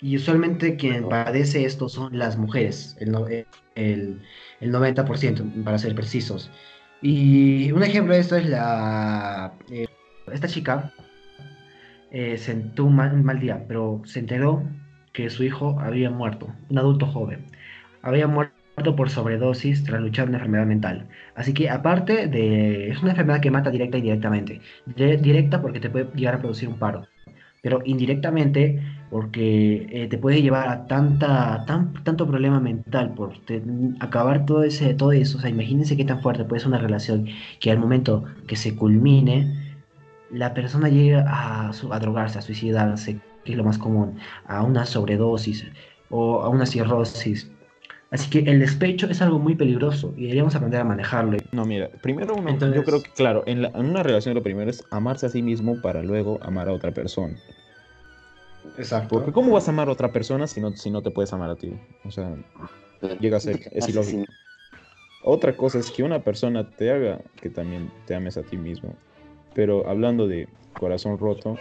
Y 0.00 0.16
usualmente 0.16 0.76
quien 0.76 1.08
padece 1.08 1.64
esto 1.64 1.88
son 1.88 2.16
las 2.16 2.36
mujeres, 2.36 2.96
el, 3.00 3.46
el, 3.74 4.22
el 4.60 4.72
90% 4.72 5.64
para 5.64 5.78
ser 5.78 5.94
precisos. 5.94 6.50
Y 7.02 7.72
un 7.72 7.82
ejemplo 7.82 8.14
de 8.14 8.20
esto 8.20 8.36
es 8.36 8.48
la... 8.48 9.52
Eh, 9.70 9.86
esta 10.32 10.48
chica 10.48 10.92
eh, 12.10 12.38
sentó 12.38 12.84
un 12.84 12.94
mal, 12.96 13.40
día, 13.40 13.64
pero 13.66 14.00
se 14.04 14.20
enteró 14.20 14.62
que 15.14 15.30
su 15.30 15.44
hijo 15.44 15.80
había 15.80 16.10
muerto, 16.10 16.48
un 16.68 16.78
adulto 16.78 17.06
joven. 17.06 17.46
Había 18.02 18.26
muerto 18.26 18.96
por 18.96 19.08
sobredosis 19.08 19.84
tras 19.84 20.02
luchar 20.02 20.28
una 20.28 20.38
enfermedad 20.38 20.66
mental. 20.66 21.08
Así 21.36 21.54
que 21.54 21.70
aparte 21.70 22.26
de... 22.26 22.90
es 22.90 23.00
una 23.00 23.12
enfermedad 23.12 23.40
que 23.40 23.50
mata 23.50 23.70
directa 23.70 23.96
y 23.96 24.00
indirectamente. 24.00 24.60
directa 24.86 25.62
porque 25.62 25.80
te 25.80 25.88
puede 25.88 26.10
llegar 26.14 26.34
a 26.34 26.38
producir 26.40 26.68
un 26.68 26.78
paro. 26.78 27.06
Pero 27.62 27.80
indirectamente 27.84 28.82
porque 29.10 29.86
eh, 29.90 30.08
te 30.08 30.18
puede 30.18 30.42
llevar 30.42 30.68
a 30.68 30.86
tanta, 30.86 31.64
tan, 31.66 31.94
tanto 32.04 32.26
problema 32.26 32.60
mental 32.60 33.14
por 33.14 33.34
acabar 34.00 34.44
todo, 34.44 34.64
ese, 34.64 34.94
todo 34.94 35.12
eso. 35.12 35.38
O 35.38 35.40
sea, 35.40 35.48
imagínense 35.50 35.96
qué 35.96 36.04
tan 36.04 36.20
fuerte 36.20 36.44
puede 36.44 36.60
ser 36.60 36.68
una 36.68 36.78
relación 36.78 37.26
que 37.60 37.70
al 37.70 37.78
momento 37.78 38.24
que 38.48 38.56
se 38.56 38.74
culmine, 38.76 39.78
la 40.30 40.52
persona 40.52 40.88
llega 40.88 41.24
a, 41.26 41.70
a 41.70 41.98
drogarse, 42.00 42.38
a 42.38 42.42
suicidarse, 42.42 43.20
que 43.44 43.52
es 43.52 43.58
lo 43.58 43.64
más 43.64 43.78
común, 43.78 44.18
a 44.46 44.62
una 44.62 44.86
sobredosis 44.86 45.64
o 46.10 46.42
a 46.42 46.48
una 46.48 46.66
cirrosis. 46.66 47.50
Así 48.10 48.30
que 48.30 48.48
el 48.50 48.60
despecho 48.60 49.08
es 49.08 49.20
algo 49.22 49.40
muy 49.40 49.56
peligroso 49.56 50.14
y 50.16 50.22
deberíamos 50.22 50.54
aprender 50.54 50.80
a 50.80 50.84
manejarlo. 50.84 51.36
No, 51.50 51.64
mira, 51.64 51.88
primero 52.00 52.36
uno, 52.36 52.56
yo 52.72 52.84
creo 52.84 53.02
que, 53.02 53.10
claro, 53.10 53.42
en, 53.46 53.64
en, 53.64 53.86
una 53.86 54.04
relación 54.04 54.34
lo 54.34 54.42
primero 54.42 54.70
es 54.70 54.84
amarse 54.90 55.26
a 55.26 55.28
sí 55.30 55.42
mismo 55.42 55.80
para 55.80 56.02
luego 56.02 56.38
amar 56.42 56.68
a 56.68 56.72
otra 56.72 56.92
persona. 56.92 57.36
Exacto. 58.78 59.16
Porque 59.16 59.32
¿cómo 59.32 59.52
vas 59.52 59.68
a 59.68 59.72
amar 59.72 59.88
a 59.88 59.92
otra 59.92 60.12
persona 60.12 60.46
si 60.46 60.60
no, 60.60 60.76
si 60.76 60.90
no 60.90 61.02
te 61.02 61.10
puedes 61.10 61.32
amar 61.32 61.50
a 61.50 61.56
ti? 61.56 61.72
O 62.04 62.10
sea, 62.10 62.36
llega 63.20 63.36
a 63.36 63.40
ser, 63.40 63.60
es 63.72 63.88
ilógico. 63.88 64.32
Otra 65.22 65.56
cosa 65.56 65.78
es 65.78 65.90
que 65.90 66.02
una 66.02 66.22
persona 66.22 66.68
te 66.68 66.90
haga 66.92 67.20
que 67.40 67.50
también 67.50 67.90
te 68.06 68.14
ames 68.14 68.36
a 68.36 68.42
ti 68.42 68.56
mismo. 68.56 68.94
Pero 69.54 69.88
hablando 69.88 70.28
de 70.28 70.48
corazón 70.78 71.18
roto, 71.18 71.56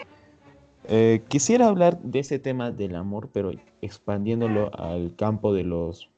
eh, 0.86 1.21
quisiera 1.27 1.67
hablar 1.67 1.99
de 1.99 2.19
ese 2.19 2.39
tema 2.39 2.71
del 2.71 2.95
amor, 2.95 3.29
pero 3.34 3.51
expandiéndolo 3.81 4.71
al 4.77 5.15
campo 5.15 5.53
de 5.53 5.63
los 5.63 6.09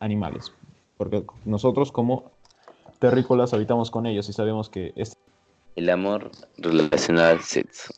animales. 0.00 0.52
Porque 0.96 1.24
nosotros 1.44 1.92
como 1.92 2.30
terrícolas 2.98 3.54
habitamos 3.54 3.90
con 3.90 4.06
ellos 4.06 4.28
y 4.28 4.32
sabemos 4.32 4.68
que 4.68 4.92
es... 4.96 5.16
El 5.76 5.90
amor 5.90 6.30
relacionado 6.56 7.30
al 7.30 7.40
sexo. 7.40 7.92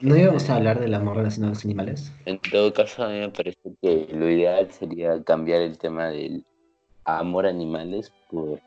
¿No 0.00 0.16
íbamos 0.16 0.48
a 0.48 0.56
hablar 0.56 0.80
del 0.80 0.94
amor 0.94 1.16
relacionado 1.16 1.52
a 1.52 1.54
los 1.54 1.64
animales? 1.64 2.12
En 2.24 2.38
todo 2.38 2.72
caso, 2.72 3.04
a 3.04 3.08
mí 3.08 3.18
me 3.18 3.28
parece 3.28 3.58
que 3.82 4.08
lo 4.12 4.30
ideal 4.30 4.70
sería 4.72 5.22
cambiar 5.22 5.60
el 5.60 5.76
tema 5.76 6.08
del 6.08 6.44
amor 7.04 7.46
a 7.46 7.50
animales 7.50 8.12
por, 8.30 8.60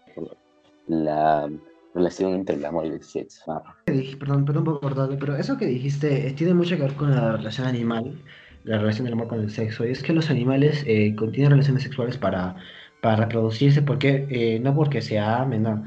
la 0.88 1.50
relación 1.94 2.34
entre 2.34 2.56
el 2.56 2.66
amor 2.66 2.86
y 2.86 2.90
el 2.90 3.04
sexo. 3.04 3.62
Perdón, 3.86 4.46
perdón 4.46 4.64
por 4.64 4.80
cortarte, 4.80 5.18
pero 5.18 5.36
eso 5.36 5.58
que 5.58 5.66
dijiste 5.66 6.28
eh, 6.28 6.34
tiene 6.34 6.54
mucho 6.54 6.76
que 6.76 6.84
ver 6.84 6.94
con 6.94 7.12
la 7.12 7.38
relación 7.38 7.68
animal, 7.68 8.20
la 8.64 8.80
relación 8.80 9.06
del 9.06 9.14
amor 9.14 9.28
con 9.28 9.40
el 9.40 9.50
sexo. 9.50 9.86
Y 9.86 9.92
es 9.92 10.04
que 10.04 10.14
los 10.14 10.30
animales 10.30 10.84
eh, 10.88 11.16
contienen 11.16 11.52
relaciones 11.52 11.84
sexuales 11.84 12.18
para, 12.18 12.56
para 13.02 13.18
reproducirse, 13.18 13.82
porque 13.82 14.26
eh, 14.30 14.60
no 14.60 14.74
porque 14.76 15.02
se 15.02 15.20
amen, 15.20 15.64
no 15.64 15.84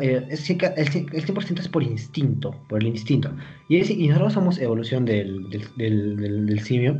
eh, 0.00 0.26
el, 0.28 0.38
100% 0.38 1.60
es 1.60 1.68
por 1.68 1.82
instinto, 1.84 2.56
por 2.68 2.80
el 2.80 2.88
instinto. 2.88 3.30
Y, 3.68 3.76
y 3.92 4.08
nosotros 4.08 4.32
somos 4.32 4.58
evolución 4.58 5.04
del, 5.04 5.48
del, 5.76 6.60
simio, 6.60 6.96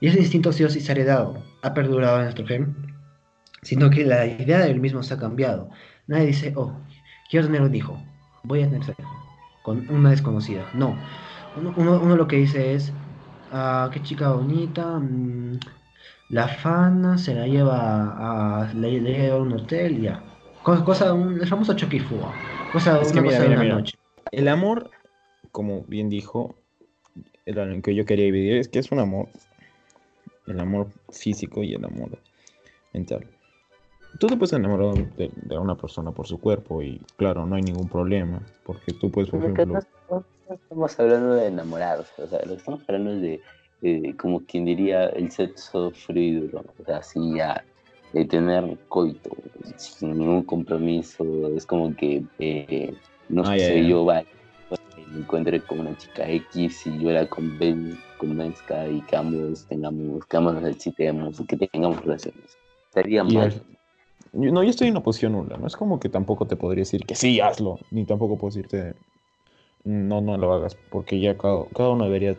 y 0.00 0.06
ese 0.06 0.20
instinto 0.20 0.52
sí 0.52 0.62
o 0.62 0.68
sí 0.68 0.80
se 0.80 0.92
ha 0.92 0.94
heredado, 0.94 1.42
ha 1.62 1.74
perdurado 1.74 2.18
en 2.18 2.24
nuestro 2.24 2.46
gen, 2.46 2.76
sino 3.62 3.90
que 3.90 4.04
la 4.04 4.24
idea 4.26 4.60
del 4.60 4.80
mismo 4.80 5.02
se 5.02 5.14
ha 5.14 5.18
cambiado. 5.18 5.68
Nadie 6.06 6.26
dice, 6.26 6.52
oh, 6.54 6.76
un 7.40 7.74
hijo, 7.74 7.98
voy 8.44 8.62
a 8.62 8.66
tener 8.68 8.84
sexo 8.84 9.08
con 9.62 9.88
una 9.90 10.10
desconocida. 10.10 10.68
No, 10.74 10.96
uno, 11.56 12.00
uno, 12.00 12.16
lo 12.16 12.26
que 12.26 12.36
dice 12.36 12.74
es, 12.74 12.92
ah, 13.52 13.90
qué 13.92 14.02
chica 14.02 14.32
bonita, 14.32 14.98
mm, 14.98 15.60
la 16.30 16.48
fana 16.48 17.18
se 17.18 17.34
la 17.34 17.46
lleva 17.46 18.62
a, 18.62 18.74
le, 18.74 19.00
le 19.00 19.12
lleva 19.12 19.36
a 19.36 19.40
un 19.40 19.52
hotel 19.52 20.00
ya 20.00 20.22
Cosa, 20.62 21.10
el 21.10 21.46
famoso 21.48 21.74
choque 21.74 21.96
y 21.96 22.00
fuga. 22.00 22.32
Cosa, 22.72 23.00
es 23.00 23.10
que 23.10 23.18
una 23.18 23.28
cosa 23.28 23.42
de 23.42 23.48
una 23.48 23.64
noche. 23.64 23.96
El 24.30 24.46
amor, 24.46 24.90
como 25.50 25.82
bien 25.82 26.08
dijo, 26.08 26.54
era 27.46 27.64
lo 27.64 27.82
que 27.82 27.96
yo 27.96 28.04
quería 28.04 28.26
dividir, 28.26 28.58
es 28.58 28.68
que 28.68 28.78
es 28.78 28.92
un 28.92 29.00
amor. 29.00 29.28
El 30.46 30.60
amor 30.60 30.88
físico 31.10 31.64
y 31.64 31.74
el 31.74 31.84
amor 31.84 32.16
mental. 32.92 33.26
Tú 34.18 34.26
te 34.26 34.36
puedes 34.36 34.52
enamorar 34.52 34.94
de, 35.16 35.58
una 35.58 35.74
persona 35.74 36.12
por 36.12 36.26
su 36.26 36.38
cuerpo 36.38 36.82
y 36.82 37.00
claro, 37.16 37.46
no 37.46 37.56
hay 37.56 37.62
ningún 37.62 37.88
problema, 37.88 38.40
porque 38.64 38.92
tú 38.92 39.10
puedes, 39.10 39.30
por 39.30 39.40
ejemplo... 39.40 39.80
No, 40.10 40.24
estamos 40.54 41.00
hablando 41.00 41.34
de 41.34 41.46
enamorados, 41.46 42.08
o 42.18 42.26
sea, 42.26 42.40
lo 42.40 42.52
que 42.52 42.58
estamos 42.58 42.80
hablando 42.86 43.12
es 43.12 43.40
de, 43.80 44.16
como 44.16 44.40
quien 44.40 44.64
diría, 44.64 45.06
el 45.06 45.30
sexo 45.30 45.90
fluido, 45.90 46.62
o 46.78 46.84
sea, 46.84 46.98
así 46.98 47.36
ya 47.36 47.64
de 48.12 48.24
tener 48.26 48.78
coito 48.88 49.30
sin 49.76 50.18
ningún 50.18 50.42
compromiso. 50.42 51.24
Es 51.56 51.66
como 51.66 51.94
que, 51.96 52.22
eh, 52.38 52.94
no 53.28 53.42
ah, 53.42 53.56
sé, 53.56 53.86
yo 53.86 54.04
vaya, 54.04 54.26
me 55.12 55.20
encuentre 55.20 55.60
con 55.60 55.80
una 55.80 55.96
chica 55.96 56.28
X 56.28 56.86
y 56.86 56.98
yo 56.98 57.10
la 57.10 57.26
convenzca 57.28 58.88
y 58.88 59.00
que 59.02 59.16
ambos 59.16 59.66
tengamos, 59.66 60.24
que 60.26 60.36
ambos 60.36 60.54
nos 60.54 60.70
excitemos, 60.70 61.42
que 61.46 61.56
tengamos 61.56 62.02
relaciones. 62.04 62.56
Estaría 62.88 63.24
mal. 63.24 63.62
No, 64.32 64.62
yo 64.62 64.70
estoy 64.70 64.88
en 64.88 64.94
una 64.94 65.02
posición 65.02 65.32
nula, 65.32 65.58
no 65.58 65.66
es 65.66 65.76
como 65.76 66.00
que 66.00 66.08
tampoco 66.08 66.46
te 66.46 66.56
podría 66.56 66.82
decir 66.82 67.04
que 67.04 67.14
sí, 67.14 67.40
hazlo, 67.40 67.78
ni 67.90 68.04
tampoco 68.06 68.38
puedo 68.38 68.54
decirte 68.54 68.94
no, 69.84 70.20
no 70.20 70.38
lo 70.38 70.52
hagas, 70.52 70.74
porque 70.90 71.20
ya 71.20 71.36
cada, 71.36 71.64
cada 71.74 71.90
uno 71.90 72.04
debería, 72.04 72.36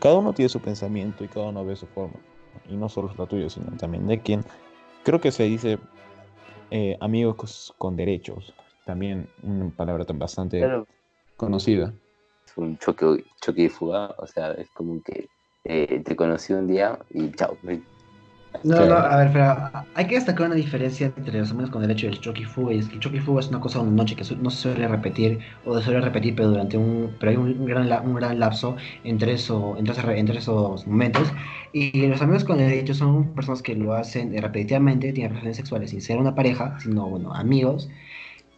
cada 0.00 0.16
uno 0.16 0.32
tiene 0.32 0.48
su 0.48 0.60
pensamiento 0.60 1.22
y 1.22 1.28
cada 1.28 1.46
uno 1.46 1.64
ve 1.64 1.76
su 1.76 1.86
forma, 1.86 2.16
y 2.68 2.76
no 2.76 2.88
solo 2.88 3.12
la 3.16 3.26
tuya, 3.26 3.48
sino 3.48 3.66
también 3.76 4.06
de 4.06 4.20
quien 4.20 4.44
creo 5.04 5.20
que 5.20 5.30
se 5.30 5.44
dice 5.44 5.78
eh, 6.70 6.96
amigos 7.00 7.72
con 7.78 7.96
derechos, 7.96 8.54
también 8.84 9.28
una 9.42 9.70
palabra 9.70 10.04
tan 10.04 10.18
bastante 10.18 10.68
conocida. 11.36 11.94
Es 12.46 12.56
un 12.56 12.78
choque, 12.78 13.24
choque 13.40 13.64
y 13.64 13.68
fuga, 13.68 14.14
o 14.18 14.26
sea, 14.26 14.52
es 14.52 14.70
como 14.70 15.00
que 15.02 15.28
eh, 15.64 16.02
te 16.04 16.16
conocí 16.16 16.52
un 16.52 16.66
día 16.66 16.98
y 17.10 17.30
chao, 17.32 17.56
no, 18.64 18.86
no, 18.86 18.94
a 18.94 19.16
ver, 19.16 19.32
pero 19.32 19.84
hay 19.94 20.06
que 20.06 20.14
destacar 20.14 20.46
una 20.46 20.54
diferencia 20.54 21.12
entre 21.16 21.38
los 21.38 21.50
amigos 21.50 21.70
con 21.70 21.82
derecho 21.82 22.06
y 22.06 22.10
el 22.10 22.20
choque 22.20 22.42
y 22.42 22.44
fuga. 22.44 22.72
Y 22.74 22.78
es 22.78 22.88
que 22.88 22.94
el 22.94 23.00
choque 23.00 23.16
y 23.16 23.20
fuga 23.20 23.40
es 23.40 23.48
una 23.48 23.60
cosa 23.60 23.78
de 23.78 23.86
una 23.86 23.96
noche 23.96 24.14
que 24.14 24.24
no 24.36 24.50
se 24.50 24.56
suele 24.62 24.86
repetir, 24.88 25.40
o 25.64 25.76
se 25.78 25.84
suele 25.84 26.00
repetir, 26.00 26.34
pero 26.36 26.50
durante 26.50 26.76
un. 26.76 27.14
Pero 27.18 27.30
hay 27.30 27.36
un 27.36 27.64
gran, 27.66 28.06
un 28.06 28.14
gran 28.14 28.38
lapso 28.38 28.76
entre, 29.04 29.32
eso, 29.34 29.76
entre, 29.78 30.18
entre 30.18 30.38
esos 30.38 30.86
momentos. 30.86 31.32
Y 31.72 32.06
los 32.06 32.22
amigos 32.22 32.44
con 32.44 32.58
derecho 32.58 32.94
son 32.94 33.34
personas 33.34 33.62
que 33.62 33.74
lo 33.74 33.94
hacen 33.94 34.36
repetitivamente, 34.40 35.12
tienen 35.12 35.30
relaciones 35.30 35.56
sexuales 35.56 35.90
sin 35.90 36.00
ser 36.02 36.18
una 36.18 36.34
pareja, 36.34 36.78
sino, 36.80 37.08
bueno, 37.08 37.34
amigos 37.34 37.88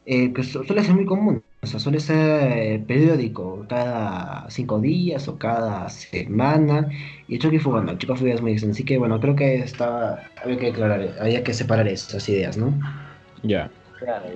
eh, 0.07 0.31
pues 0.35 0.49
suele 0.53 0.85
ser 0.85 0.95
muy 0.95 1.07
común, 1.07 1.44
o 1.65 1.67
sea, 1.67 1.81
suele 1.81 1.99
ser 1.99 2.53
eh, 2.53 2.85
periódico, 2.87 3.65
cada 3.69 4.49
cinco 4.51 4.79
días 4.81 5.27
o 5.29 5.39
cada 5.39 5.89
semana, 5.89 6.89
y 7.27 7.35
el 7.35 7.41
choque 7.41 7.59
fue, 7.59 7.73
bueno, 7.73 7.93
el 7.93 7.99
choque 7.99 8.17
fue 8.17 8.41
muy 8.41 8.53
extenso, 8.53 8.75
así 8.75 8.85
que 8.85 8.99
bueno, 8.99 9.19
creo 9.19 9.35
que 9.35 9.57
estaba, 9.57 10.21
había 10.43 10.59
que 10.59 10.69
aclarar, 10.69 11.09
había 11.21 11.43
que 11.43 11.55
separar 11.55 11.89
esas 11.89 12.29
ideas, 12.29 12.57
¿no? 12.59 12.73
Ya. 13.43 13.71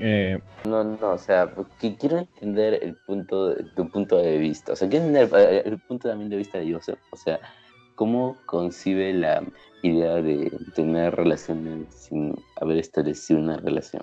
Eh, 0.00 0.38
no, 0.64 0.82
no, 0.82 1.10
o 1.10 1.18
sea, 1.18 1.52
quiero 1.78 2.18
entender 2.18 2.78
el 2.82 2.94
punto, 2.94 3.54
tu 3.76 3.88
punto 3.90 4.16
de 4.16 4.38
vista, 4.38 4.72
o 4.72 4.76
sea, 4.76 4.88
quiero 4.88 5.04
entender 5.04 5.62
el, 5.66 5.78
punto 5.78 6.08
también 6.08 6.30
de 6.30 6.36
vista 6.36 6.58
de 6.58 6.72
Joseph, 6.72 6.98
o 7.10 7.16
sea, 7.16 7.38
¿cómo 7.94 8.38
concibe 8.46 9.12
la 9.12 9.42
idea 9.82 10.14
de 10.14 10.50
tener 10.74 11.14
relaciones 11.14 11.92
sin 11.94 12.34
haber 12.58 12.78
establecido 12.78 13.40
una 13.40 13.58
relación? 13.58 14.02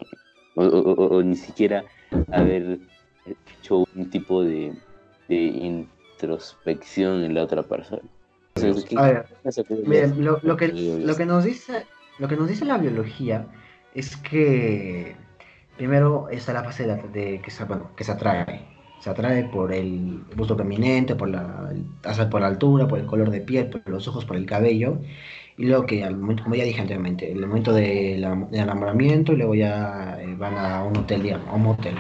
o, 0.56 1.22
ni 1.22 1.36
siquiera 1.36 1.84
haber 2.32 2.80
hecho 3.26 3.86
un 3.96 4.10
tipo 4.10 4.44
de, 4.44 4.74
introspección 5.30 7.24
en 7.24 7.34
la 7.34 7.44
otra 7.44 7.64
persona. 7.64 8.02
a 8.98 9.08
ver, 9.08 10.18
lo, 10.18 10.58
que, 10.58 10.68
lo, 10.68 11.16
que 11.16 11.26
nos 11.26 11.44
dice, 11.44 11.86
lo 12.20 12.28
que 12.28 12.36
nos 12.36 12.48
dice 12.48 12.66
la 12.66 12.78
biología 12.78 13.48
es 13.94 14.16
que 14.18 15.16
primero 15.78 16.30
está 16.30 16.54
la 16.54 16.64
fase 16.64 16.86
de, 16.86 17.42
que, 17.42 17.52
se, 17.52 17.66
que 17.96 18.04
se 18.04 18.12
atrae. 18.12 18.76
Se 19.00 19.10
atrae 19.10 19.44
por 19.46 19.72
el 19.74 20.24
gusto 20.36 20.56
prominente, 20.56 21.16
por 21.16 21.30
la, 21.30 21.74
por 22.32 22.42
la 22.42 22.48
altura, 22.48 22.88
por 22.88 23.00
el 23.00 23.06
color 23.06 23.30
de 23.30 23.42
piel, 23.42 23.70
por 23.70 23.88
los 23.88 24.08
ojos, 24.08 24.26
por 24.26 24.36
el 24.36 24.46
cabello. 24.46 25.00
Y 25.58 25.66
luego 25.66 25.86
que, 25.86 26.04
al 26.04 26.18
momento, 26.18 26.44
como 26.44 26.56
ya 26.56 26.64
dije 26.64 26.82
anteriormente, 26.82 27.32
el 27.32 27.46
momento 27.46 27.72
del 27.74 28.24
enamoramiento 28.52 29.34
y 29.34 29.38
luego 29.38 29.56
ya 29.56 30.18
eh, 30.20 30.36
van 30.38 30.58
a 30.58 30.84
un 30.84 30.98
hotel, 30.98 31.34
a 31.34 31.54
un 31.54 31.64
motel. 31.64 31.96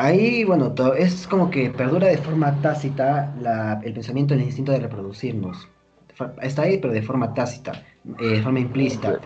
Ahí, 0.00 0.44
bueno, 0.44 0.72
todo, 0.72 0.94
es 0.94 1.26
como 1.26 1.50
que 1.50 1.68
perdura 1.68 2.06
de 2.08 2.16
forma 2.16 2.58
tácita 2.62 3.34
el 3.84 3.92
pensamiento, 3.92 4.32
el 4.32 4.40
instinto 4.40 4.72
de 4.72 4.80
reproducirnos. 4.80 5.68
está 6.40 6.62
ahí, 6.62 6.78
pero 6.78 6.94
de 6.94 7.02
forma 7.02 7.34
tácita, 7.34 7.84
eh, 8.18 8.26
de 8.26 8.42
forma 8.42 8.60
implícita. 8.60 9.20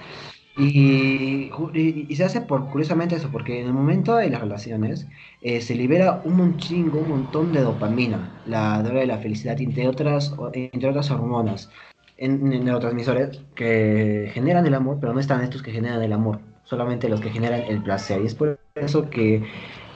Y, 0.56 1.48
y, 1.74 2.16
se 2.16 2.24
hace 2.24 2.40
por, 2.40 2.68
curiosamente 2.70 3.14
eso, 3.14 3.28
porque 3.30 3.60
en 3.60 3.68
el 3.68 3.72
momento 3.72 4.16
de 4.16 4.28
las 4.30 4.40
relaciones 4.40 5.06
eh, 5.42 5.60
se 5.60 5.76
libera 5.76 6.22
un 6.24 6.56
chingo, 6.56 6.98
un 6.98 7.08
montón 7.08 7.52
de 7.52 7.60
dopamina, 7.60 8.42
la 8.44 8.82
droga 8.82 9.00
de 9.00 9.06
la 9.06 9.18
felicidad, 9.18 9.60
entre 9.60 9.86
otras, 9.86 10.34
entre 10.54 10.88
otras 10.88 11.08
hormonas, 11.08 11.70
en, 12.16 12.64
neurotransmisores 12.64 13.42
que 13.54 14.28
generan 14.34 14.66
el 14.66 14.74
amor, 14.74 14.98
pero 15.00 15.12
no 15.12 15.20
están 15.20 15.40
estos 15.42 15.62
que 15.62 15.70
generan 15.70 16.02
el 16.02 16.12
amor, 16.12 16.40
solamente 16.64 17.08
los 17.08 17.20
que 17.20 17.30
generan 17.30 17.60
el 17.62 17.80
placer. 17.80 18.22
Y 18.22 18.26
es 18.26 18.34
por 18.34 18.58
eso 18.74 19.08
que 19.08 19.44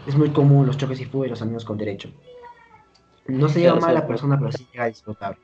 es 0.09 0.17
muy 0.17 0.31
común 0.31 0.67
los 0.67 0.77
choques 0.77 1.01
y 1.01 1.05
fugas 1.05 1.29
y 1.29 1.31
los 1.31 1.43
amigos 1.43 1.65
con 1.65 1.79
derecho. 1.79 2.11
No 3.27 3.49
se 3.49 3.61
lleva 3.61 3.79
mal 3.79 3.91
a 3.91 4.01
la 4.01 4.07
persona, 4.07 4.39
pero 4.39 4.53
sí 4.53 4.67
llega 4.73 4.85
a 4.85 4.89
disfrutar 4.89 5.37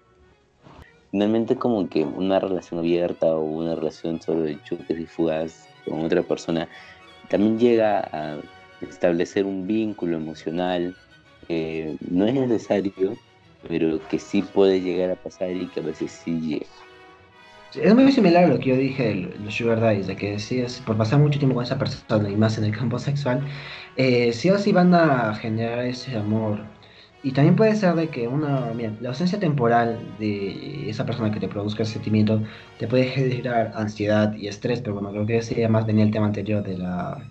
finalmente 1.15 1.55
como 1.55 1.89
que 1.89 2.03
una 2.03 2.41
relación 2.41 2.81
abierta 2.81 3.27
o 3.37 3.43
una 3.45 3.77
relación 3.77 4.21
solo 4.21 4.41
de 4.43 4.61
choques 4.65 4.99
y 4.99 5.07
fugas 5.07 5.69
con 5.85 6.05
otra 6.05 6.25
persona 6.25 6.69
también 7.29 7.57
llega 7.57 8.01
a 8.01 8.41
establecer 8.81 9.47
un 9.47 9.65
vínculo 9.65 10.17
emocional 10.17 10.97
que 11.47 11.97
no 12.11 12.27
es 12.27 12.35
necesario, 12.35 13.17
pero 13.69 14.01
que 14.09 14.19
sí 14.19 14.43
puede 14.43 14.81
llegar 14.81 15.13
a 15.13 15.15
pasar 15.15 15.53
y 15.53 15.69
que 15.69 15.79
a 15.79 15.85
veces 15.85 16.11
sí 16.11 16.41
llega. 16.41 16.67
Es 17.77 17.95
muy 17.95 18.13
similar 18.13 18.45
a 18.45 18.49
lo 18.49 18.59
que 18.59 18.71
yo 18.71 18.77
dije 18.77 19.15
los 19.43 19.55
sugar 19.55 19.81
daddies, 19.81 20.07
de 20.07 20.17
que 20.17 20.39
sí 20.39 20.61
es 20.61 20.81
por 20.81 20.97
pasar 20.97 21.19
mucho 21.19 21.39
tiempo 21.39 21.55
con 21.57 21.65
esa 21.65 21.79
persona 21.79 22.31
y 22.31 22.37
más 22.37 22.57
en 22.59 22.65
el 22.65 22.77
campo 22.77 22.99
sexual, 22.99 23.47
eh, 23.97 24.33
sí 24.33 24.51
o 24.51 24.59
sí 24.59 24.73
van 24.73 24.95
a 24.95 25.35
generar 25.35 25.85
ese 25.85 26.17
amor 26.17 26.61
y 27.23 27.33
también 27.33 27.57
puede 27.57 27.75
ser 27.75 27.95
de 27.95 28.09
que 28.09 28.29
una, 28.29 28.73
la 29.01 29.09
ausencia 29.09 29.41
temporal 29.41 29.99
de 30.19 30.91
esa 30.91 31.07
persona 31.07 31.33
que 31.33 31.41
te 31.41 31.49
produzca 31.49 31.83
ese 31.83 31.95
sentimiento 31.95 32.43
te 32.79 32.87
puede 32.87 33.05
generar 33.07 33.73
ansiedad 33.75 34.35
y 34.35 34.47
estrés, 34.49 34.81
pero 34.81 34.95
bueno, 34.95 35.11
creo 35.11 35.27
que 35.27 35.39
ese 35.39 35.69
más 35.69 35.87
venía 35.87 36.05
el 36.05 36.11
tema 36.11 36.27
anterior 36.27 36.63
de 36.63 36.79
la, 36.79 37.31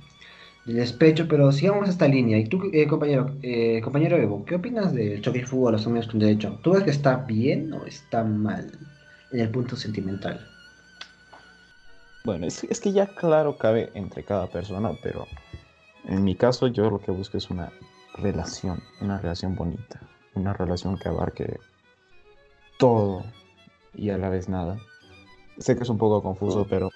del 0.65 0.77
despecho, 0.77 1.27
pero 1.27 1.51
sigamos 1.51 1.89
esta 1.89 2.07
línea. 2.07 2.37
Y 2.39 2.45
tú, 2.45 2.69
eh, 2.73 2.87
compañero, 2.87 3.37
eh, 3.43 3.81
compañero 3.83 4.17
Evo, 4.17 4.45
¿qué 4.45 4.55
opinas 4.55 4.93
del 4.93 5.21
choque 5.21 5.39
y 5.39 5.43
fútbol 5.43 5.75
a 5.75 5.77
los 5.77 5.87
amigos 5.87 6.07
con 6.07 6.19
derecho? 6.19 6.59
¿Tú 6.63 6.71
ves 6.73 6.83
que 6.83 6.91
está 6.91 7.17
bien 7.17 7.71
o 7.73 7.85
está 7.85 8.23
mal 8.23 8.71
en 9.33 9.39
el 9.39 9.49
punto 9.49 9.75
sentimental? 9.75 10.47
Bueno, 12.23 12.45
es, 12.45 12.63
es 12.63 12.79
que 12.79 12.93
ya 12.93 13.07
claro 13.07 13.57
cabe 13.57 13.91
entre 13.95 14.23
cada 14.23 14.47
persona, 14.47 14.91
pero 15.01 15.27
en 16.05 16.23
mi 16.23 16.35
caso 16.35 16.67
yo 16.67 16.89
lo 16.89 16.99
que 16.99 17.11
busco 17.11 17.37
es 17.37 17.49
una 17.49 17.71
relación, 18.15 18.81
una 19.01 19.17
relación 19.17 19.55
bonita, 19.55 19.99
una 20.35 20.53
relación 20.53 20.97
que 20.97 21.09
abarque 21.09 21.59
todo 22.77 23.23
y 23.93 24.09
a 24.09 24.17
la 24.17 24.29
vez 24.29 24.47
nada. 24.47 24.77
Sé 25.57 25.75
que 25.75 25.83
es 25.83 25.89
un 25.89 25.97
poco 25.97 26.21
confuso, 26.23 26.65
pero... 26.69 26.89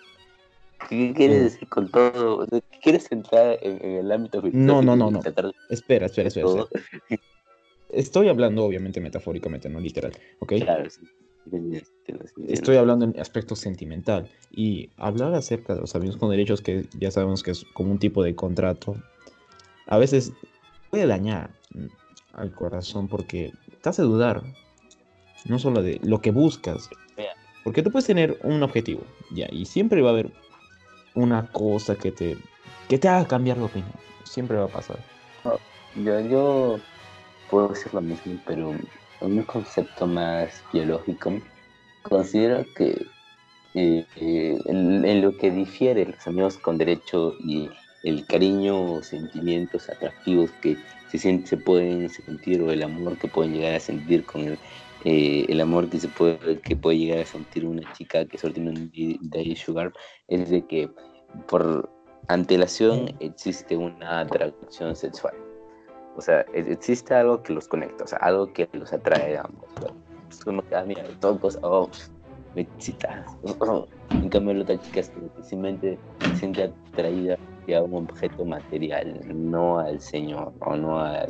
¿Qué 0.89 1.13
quieres 1.13 1.43
decir 1.43 1.67
con 1.67 1.89
todo? 1.89 2.47
¿Quieres 2.81 3.11
entrar 3.11 3.57
en, 3.61 3.83
el 3.83 4.11
ámbito 4.11 4.41
No, 4.53 4.81
no, 4.81 4.95
no, 4.95 5.11
no. 5.11 5.19
Espera, 5.69 6.05
espera, 6.05 6.29
espera, 6.29 6.65
Estoy 7.89 8.29
hablando 8.29 8.63
obviamente 8.63 8.99
metafóricamente, 9.01 9.69
no 9.69 9.79
literal, 9.79 10.13
¿ok? 10.39 10.53
Claro, 10.61 10.89
sí. 10.89 11.01
Estoy 12.47 12.77
hablando 12.77 13.05
en 13.05 13.19
aspecto 13.19 13.55
sentimental 13.55 14.29
y 14.51 14.89
hablar 14.97 15.33
acerca 15.33 15.75
de 15.75 15.81
los 15.81 15.95
amigos 15.95 16.17
con 16.17 16.29
derechos 16.29 16.61
que 16.61 16.87
ya 16.99 17.11
sabemos 17.11 17.43
que 17.43 17.51
es 17.51 17.65
como 17.73 17.91
un 17.91 17.99
tipo 17.99 18.23
de 18.23 18.35
contrato. 18.35 18.95
A 19.87 19.97
veces 19.97 20.31
puede 20.89 21.05
dañar 21.07 21.49
al 22.33 22.51
corazón 22.51 23.07
porque 23.07 23.53
te 23.81 23.89
hace 23.89 24.03
dudar, 24.03 24.43
no 25.45 25.59
solo 25.59 25.81
de 25.81 25.99
lo 26.03 26.21
que 26.21 26.31
buscas, 26.31 26.89
porque 27.63 27.83
tú 27.83 27.91
puedes 27.91 28.07
tener 28.07 28.39
un 28.43 28.63
objetivo, 28.63 29.01
ya, 29.31 29.47
y 29.51 29.65
siempre 29.65 30.01
va 30.01 30.09
a 30.09 30.13
haber 30.13 30.31
una 31.15 31.51
cosa 31.51 31.95
que 31.95 32.11
te, 32.11 32.37
que 32.87 32.97
te 32.97 33.09
haga 33.09 33.27
cambiar 33.27 33.57
de 33.57 33.63
opinión, 33.63 33.91
siempre 34.23 34.55
va 34.55 34.65
a 34.65 34.69
pasar. 34.69 34.99
yo, 35.95 36.19
yo 36.21 36.79
puedo 37.49 37.69
decir 37.69 37.93
lo 37.93 38.01
mismo, 38.01 38.39
pero 38.45 38.73
un 39.22 39.43
concepto 39.43 40.07
más 40.07 40.63
biológico, 40.72 41.34
considero 42.03 42.65
que 42.76 43.05
eh, 43.74 44.05
eh, 44.15 44.57
en, 44.65 45.22
lo 45.22 45.38
que 45.38 45.51
difiere 45.51 46.05
los 46.05 46.28
amigos 46.28 46.57
con 46.57 46.78
derecho 46.78 47.34
y 47.39 47.70
el 48.03 48.26
cariño 48.26 48.93
o 48.93 49.03
sentimientos 49.03 49.89
atractivos 49.89 50.51
que 50.61 50.78
se, 51.11 51.45
se 51.45 51.57
pueden 51.57 52.09
sentir 52.09 52.61
o 52.61 52.72
el 52.72 52.84
amor 52.84 53.18
que 53.18 53.28
pueden 53.28 53.53
llegar 53.53 53.76
a 53.76 53.80
sentir 53.80 54.26
con 54.26 54.41
el, 54.41 54.57
eh, 55.03 55.45
el 55.49 55.61
amor 55.61 55.89
que 55.89 55.99
se 55.99 56.07
puede 56.07 56.59
que 56.59 56.76
puede 56.76 56.97
llegar 56.97 57.20
a 57.20 57.26
sentir 57.26 57.65
una 57.65 57.91
chica 57.93 58.26
que 58.26 58.38
solo 58.38 58.53
tiene 58.53 58.72
un 58.72 58.91
daddy 59.22 59.55
sugar 59.55 59.93
es 60.28 60.49
de 60.49 60.65
que 60.65 60.89
por 61.47 61.89
antelación 62.28 63.15
existe 63.20 63.78
una 63.78 64.22
atracción 64.22 64.95
sexual 64.95 65.46
o 66.18 66.22
sea 66.22 66.41
existe 66.53 67.13
algo 67.13 67.41
que 67.41 67.53
los 67.53 67.68
conecta 67.68 68.03
o 68.03 68.07
sea 68.07 68.20
algo 68.20 68.51
que 68.51 68.68
los 68.74 68.91
atrae 68.91 69.38
a 69.38 69.41
ambos 69.41 69.70
es 70.30 70.43
como 70.43 70.61
que 70.63 70.76
ah, 70.76 70.84
mira 70.86 71.03
todos 71.20 71.57
oh, 71.61 71.89
me 72.55 72.63
excitas 72.63 73.38
en 74.22 74.30
cambio 74.30 74.53
la 74.53 74.63
otra 74.63 74.80
chica 74.82 74.99
es 74.99 75.09
que 75.09 75.43
simplemente 75.43 75.97
se 76.28 76.36
siente 76.36 76.74
atraída 76.91 77.38
a 77.76 77.82
un 77.82 78.07
objeto 78.09 78.45
material, 78.45 79.20
no 79.26 79.80
al 79.80 79.99
Señor 79.99 80.53
o 80.59 80.76
no 80.76 80.99
a, 80.99 81.26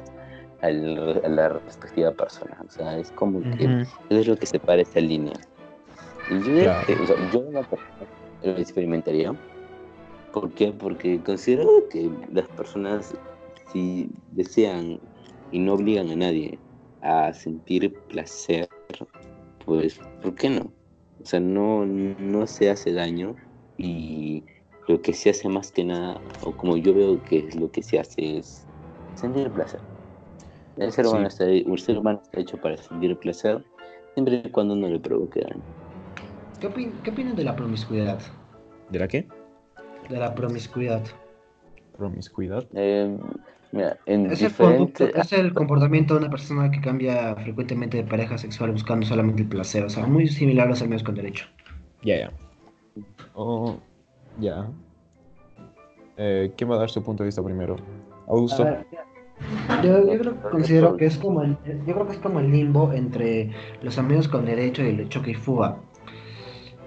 la 0.62 1.50
respectiva 1.50 2.12
persona. 2.12 2.58
O 2.68 2.72
sea, 2.72 2.98
es 2.98 3.12
como 3.12 3.42
que 3.58 3.86
es 4.10 4.28
lo 4.28 4.36
que 4.36 4.46
separa 4.46 4.82
esa 4.82 5.00
línea. 5.00 5.34
Y 6.30 6.40
yo, 6.42 6.72
yo 7.32 7.44
no 7.52 7.62
lo 8.44 8.58
experimentaría. 8.58 9.34
¿Por 10.34 10.52
qué? 10.52 10.72
Porque 10.72 11.20
considero 11.24 11.88
que 11.90 12.10
las 12.32 12.48
personas, 12.50 13.16
si 13.72 14.09
desean 14.32 14.99
y 15.51 15.59
no 15.59 15.74
obligan 15.74 16.09
a 16.09 16.15
nadie 16.15 16.59
a 17.01 17.34
sentir 17.34 17.93
placer, 18.09 18.68
pues, 19.65 19.99
¿por 20.22 20.36
qué 20.36 20.49
no? 20.49 20.72
O 21.22 21.26
sea, 21.26 21.39
no, 21.39 21.86
no 21.86 22.47
se 22.47 22.70
hace 22.70 22.93
daño 22.93 23.36
y 23.78 24.43
lo 24.88 25.01
que 25.01 25.13
se 25.13 25.30
hace 25.30 25.49
más 25.49 25.72
que 25.72 25.84
nada, 25.84 26.22
o 26.43 26.55
como 26.55 26.78
yo 26.78 26.93
veo 26.93 27.22
que 27.24 27.39
es 27.39 27.55
lo 27.55 27.72
que 27.72 27.84
se 27.84 27.99
hace, 27.99 28.38
es 28.38 28.65
sentir 29.15 29.51
placer. 29.51 29.82
El 30.78 30.91
ser, 30.91 31.07
humano 31.07 31.28
está, 31.28 31.45
el 31.45 31.80
ser 31.80 31.97
humano 31.97 32.22
está 32.24 32.39
hecho 32.39 32.57
para 32.57 32.78
sentir 32.78 33.18
placer, 33.18 33.63
siempre 34.13 34.43
y 34.45 34.49
cuando 34.51 34.76
no 34.76 34.88
le 34.88 34.99
provoque 34.99 35.41
daño. 35.41 35.63
¿Qué, 36.59 36.68
opinan 36.68 37.36
de 37.36 37.43
la 37.43 37.55
promiscuidad? 37.55 38.20
¿De 38.89 38.99
la 38.99 39.07
qué? 39.07 39.28
De 40.09 40.18
la 40.18 40.34
promiscuidad. 40.34 41.03
¿Promiscuidad? 41.97 42.68
Eh, 42.74 43.18
mira, 43.72 43.97
en 44.05 44.32
es, 44.32 44.39
diferente... 44.39 45.05
el 45.05 45.20
es 45.20 45.34
el 45.34 45.53
comportamiento 45.53 46.13
de 46.13 46.22
una 46.22 46.30
persona 46.30 46.72
que 46.72 46.82
cambia 46.82 47.36
frecuentemente 47.36 47.97
de 47.97 48.03
pareja 48.03 48.38
sexual 48.38 48.72
buscando 48.72 49.05
solamente 49.05 49.43
el 49.43 49.47
placer. 49.47 49.84
O 49.84 49.89
sea, 49.89 50.05
muy 50.05 50.28
similar 50.28 50.68
a 50.68 50.70
los 50.72 50.82
amigos 50.82 51.03
con 51.03 51.15
derecho. 51.15 51.45
Ya, 52.03 52.18
ya. 52.18 52.32
Oh, 53.34 53.78
ya. 54.39 54.68
Eh, 56.18 56.51
¿Quién 56.57 56.70
va 56.70 56.76
a 56.76 56.80
dar 56.80 56.89
su 56.89 57.03
punto 57.03 57.24
de 57.24 57.28
vista 57.28 57.43
primero? 57.43 57.76
Augusto. 58.28 58.65
yo, 59.84 60.03
creo 60.03 60.34
que 60.34 60.49
considero 60.49 60.97
que 60.97 61.05
es 61.05 61.18
como 61.18 61.43
el, 61.43 61.57
yo 61.86 61.93
creo 61.93 62.07
que 62.07 62.13
es 62.13 62.20
como 62.20 62.39
el 62.39 62.51
limbo 62.51 62.91
entre 62.93 63.51
los 63.82 63.97
amigos 63.97 64.28
con 64.28 64.45
derecho 64.45 64.84
y 64.84 64.88
el 64.88 65.09
choque 65.09 65.32
y 65.32 65.36
fuga. 65.36 65.78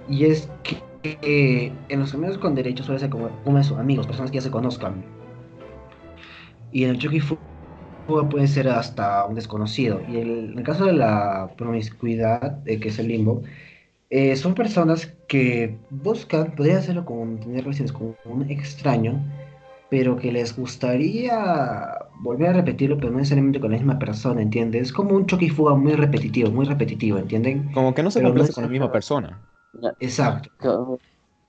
Y 0.09 0.25
es 0.25 0.51
que 0.63 1.73
en 1.89 2.01
los 2.01 2.15
amigos 2.15 2.39
con 2.39 2.55
derecho 2.55 2.83
suele 2.83 3.01
ser 3.01 3.11
como 3.11 3.31
amigos, 3.79 4.07
personas 4.07 4.31
que 4.31 4.39
ya 4.39 4.43
se 4.43 4.51
conozcan. 4.51 5.20
Y 6.73 6.85
en 6.85 6.91
el 6.91 6.99
choque 6.99 7.17
y 7.17 7.21
fuga 7.21 7.41
puede 8.29 8.49
ser 8.49 8.69
hasta 8.69 9.25
un 9.27 9.35
desconocido. 9.35 10.01
Y 10.09 10.19
en 10.19 10.59
el 10.59 10.65
caso 10.65 10.87
de 10.87 10.93
la 10.93 11.51
promiscuidad, 11.57 12.67
eh, 12.67 12.81
que 12.81 12.89
es 12.89 12.99
el 12.99 13.09
limbo, 13.09 13.43
eh, 14.11 14.35
son 14.35 14.55
personas 14.55 15.15
que 15.29 15.79
buscan, 15.91 16.55
podría 16.57 16.79
hacerlo 16.79 17.05
con 17.05 17.39
tener 17.39 17.63
relaciones 17.63 17.93
con 17.93 18.17
un 18.25 18.51
extraño, 18.51 19.23
pero 19.89 20.17
que 20.17 20.33
les 20.33 20.57
gustaría 20.57 21.99
volver 22.21 22.51
a 22.51 22.53
repetirlo, 22.55 22.97
pero 22.97 23.11
no 23.11 23.19
necesariamente 23.19 23.61
con 23.61 23.71
la 23.71 23.77
misma 23.77 23.99
persona, 23.99 24.43
¿entiendes? 24.43 24.83
Es 24.83 24.93
como 24.93 25.15
un 25.15 25.27
choque 25.27 25.47
y 25.47 25.51
fuga 25.51 25.75
muy 25.75 25.93
repetitivo, 25.93 26.51
muy 26.51 26.67
repetitivo, 26.67 27.19
¿entienden? 27.19 27.71
Como 27.73 27.95
que 27.95 28.03
no 28.03 28.11
se 28.11 28.23
complace 28.23 28.53
con 28.53 28.65
la 28.65 28.71
misma 28.71 28.91
persona. 28.91 29.41
Exacto. 30.01 30.99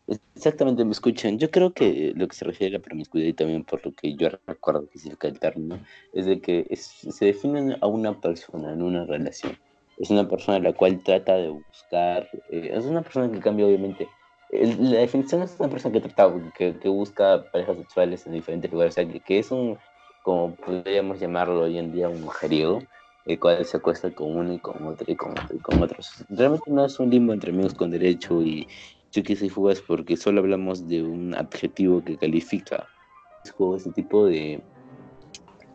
Exactamente, 0.07 0.83
me 0.83 0.91
escuchan. 0.91 1.37
Yo 1.37 1.51
creo 1.51 1.73
que 1.73 2.13
lo 2.15 2.27
que 2.27 2.35
se 2.35 2.45
refiere 2.45 2.75
a 2.75 2.79
la 2.79 2.83
promiscuidad 2.83 3.27
y 3.27 3.33
también 3.33 3.63
por 3.63 3.85
lo 3.85 3.93
que 3.93 4.15
yo 4.15 4.29
recuerdo 4.47 4.89
que 4.89 4.99
significa 4.99 5.27
el 5.27 5.39
término, 5.39 5.79
es 6.13 6.25
de 6.25 6.41
que 6.41 6.67
se 6.75 7.25
definen 7.25 7.77
a 7.81 7.87
una 7.87 8.19
persona 8.19 8.73
en 8.73 8.81
una 8.81 9.05
relación 9.05 9.57
es 10.01 10.09
una 10.09 10.27
persona 10.27 10.59
la 10.59 10.73
cual 10.73 10.99
trata 11.03 11.35
de 11.35 11.49
buscar, 11.49 12.27
eh, 12.49 12.71
es 12.73 12.85
una 12.85 13.03
persona 13.03 13.31
que 13.31 13.39
cambia 13.39 13.67
obviamente, 13.67 14.09
la 14.51 14.99
definición 14.99 15.43
es 15.43 15.55
una 15.59 15.69
persona 15.69 15.93
que 15.93 16.01
trata, 16.01 16.33
que 16.57 16.89
busca 16.89 17.45
parejas 17.51 17.77
sexuales 17.77 18.25
en 18.25 18.33
diferentes 18.33 18.71
lugares, 18.71 18.93
o 18.93 18.95
sea, 18.95 19.07
que, 19.07 19.39
es 19.39 19.51
un, 19.51 19.77
como 20.23 20.55
podríamos 20.55 21.19
llamarlo 21.19 21.61
hoy 21.61 21.77
en 21.77 21.93
día, 21.93 22.09
un 22.09 22.21
mujeriego, 22.21 22.81
el 23.25 23.39
cual 23.39 23.63
se 23.63 23.77
acuesta 23.77 24.11
con 24.11 24.35
uno 24.35 24.53
y 24.53 24.59
con 24.59 24.85
otro 24.85 25.05
y 25.09 25.15
con 25.15 25.31
otro 25.31 25.55
y 25.55 25.59
con 25.59 25.81
otros. 25.81 26.25
Realmente 26.29 26.71
no 26.71 26.83
es 26.83 26.99
un 26.99 27.11
limbo 27.11 27.33
entre 27.33 27.51
amigos 27.51 27.75
con 27.75 27.91
derecho 27.91 28.41
y 28.41 28.67
choques 29.11 29.41
y 29.41 29.49
fugas 29.49 29.81
porque 29.81 30.17
solo 30.17 30.39
hablamos 30.39 30.87
de 30.87 31.03
un 31.03 31.35
adjetivo 31.35 32.03
que 32.03 32.17
califica 32.17 32.87
este 33.75 33.91
tipo 33.91 34.25
de 34.25 34.63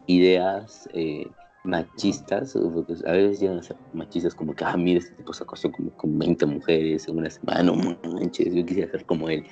ideas 0.07 0.89
eh, 0.93 1.27
machistas, 1.65 2.55
a 2.57 3.13
veces 3.13 3.41
llegan 3.41 3.59
a 3.59 3.63
ser 3.63 3.77
machistas 3.93 4.35
como 4.35 4.55
que, 4.55 4.65
ah, 4.65 4.77
mira, 4.77 5.01
este 5.01 5.15
tipo 5.17 5.33
se 5.33 5.43
acostó 5.43 5.71
como 5.73 5.91
con 5.97 6.19
20 6.19 6.47
mujeres 6.47 7.09
en 7.09 7.19
una 7.19 7.31
semana, 7.31 7.65
no 7.65 7.75
manches, 7.75 8.55
yo 8.55 8.65
quisiera 8.65 8.91
ser 8.91 9.05
como 9.05 9.29
él. 9.29 9.45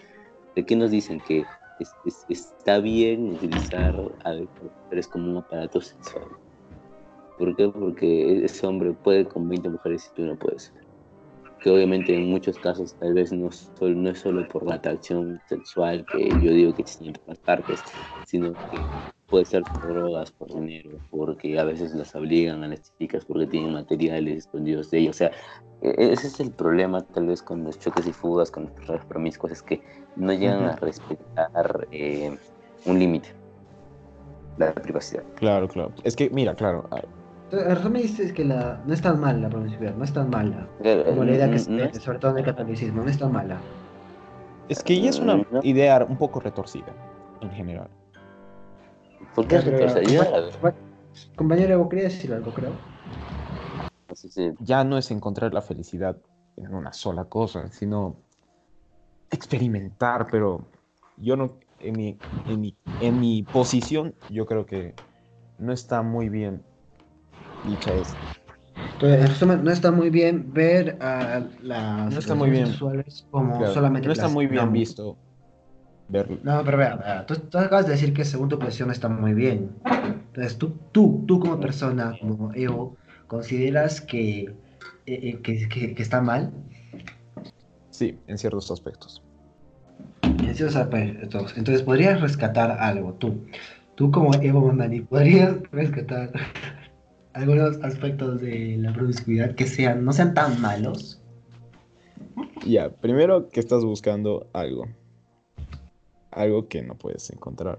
¿De 0.55 0.64
qué 0.64 0.76
nos 0.76 0.91
dicen? 0.91 1.20
Que 1.26 1.45
está 2.28 2.78
bien 2.78 3.32
utilizar 3.32 3.95
a 4.24 4.35
mujeres 4.85 5.09
como 5.09 5.32
un 5.32 5.37
aparato 5.39 5.80
sexual. 5.80 6.24
¿Por 7.37 7.57
qué? 7.57 7.68
Porque 7.68 8.45
ese 8.45 8.64
hombre 8.64 8.93
puede 8.93 9.24
con 9.24 9.49
20 9.49 9.68
mujeres 9.68 10.09
y 10.12 10.14
tú 10.14 10.22
no 10.22 10.37
puedes. 10.37 10.72
Que 11.64 11.70
obviamente 11.70 12.14
en 12.14 12.28
muchos 12.28 12.58
casos 12.58 12.94
tal 12.96 13.14
vez 13.14 13.32
no, 13.32 13.50
solo, 13.50 13.94
no 13.94 14.10
es 14.10 14.18
solo 14.18 14.46
por 14.46 14.66
la 14.66 14.74
atracción 14.74 15.40
sexual 15.48 16.04
que 16.06 16.38
yo 16.38 16.52
digo 16.52 16.74
que 16.74 16.82
existe 16.82 17.06
en 17.06 17.14
todas 17.14 17.38
partes, 17.38 17.82
sino 18.26 18.54
que 18.70 18.86
puede 19.30 19.46
ser 19.46 19.64
por 19.64 19.88
drogas, 19.88 20.30
por 20.30 20.48
dinero, 20.48 21.00
porque 21.10 21.58
a 21.58 21.64
veces 21.64 21.94
las 21.94 22.14
obligan 22.14 22.62
a 22.64 22.68
las 22.68 22.94
chicas 22.98 23.24
porque 23.24 23.46
tienen 23.46 23.72
materiales 23.72 24.36
escondidos 24.44 24.90
de 24.90 24.98
ellos. 24.98 25.16
O 25.16 25.18
sea, 25.18 25.32
e, 25.80 25.88
e, 25.88 26.12
ese 26.12 26.26
es 26.26 26.38
el 26.38 26.50
problema 26.50 27.00
tal 27.00 27.28
vez 27.28 27.42
con 27.42 27.64
los 27.64 27.78
choques 27.78 28.06
y 28.06 28.12
fugas, 28.12 28.50
con 28.50 28.70
los 28.86 29.04
promiscuos, 29.06 29.52
es 29.52 29.62
que 29.62 29.80
no 30.16 30.34
llegan 30.34 30.64
a 30.64 30.76
respetar 30.76 31.88
eh, 31.90 32.36
un 32.84 32.98
límite, 32.98 33.30
la 34.58 34.70
privacidad. 34.74 35.24
Claro, 35.36 35.66
claro. 35.66 35.94
Es 36.04 36.14
que, 36.14 36.28
mira, 36.28 36.54
claro. 36.54 36.86
Tú 37.82 37.90
me 37.90 38.00
dices 38.00 38.32
que 38.32 38.44
la, 38.44 38.82
no 38.86 38.94
es 38.94 39.00
tan 39.00 39.20
mala 39.20 39.38
la 39.38 39.48
promiscuidad, 39.48 39.94
no 39.94 40.05
es 40.05 40.12
tan 40.12 40.30
mala. 40.30 40.66
Como 41.07 41.24
la 41.24 41.32
idea 41.32 41.50
que 41.50 41.59
se 41.59 42.00
sobre 42.00 42.18
todo 42.18 42.32
en 42.32 42.38
el 42.38 42.44
catolicismo, 42.44 43.02
no 43.02 43.11
es 43.11 43.18
tan 43.18 43.32
mala. 43.32 43.59
Es 44.68 44.82
que 44.82 45.00
ya 45.00 45.11
es 45.11 45.18
una 45.18 45.36
mm, 45.36 45.44
idea 45.62 46.05
un 46.09 46.16
poco 46.16 46.40
retorcida, 46.40 46.92
en 47.40 47.50
general. 47.50 47.88
¿Por 49.34 49.46
qué 49.46 49.61
retorcida? 49.61 50.50
Compañero, 51.36 51.74
Evo, 51.74 51.88
quería 51.88 52.05
decir 52.05 52.32
algo, 52.32 52.50
creo. 52.52 52.72
Ya 54.61 54.84
no 54.84 54.98
es 54.98 55.11
encontrar 55.11 55.52
la 55.55 55.62
felicidad 55.62 56.16
en 56.57 56.74
una 56.74 56.92
sola 56.92 57.24
cosa, 57.24 57.70
sino 57.70 58.16
experimentar, 59.30 60.28
pero 60.30 60.64
yo 61.18 61.36
no, 61.36 61.59
en 61.80 61.96
mi, 61.96 62.18
en 62.48 62.61
mi, 62.61 62.76
en 63.00 63.20
mi 63.20 63.42
posición, 63.42 64.14
yo 64.30 64.46
creo 64.46 64.66
que 64.66 64.94
no 65.59 65.72
está 65.72 66.02
muy 66.02 66.28
bien 66.28 66.62
esto. 67.64 69.46
no 69.46 69.70
está 69.70 69.90
muy 69.90 70.10
bien 70.10 70.52
ver 70.52 70.98
a 71.00 71.42
las 71.62 72.12
no 72.12 72.18
está 72.18 72.34
muy 72.34 72.50
bien. 72.50 72.66
sexuales 72.66 73.26
como 73.30 73.66
solamente 73.72 74.06
no 74.06 74.12
está 74.12 74.28
muy 74.28 74.46
bien 74.46 74.72
visto 74.72 75.16
verlo. 76.08 76.38
No, 76.42 76.62
pero 76.64 76.78
vea, 76.78 77.26
tú, 77.26 77.34
acabas 77.58 77.86
de 77.86 77.92
decir 77.92 78.12
que 78.12 78.24
según 78.24 78.48
tu 78.48 78.58
posición 78.58 78.90
está 78.90 79.08
muy 79.08 79.34
bien. 79.34 79.70
Entonces, 80.26 80.58
tú, 80.58 80.76
tú, 80.92 81.24
tú 81.26 81.40
como 81.40 81.58
persona, 81.58 82.16
como 82.20 82.52
Evo, 82.54 82.96
¿consideras 83.26 84.00
que, 84.00 84.40
eh, 84.40 84.54
eh, 85.06 85.40
que, 85.42 85.68
que, 85.68 85.94
que 85.94 86.02
está 86.02 86.20
mal? 86.20 86.52
Sí, 87.90 88.18
en 88.26 88.38
ciertos 88.38 88.70
aspectos. 88.70 89.22
En 90.22 90.54
ciertos 90.54 90.76
aspectos. 90.76 91.54
Entonces, 91.56 91.82
podrías 91.82 92.20
rescatar 92.20 92.72
algo, 92.72 93.14
tú. 93.14 93.46
Tú 93.94 94.10
como 94.10 94.34
Evo 94.34 94.60
Mondani, 94.60 95.00
¿podrías 95.00 95.56
rescatar 95.72 96.32
algunos 97.35 97.82
aspectos 97.82 98.41
de 98.41 98.76
la 98.78 98.93
promiscuidad 98.93 99.55
que 99.55 99.66
sean, 99.66 100.05
no 100.05 100.12
sean 100.12 100.35
tan 100.35 100.61
malos? 100.61 101.20
Ya, 102.64 102.91
primero 102.91 103.49
que 103.49 103.61
estás 103.61 103.85
buscando 103.85 104.47
algo. 104.53 104.87
Algo 106.30 106.68
que 106.68 106.82
no 106.82 106.97
puedes 106.97 107.30
encontrar. 107.30 107.78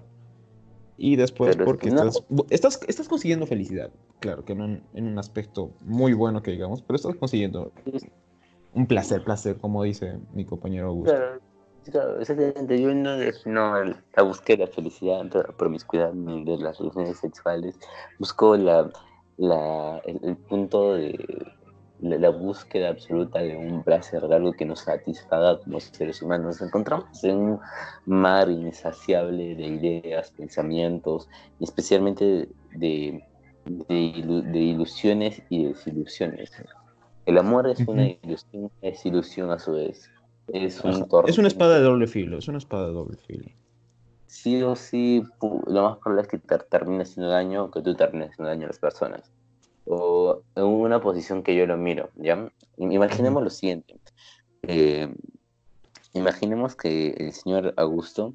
Y 0.98 1.16
después 1.16 1.58
porque 1.58 1.90
estás, 1.90 2.24
estás, 2.50 2.80
estás, 2.88 3.08
consiguiendo 3.10 3.46
felicidad. 3.46 3.92
Claro, 4.20 4.46
que 4.46 4.56
no 4.56 4.66
en, 4.66 5.08
un 5.08 5.20
aspecto 5.20 5.72
muy 5.82 6.14
bueno 6.14 6.42
que 6.42 6.52
digamos, 6.52 6.82
pero 6.82 6.96
estás 6.96 7.16
consiguiendo 7.16 7.74
un 8.74 8.88
placer, 8.88 9.24
placer, 9.24 9.58
como 9.58 9.84
dice 9.84 10.20
mi 10.34 10.46
compañero 10.46 10.88
Augusto. 10.88 11.14
Claro, 11.92 12.20
exactamente. 12.20 12.82
Yo 12.82 12.94
no 12.94 13.18
defino 13.18 13.84
la 13.84 14.24
búsqueda 14.24 14.66
de 14.66 14.72
felicidad, 14.72 15.26
la 15.34 15.56
promiscuidad 15.58 16.14
de 16.14 16.58
las 16.58 16.80
relaciones 16.80 17.18
sexuales. 17.18 17.78
Busco 18.18 18.56
la, 18.56 18.90
la, 19.38 20.02
el, 20.06 20.38
punto 20.38 20.94
de 20.94 21.18
la, 22.00 22.30
búsqueda 22.30 22.90
absoluta 22.90 23.40
de 23.40 23.58
un 23.58 23.84
placer, 23.84 24.24
algo 24.24 24.54
que 24.54 24.66
nos 24.66 24.82
satisfaga 24.82 25.60
como 25.60 25.80
seres 25.80 26.22
humanos. 26.22 26.60
Nos 26.60 26.68
encontramos 26.68 27.24
en 27.24 27.38
un 27.38 27.60
mar 28.06 28.50
insaciable 28.50 29.56
de 29.56 29.68
ideas, 29.68 30.32
pensamientos, 30.32 31.28
y 31.60 31.66
especialmente 31.66 32.50
de, 32.76 33.24
de 33.66 34.60
ilusiones 34.60 35.42
y 35.50 35.66
desilusiones. 35.66 36.52
El 37.26 37.38
amor 37.38 37.68
es 37.68 37.80
una 37.88 38.08
ilusión, 38.08 38.72
es 38.82 39.06
ilusión 39.06 39.50
a 39.52 39.60
su 39.60 39.74
vez. 39.74 40.12
Es, 40.48 40.84
un 40.84 41.08
es 41.28 41.38
una 41.40 41.48
espada 41.48 41.80
de 41.80 41.82
doble 41.82 42.06
filo, 42.06 42.38
es 42.38 42.48
una 42.48 42.60
espada 42.60 42.88
de 42.88 42.94
doble 42.94 43.18
filo. 43.18 43.50
Sí 44.36 44.62
o 44.62 44.76
sí, 44.76 45.24
lo 45.42 45.84
más 45.84 45.98
probable 45.98 46.24
es 46.24 46.28
que 46.28 46.38
te 46.38 46.58
termines 46.58 47.12
haciendo 47.12 47.32
daño 47.32 47.72
que 47.72 47.82
tú 47.82 47.96
termines 47.96 48.32
haciendo 48.32 48.50
daño 48.50 48.66
a 48.66 48.68
las 48.68 48.80
personas. 48.80 49.32
O 49.86 50.42
en 50.56 50.64
una 50.64 51.00
posición 51.00 51.44
que 51.44 51.56
yo 51.56 51.66
lo 51.66 51.78
miro, 51.78 52.10
¿ya? 52.16 52.52
Imaginemos 52.78 53.44
lo 53.44 53.50
siguiente. 53.50 53.96
Eh, 54.64 55.14
imaginemos 56.14 56.76
que 56.76 57.12
el 57.12 57.32
señor 57.32 57.74
Augusto 57.78 58.34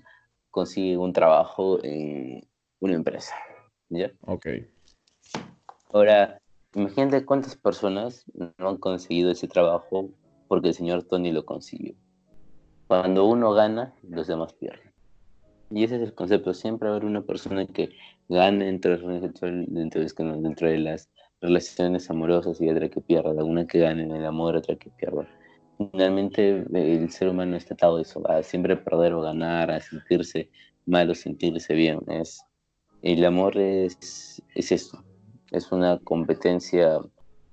consigue 0.51 0.97
un 0.97 1.13
trabajo 1.13 1.79
en 1.83 2.47
una 2.81 2.95
empresa, 2.95 3.35
¿ya? 3.89 4.11
Ok. 4.27 4.47
Ahora, 5.93 6.41
Imagínate 6.75 7.25
cuántas 7.25 7.57
personas 7.57 8.25
no 8.33 8.69
han 8.69 8.77
conseguido 8.77 9.33
ese 9.33 9.49
trabajo 9.49 10.11
porque 10.47 10.69
el 10.69 10.75
señor 10.75 11.03
Tony 11.03 11.33
lo 11.33 11.45
consiguió. 11.45 11.95
Cuando 12.87 13.25
uno 13.25 13.53
gana, 13.53 13.93
los 14.03 14.29
demás 14.29 14.53
pierden. 14.53 14.90
Y 15.71 15.85
ese 15.85 15.97
es 15.97 16.03
el 16.03 16.15
concepto. 16.15 16.53
Siempre 16.55 16.89
va 16.89 16.95
a 16.95 16.97
haber 16.97 17.09
una 17.09 17.23
persona 17.23 17.67
que 17.67 17.91
gane 18.29 18.65
dentro 18.67 18.97
de, 18.97 19.67
dentro 19.69 20.69
de 20.69 20.79
las 20.79 21.09
relaciones 21.41 22.11
amorosas 22.11 22.61
y 22.61 22.69
otra 22.69 22.89
que 22.89 23.01
pierda. 23.01 23.45
Una 23.45 23.67
que 23.67 23.81
gane 23.81 24.03
en 24.03 24.11
el 24.11 24.25
amor, 24.25 24.57
otra 24.57 24.77
que 24.77 24.91
pierda. 24.91 25.27
Finalmente, 25.79 26.67
el 26.73 27.11
ser 27.11 27.29
humano 27.29 27.57
está 27.57 27.75
atado 27.75 27.97
a 27.97 28.03
eso, 28.03 28.23
siempre 28.43 28.77
perder 28.77 29.15
o 29.15 29.23
ganar, 29.23 29.71
a 29.71 29.81
sentirse 29.81 30.51
mal 30.85 31.09
o 31.09 31.15
sentirse 31.15 31.73
bien. 31.73 32.01
Es, 32.09 32.43
el 33.01 33.25
amor 33.25 33.57
es, 33.57 34.43
es 34.55 34.73
eso 34.73 35.03
es 35.51 35.73
una 35.73 35.99
competencia 35.99 37.01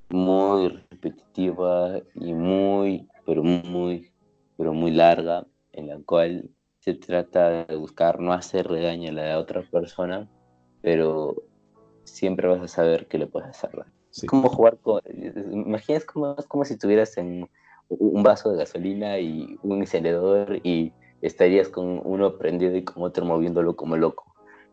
muy 0.09 0.69
repetitiva 0.69 1.99
y 2.15 2.33
muy, 2.33 3.07
pero 3.25 3.43
muy, 3.43 4.11
pero 4.55 4.73
muy 4.73 4.91
larga, 4.91 5.45
en 5.73 5.87
la 5.87 5.99
cual 6.05 6.49
se 6.87 6.93
trata 6.93 7.65
de 7.65 7.75
buscar 7.75 8.21
no 8.21 8.31
hacerle 8.31 8.81
daño 8.81 9.09
a 9.09 9.13
la 9.13 9.39
otra 9.39 9.61
persona, 9.61 10.25
pero 10.81 11.35
siempre 12.05 12.47
vas 12.47 12.61
a 12.61 12.67
saber 12.69 13.07
que 13.07 13.17
le 13.17 13.27
puedes 13.27 13.49
hacer 13.49 13.71
daño. 13.71 13.91
Es 14.09 14.23
como 14.23 14.47
jugar 14.47 14.77
con, 14.77 15.01
imaginas 15.51 16.05
como, 16.05 16.33
es 16.37 16.45
como 16.45 16.63
si 16.63 16.77
tuvieras 16.77 17.17
en 17.17 17.49
un 17.89 18.23
vaso 18.23 18.51
de 18.51 18.59
gasolina 18.59 19.19
y 19.19 19.59
un 19.63 19.81
encendedor 19.81 20.61
y 20.63 20.93
estarías 21.21 21.67
con 21.67 21.99
uno 22.05 22.37
prendido 22.37 22.77
y 22.77 22.85
con 22.85 23.03
otro 23.03 23.25
moviéndolo 23.25 23.75
como 23.75 23.97
loco. 23.97 24.23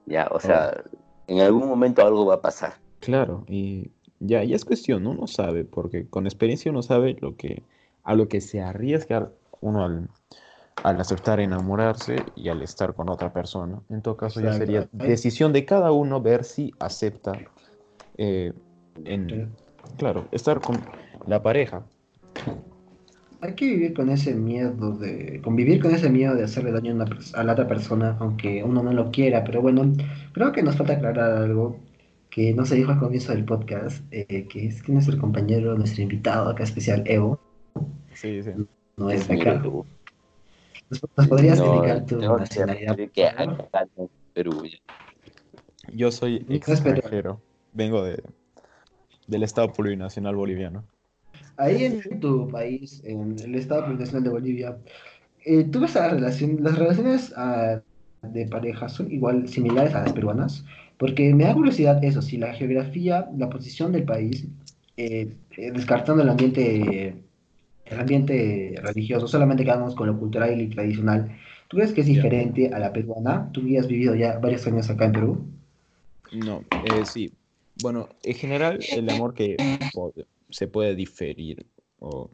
Ya, 0.06 0.28
o 0.30 0.38
sea, 0.38 0.72
oh. 0.72 0.96
en 1.26 1.40
algún 1.40 1.68
momento 1.68 2.06
algo 2.06 2.26
va 2.26 2.34
a 2.34 2.42
pasar. 2.42 2.74
Claro, 3.00 3.44
y 3.48 3.90
ya, 4.20 4.44
ya 4.44 4.54
es 4.54 4.64
cuestión, 4.64 5.08
uno 5.08 5.26
sabe, 5.26 5.64
porque 5.64 6.06
con 6.08 6.26
experiencia 6.26 6.70
uno 6.70 6.82
sabe 6.82 7.16
lo 7.20 7.34
que, 7.34 7.64
a 8.04 8.14
lo 8.14 8.28
que 8.28 8.40
se 8.40 8.60
arriesga 8.60 9.32
uno 9.60 9.84
al, 9.84 10.10
aceptar 10.82 11.40
enamorarse 11.40 12.16
y 12.34 12.48
al 12.48 12.62
estar 12.62 12.94
con 12.94 13.08
otra 13.08 13.32
persona. 13.32 13.80
En 13.90 14.02
todo 14.02 14.16
caso, 14.16 14.40
ya 14.40 14.52
sería 14.52 14.88
decisión 14.92 15.52
de 15.52 15.64
cada 15.64 15.92
uno 15.92 16.20
ver 16.20 16.44
si 16.44 16.72
acepta, 16.78 17.32
eh, 18.18 18.52
en, 19.04 19.50
claro, 19.96 20.26
estar 20.32 20.60
con 20.60 20.80
la 21.26 21.42
pareja. 21.42 21.82
Hay 23.40 23.54
que 23.54 23.66
vivir 23.66 23.94
con 23.94 24.08
ese 24.08 24.34
miedo 24.34 24.92
de, 24.92 25.40
convivir 25.42 25.82
con 25.82 25.94
ese 25.94 26.08
miedo 26.08 26.34
de 26.34 26.44
hacerle 26.44 26.72
daño 26.72 26.96
a, 27.02 27.40
a 27.40 27.44
la 27.44 27.52
otra 27.52 27.68
persona, 27.68 28.16
aunque 28.18 28.64
uno 28.64 28.82
no 28.82 28.92
lo 28.92 29.10
quiera, 29.10 29.44
pero 29.44 29.60
bueno, 29.60 29.92
creo 30.32 30.52
que 30.52 30.62
nos 30.62 30.76
falta 30.76 30.94
aclarar 30.94 31.42
algo 31.42 31.78
que 32.34 32.52
no 32.52 32.64
se 32.66 32.74
dijo 32.74 32.90
al 32.90 32.98
comienzo 32.98 33.32
del 33.32 33.44
podcast, 33.44 34.02
eh, 34.10 34.48
que 34.48 34.66
es 34.66 34.82
que 34.82 34.92
nuestro 34.92 35.16
compañero, 35.18 35.76
nuestro 35.76 36.02
invitado 36.02 36.50
acá 36.50 36.64
especial, 36.64 37.04
Evo, 37.06 37.38
sí, 38.12 38.42
sí. 38.42 38.50
no 38.96 39.08
es 39.08 39.30
acá. 39.30 39.62
¿Nos, 40.90 41.28
podrías 41.28 41.58
explicar 41.58 42.06
tu 42.06 42.18
nacionalidad? 42.18 42.96
Perú. 44.32 44.62
Yo 45.92 46.10
soy 46.10 46.44
extranjero, 46.48 47.40
vengo 47.72 48.02
de, 48.02 48.22
del 49.26 49.42
Estado 49.42 49.72
Plurinacional 49.72 50.36
Boliviano. 50.36 50.84
Ahí 51.56 51.84
en 51.84 52.20
tu 52.20 52.48
país, 52.48 53.00
en 53.04 53.36
el 53.38 53.54
Estado 53.54 53.84
Plurinacional 53.84 54.24
de 54.24 54.30
Bolivia, 54.30 54.76
eh, 55.44 55.64
¿tú 55.64 55.80
ves 55.80 55.94
la 55.94 56.08
relación, 56.08 56.58
las 56.62 56.78
relaciones 56.78 57.32
ah, 57.36 57.80
de 58.22 58.46
pareja 58.46 58.88
son 58.88 59.10
igual 59.12 59.48
similares 59.48 59.94
a 59.94 60.02
las 60.02 60.12
peruanas? 60.12 60.64
Porque 60.98 61.32
me 61.34 61.44
da 61.44 61.54
curiosidad 61.54 62.02
eso, 62.02 62.22
si 62.22 62.38
la 62.38 62.52
geografía, 62.54 63.28
la 63.36 63.50
posición 63.50 63.92
del 63.92 64.04
país, 64.04 64.46
eh, 64.96 65.34
eh, 65.56 65.70
descartando 65.72 66.22
el 66.22 66.28
ambiente, 66.28 67.16
el 67.86 68.00
ambiente 68.00 68.74
religioso, 68.82 69.28
solamente 69.28 69.64
quedamos 69.64 69.94
con 69.94 70.06
lo 70.06 70.18
cultural 70.18 70.60
y 70.60 70.68
tradicional, 70.68 71.36
¿tú 71.68 71.76
crees 71.76 71.92
que 71.92 72.00
es 72.00 72.06
diferente 72.06 72.68
a 72.72 72.78
la 72.78 72.92
peruana? 72.92 73.50
¿Tú 73.52 73.60
habías 73.60 73.86
vivido 73.86 74.14
ya 74.14 74.38
varios 74.38 74.66
años 74.66 74.88
acá 74.90 75.06
en 75.06 75.12
Perú? 75.12 75.44
No, 76.32 76.64
eh, 76.84 77.04
sí. 77.04 77.32
Bueno, 77.82 78.08
en 78.22 78.34
general, 78.34 78.78
el 78.92 79.10
amor 79.10 79.34
que 79.34 79.56
se 80.50 80.68
puede 80.68 80.94
diferir 80.94 81.66
o, 81.98 82.30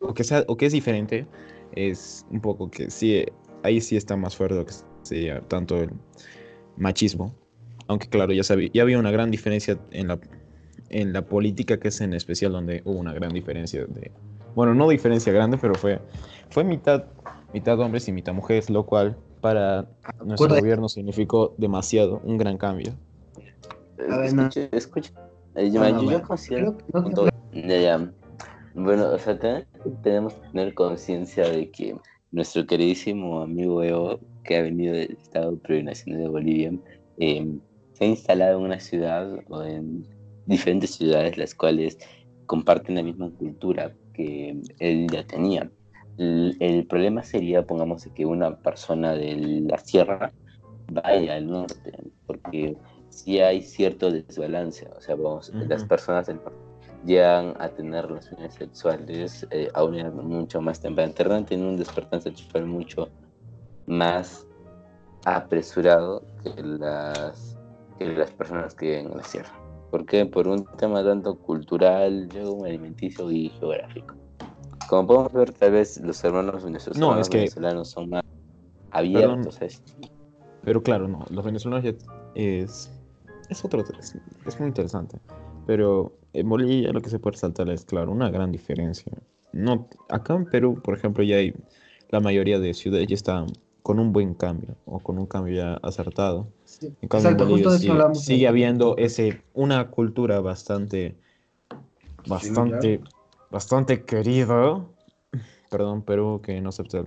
o, 0.00 0.14
que 0.14 0.24
sea, 0.24 0.44
o 0.46 0.56
que 0.56 0.66
es 0.66 0.72
diferente 0.72 1.26
es 1.72 2.24
un 2.30 2.40
poco 2.40 2.70
que 2.70 2.90
sí, 2.90 3.24
ahí 3.62 3.80
sí 3.80 3.96
está 3.96 4.16
más 4.16 4.36
fuerte 4.36 4.64
que 4.64 4.72
sería 5.02 5.40
tanto 5.40 5.82
el 5.82 5.90
machismo. 6.76 7.34
Aunque 7.88 8.08
claro, 8.08 8.32
ya, 8.32 8.44
sabía, 8.44 8.70
ya 8.72 8.82
había 8.82 8.98
una 8.98 9.10
gran 9.10 9.30
diferencia 9.30 9.78
en 9.90 10.08
la, 10.08 10.20
en 10.90 11.12
la 11.12 11.22
política, 11.22 11.80
que 11.80 11.88
es 11.88 12.00
en 12.00 12.12
especial 12.12 12.52
donde 12.52 12.82
hubo 12.84 12.98
una 12.98 13.12
gran 13.12 13.32
diferencia 13.32 13.84
de... 13.86 14.12
Bueno, 14.58 14.74
no 14.74 14.88
diferencia 14.88 15.32
grande, 15.32 15.56
pero 15.56 15.76
fue, 15.76 16.00
fue 16.50 16.64
mitad, 16.64 17.04
mitad 17.54 17.78
hombres 17.78 18.08
y 18.08 18.12
mitad 18.12 18.32
mujeres, 18.32 18.68
lo 18.68 18.84
cual 18.84 19.16
para 19.40 19.86
nuestro 20.24 20.48
gobierno 20.48 20.88
significó 20.88 21.54
demasiado, 21.58 22.20
un 22.24 22.38
gran 22.38 22.58
cambio. 22.58 22.92
Escucha, 23.96 24.68
escucha. 24.72 25.12
Eh, 25.54 25.70
yo, 25.70 26.10
yo 26.10 26.22
considero... 26.22 26.76
Bueno, 28.74 29.12
o 29.12 29.18
sea, 29.18 29.38
tenemos 30.02 30.34
que 30.34 30.48
tener 30.48 30.74
conciencia 30.74 31.48
de 31.48 31.70
que 31.70 31.94
nuestro 32.32 32.66
queridísimo 32.66 33.42
amigo 33.42 33.84
Evo, 33.84 34.18
que 34.42 34.56
ha 34.56 34.62
venido 34.62 34.92
del 34.92 35.12
Estado 35.12 35.56
Plurinacional 35.56 36.20
de 36.20 36.28
Bolivia, 36.28 36.72
eh, 37.18 37.46
se 37.92 38.04
ha 38.04 38.08
instalado 38.08 38.58
en 38.58 38.64
una 38.64 38.80
ciudad 38.80 39.38
o 39.50 39.62
en 39.62 40.04
diferentes 40.46 40.96
ciudades 40.96 41.38
las 41.38 41.54
cuales 41.54 41.96
comparten 42.46 42.96
la 42.96 43.04
misma 43.04 43.30
cultura 43.38 43.94
que 44.18 44.60
él 44.80 45.06
ya 45.10 45.24
tenía. 45.24 45.70
El, 46.18 46.84
problema 46.88 47.22
sería, 47.22 47.64
pongamos, 47.64 48.08
que 48.14 48.26
una 48.26 48.56
persona 48.56 49.12
de 49.12 49.62
la 49.68 49.78
sierra 49.78 50.32
vaya 50.90 51.36
al 51.36 51.46
norte, 51.46 51.92
porque 52.26 52.76
si 53.08 53.38
hay 53.38 53.62
cierto 53.62 54.10
desbalance, 54.10 54.88
o 54.96 55.00
sea, 55.00 55.14
vamos, 55.14 55.52
las 55.54 55.84
personas 55.84 56.26
del 56.26 56.36
norte 56.36 56.58
llegan 57.04 57.54
a 57.60 57.68
tener 57.68 58.06
relaciones 58.06 58.54
sexuales 58.54 59.46
eh, 59.50 59.68
a 59.74 59.84
una 59.84 60.10
mucho 60.10 60.60
más 60.60 60.80
temprana, 60.80 61.44
tienen 61.44 61.66
un 61.66 61.76
despertar 61.76 62.20
sexual 62.20 62.66
mucho 62.66 63.08
más 63.86 64.44
apresurado 65.24 66.24
que 66.42 66.60
las 66.62 67.56
que 67.98 68.06
las 68.06 68.30
personas 68.32 68.74
que 68.74 68.86
viven 68.86 69.06
en 69.06 69.16
la 69.16 69.22
sierra. 69.22 69.67
¿Por 69.90 70.04
qué? 70.04 70.26
Por 70.26 70.48
un 70.48 70.66
tema 70.76 71.02
tanto 71.02 71.36
cultural, 71.36 72.28
luego 72.32 72.64
alimenticio 72.64 73.30
y 73.30 73.50
geográfico. 73.50 74.14
Como 74.88 75.06
podemos 75.06 75.32
ver, 75.32 75.52
tal 75.52 75.72
vez 75.72 76.00
los 76.00 76.22
hermanos 76.24 76.64
venezolanos, 76.64 77.90
son 77.90 78.10
más 78.10 78.22
abiertos 78.90 79.60
esto. 79.60 79.92
Pero 80.62 80.82
claro, 80.82 81.08
no, 81.08 81.24
los 81.30 81.44
venezolanos 81.44 81.84
ya 81.84 81.94
es, 82.34 82.90
es 83.48 83.64
otro, 83.64 83.84
es, 83.98 84.14
es 84.46 84.58
muy 84.58 84.68
interesante. 84.68 85.18
Pero 85.66 86.12
en 86.32 86.48
Bolivia 86.48 86.92
lo 86.92 87.00
que 87.00 87.10
se 87.10 87.18
puede 87.18 87.34
resaltar 87.34 87.68
es, 87.68 87.84
claro, 87.84 88.10
una 88.12 88.30
gran 88.30 88.52
diferencia. 88.52 89.12
No, 89.52 89.88
acá 90.08 90.34
en 90.34 90.46
Perú, 90.46 90.80
por 90.82 90.96
ejemplo, 90.96 91.22
ya 91.24 91.36
hay 91.36 91.54
la 92.10 92.20
mayoría 92.20 92.58
de 92.58 92.74
ciudades 92.74 93.06
ya 93.06 93.14
están 93.14 93.46
con 93.82 93.98
un 93.98 94.12
buen 94.12 94.34
cambio 94.34 94.76
o 94.86 94.98
con 94.98 95.18
un 95.18 95.26
cambio 95.26 95.56
ya 95.56 95.74
acertado. 95.82 96.48
En 96.80 97.08
cambio, 97.08 98.14
sigue, 98.14 98.48
habiendo 98.48 98.96
ese, 98.96 99.42
una 99.54 99.88
cultura 99.88 100.40
bastante, 100.40 101.16
bastante, 102.26 103.00
bastante 103.50 104.04
querida, 104.04 104.84
perdón, 105.70 106.02
pero 106.02 106.40
que 106.42 106.60
no 106.60 106.68
acepta 106.68 107.04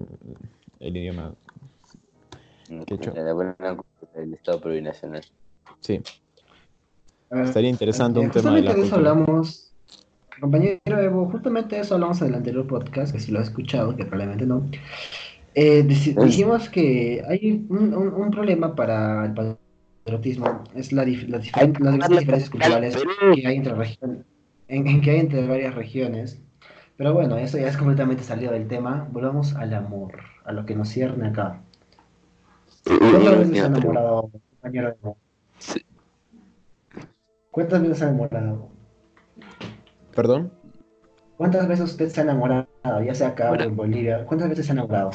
el, 0.79 0.97
idioma. 0.97 1.33
La 2.69 3.33
buena 3.33 3.55
del 4.15 4.33
Estado 4.33 4.61
plurinacional. 4.61 5.23
Sí. 5.79 6.01
Estaría 7.29 7.69
interesante 7.69 8.19
un 8.19 8.29
tema 8.29 8.53
de 8.55 8.61
la 8.61 8.73
de 8.73 8.81
eso 8.81 8.95
hablamos, 8.95 9.71
compañero 10.39 10.79
Evo, 10.85 11.29
justamente 11.29 11.75
de 11.75 11.81
eso 11.81 11.95
hablamos 11.95 12.21
en 12.21 12.29
el 12.29 12.35
anterior 12.35 12.67
podcast, 12.67 13.13
que 13.13 13.19
si 13.19 13.31
lo 13.31 13.39
ha 13.39 13.43
escuchado, 13.43 13.95
que 13.95 14.03
probablemente 14.03 14.45
no. 14.45 14.69
Eh, 15.53 15.83
dijimos 15.83 16.69
que 16.69 17.23
hay 17.27 17.65
un, 17.69 17.93
un, 17.93 18.31
problema 18.31 18.73
para 18.73 19.25
el 19.25 19.57
patriotismo, 20.05 20.63
es 20.75 20.93
la, 20.93 21.05
las 21.05 21.41
diferencias 21.43 22.49
culturales 22.49 22.97
que 23.35 23.47
hay 23.47 23.57
entre 23.57 23.75
regiones, 23.75 24.25
en, 24.69 25.01
que 25.01 25.11
hay 25.11 25.19
entre 25.19 25.45
varias 25.45 25.75
regiones. 25.75 26.41
Pero 26.95 27.13
bueno, 27.13 27.37
eso 27.37 27.57
ya 27.57 27.67
es 27.67 27.77
completamente 27.77 28.23
salido 28.23 28.53
del 28.53 28.67
tema. 28.67 29.07
Volvamos 29.11 29.55
al 29.55 29.73
amor, 29.73 30.19
a 30.45 30.51
lo 30.53 30.65
que 30.65 30.75
nos 30.75 30.89
cierne 30.89 31.27
acá. 31.27 31.61
¿Cuántas 32.85 33.39
veces 33.39 33.57
se 33.57 33.61
ha 33.61 33.65
enamorado, 33.65 34.31
compañero? 34.51 34.95
¿Cuántas 37.51 37.81
veces 37.81 37.97
se 37.97 38.05
ha 38.05 38.07
enamorado? 38.09 38.69
¿Perdón? 40.15 40.51
¿Cuántas 41.37 41.67
veces 41.67 41.89
usted 41.89 42.09
se 42.09 42.21
ha 42.21 42.23
enamorado, 42.23 42.67
ya 43.03 43.15
sea 43.15 43.29
acá 43.29 43.51
o 43.51 43.55
en 43.55 43.75
Bolivia? 43.75 44.25
¿Cuántas 44.25 44.49
veces 44.49 44.67
se 44.67 44.71
ha 44.71 44.75
enamorado? 44.75 45.11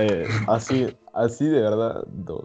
Eh, 0.00 0.28
así, 0.46 0.86
así 1.12 1.44
de 1.46 1.60
verdad, 1.60 2.04
dos. 2.06 2.44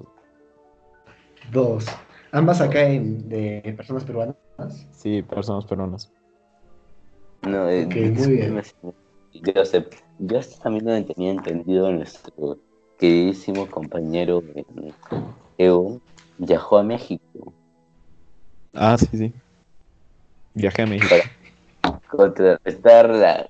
Dos. 1.51 1.85
¿Ambas 2.31 2.61
acá 2.61 2.83
en, 2.83 3.29
de 3.29 3.73
personas 3.77 4.03
peruanas? 4.03 4.35
Sí, 4.91 5.21
personas 5.21 5.65
peruanas. 5.65 6.11
No, 7.43 7.69
eh, 7.69 7.85
muy 7.85 8.37
bien. 8.37 8.61
Yo, 9.33 9.65
sé, 9.65 9.87
yo 10.17 10.39
también 10.63 10.85
lo 10.85 11.05
tenía 11.05 11.31
entendido 11.31 11.91
nuestro 11.91 12.57
queridísimo 12.97 13.69
compañero 13.69 14.43
eh, 14.55 14.63
Evo 15.57 16.01
viajó 16.37 16.77
a 16.79 16.83
México. 16.83 17.53
Ah, 18.73 18.97
sí, 18.97 19.07
sí. 19.11 19.33
Viajé 20.55 20.81
a 20.81 20.87
México. 20.87 21.15
Para 21.81 22.01
contrarrestar 22.09 23.09
las 23.09 23.47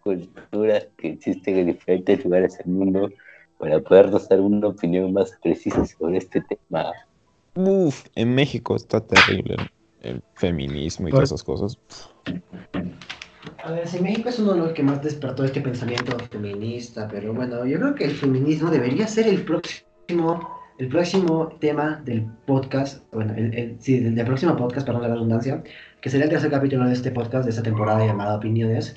culturas 0.00 0.88
que 0.96 1.10
existen 1.10 1.58
en 1.58 1.66
diferentes 1.66 2.24
lugares 2.24 2.58
del 2.58 2.66
mundo 2.68 3.10
para 3.58 3.80
podernos 3.80 4.28
dar 4.28 4.40
una 4.40 4.68
opinión 4.68 5.12
más 5.12 5.32
precisa 5.42 5.84
sobre 5.84 6.18
este 6.18 6.42
tema. 6.42 6.92
Uf, 7.54 8.04
en 8.14 8.34
México 8.34 8.76
está 8.76 9.00
terrible 9.00 9.56
el, 10.02 10.22
feminismo 10.34 11.08
y 11.08 11.12
todas 11.12 11.30
esas 11.30 11.42
cosas. 11.42 11.78
A 13.64 13.72
ver, 13.72 13.88
si 13.88 14.00
México 14.00 14.28
es 14.28 14.38
uno 14.38 14.52
de 14.52 14.58
los 14.58 14.72
que 14.72 14.82
más 14.82 15.02
despertó 15.02 15.44
este 15.44 15.60
pensamiento 15.60 16.18
feminista, 16.30 17.08
pero 17.08 17.32
bueno, 17.32 17.64
yo 17.64 17.78
creo 17.78 17.94
que 17.94 18.04
el 18.04 18.10
feminismo 18.10 18.70
debería 18.70 19.06
ser 19.06 19.26
el 19.26 19.42
próximo, 19.44 20.46
el 20.78 20.88
próximo 20.88 21.48
tema 21.60 22.02
del 22.04 22.26
podcast, 22.46 23.02
bueno, 23.12 23.32
el, 23.34 23.76
sí, 23.80 24.00
del, 24.00 24.14
del, 24.14 24.26
próximo 24.26 24.56
podcast, 24.56 24.86
perdón 24.86 25.02
la 25.02 25.08
redundancia, 25.08 25.62
que 26.00 26.10
sería 26.10 26.24
el 26.24 26.30
tercer 26.30 26.50
capítulo 26.50 26.84
de 26.86 26.92
este 26.92 27.10
podcast 27.10 27.44
de 27.44 27.50
esta 27.50 27.62
temporada 27.62 28.04
llamada 28.04 28.36
Opiniones. 28.36 28.92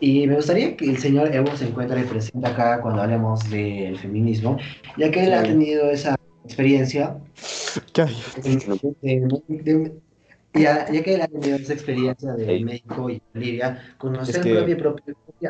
Y 0.00 0.26
me 0.26 0.36
gustaría 0.36 0.76
que 0.76 0.86
el 0.86 0.98
señor 0.98 1.34
Evo 1.34 1.54
se 1.56 1.68
encuentre 1.68 2.02
presente 2.04 2.46
acá 2.46 2.80
cuando 2.80 3.02
hablemos 3.02 3.48
del 3.50 3.98
feminismo, 3.98 4.56
ya 4.96 5.10
que 5.10 5.24
él 5.24 5.34
ha 5.34 5.42
tenido 5.42 5.90
esa 5.90 6.16
experiencia. 6.44 7.18
ya, 7.94 8.06
que 10.86 11.14
él 11.14 11.20
ha 11.20 11.28
tenido 11.28 11.56
esa 11.56 11.74
experiencia 11.74 12.32
de 12.32 12.64
México 12.64 13.10
y 13.10 13.20
Bolivia, 13.34 13.94
conocer 13.98 14.40
propio, 14.40 14.94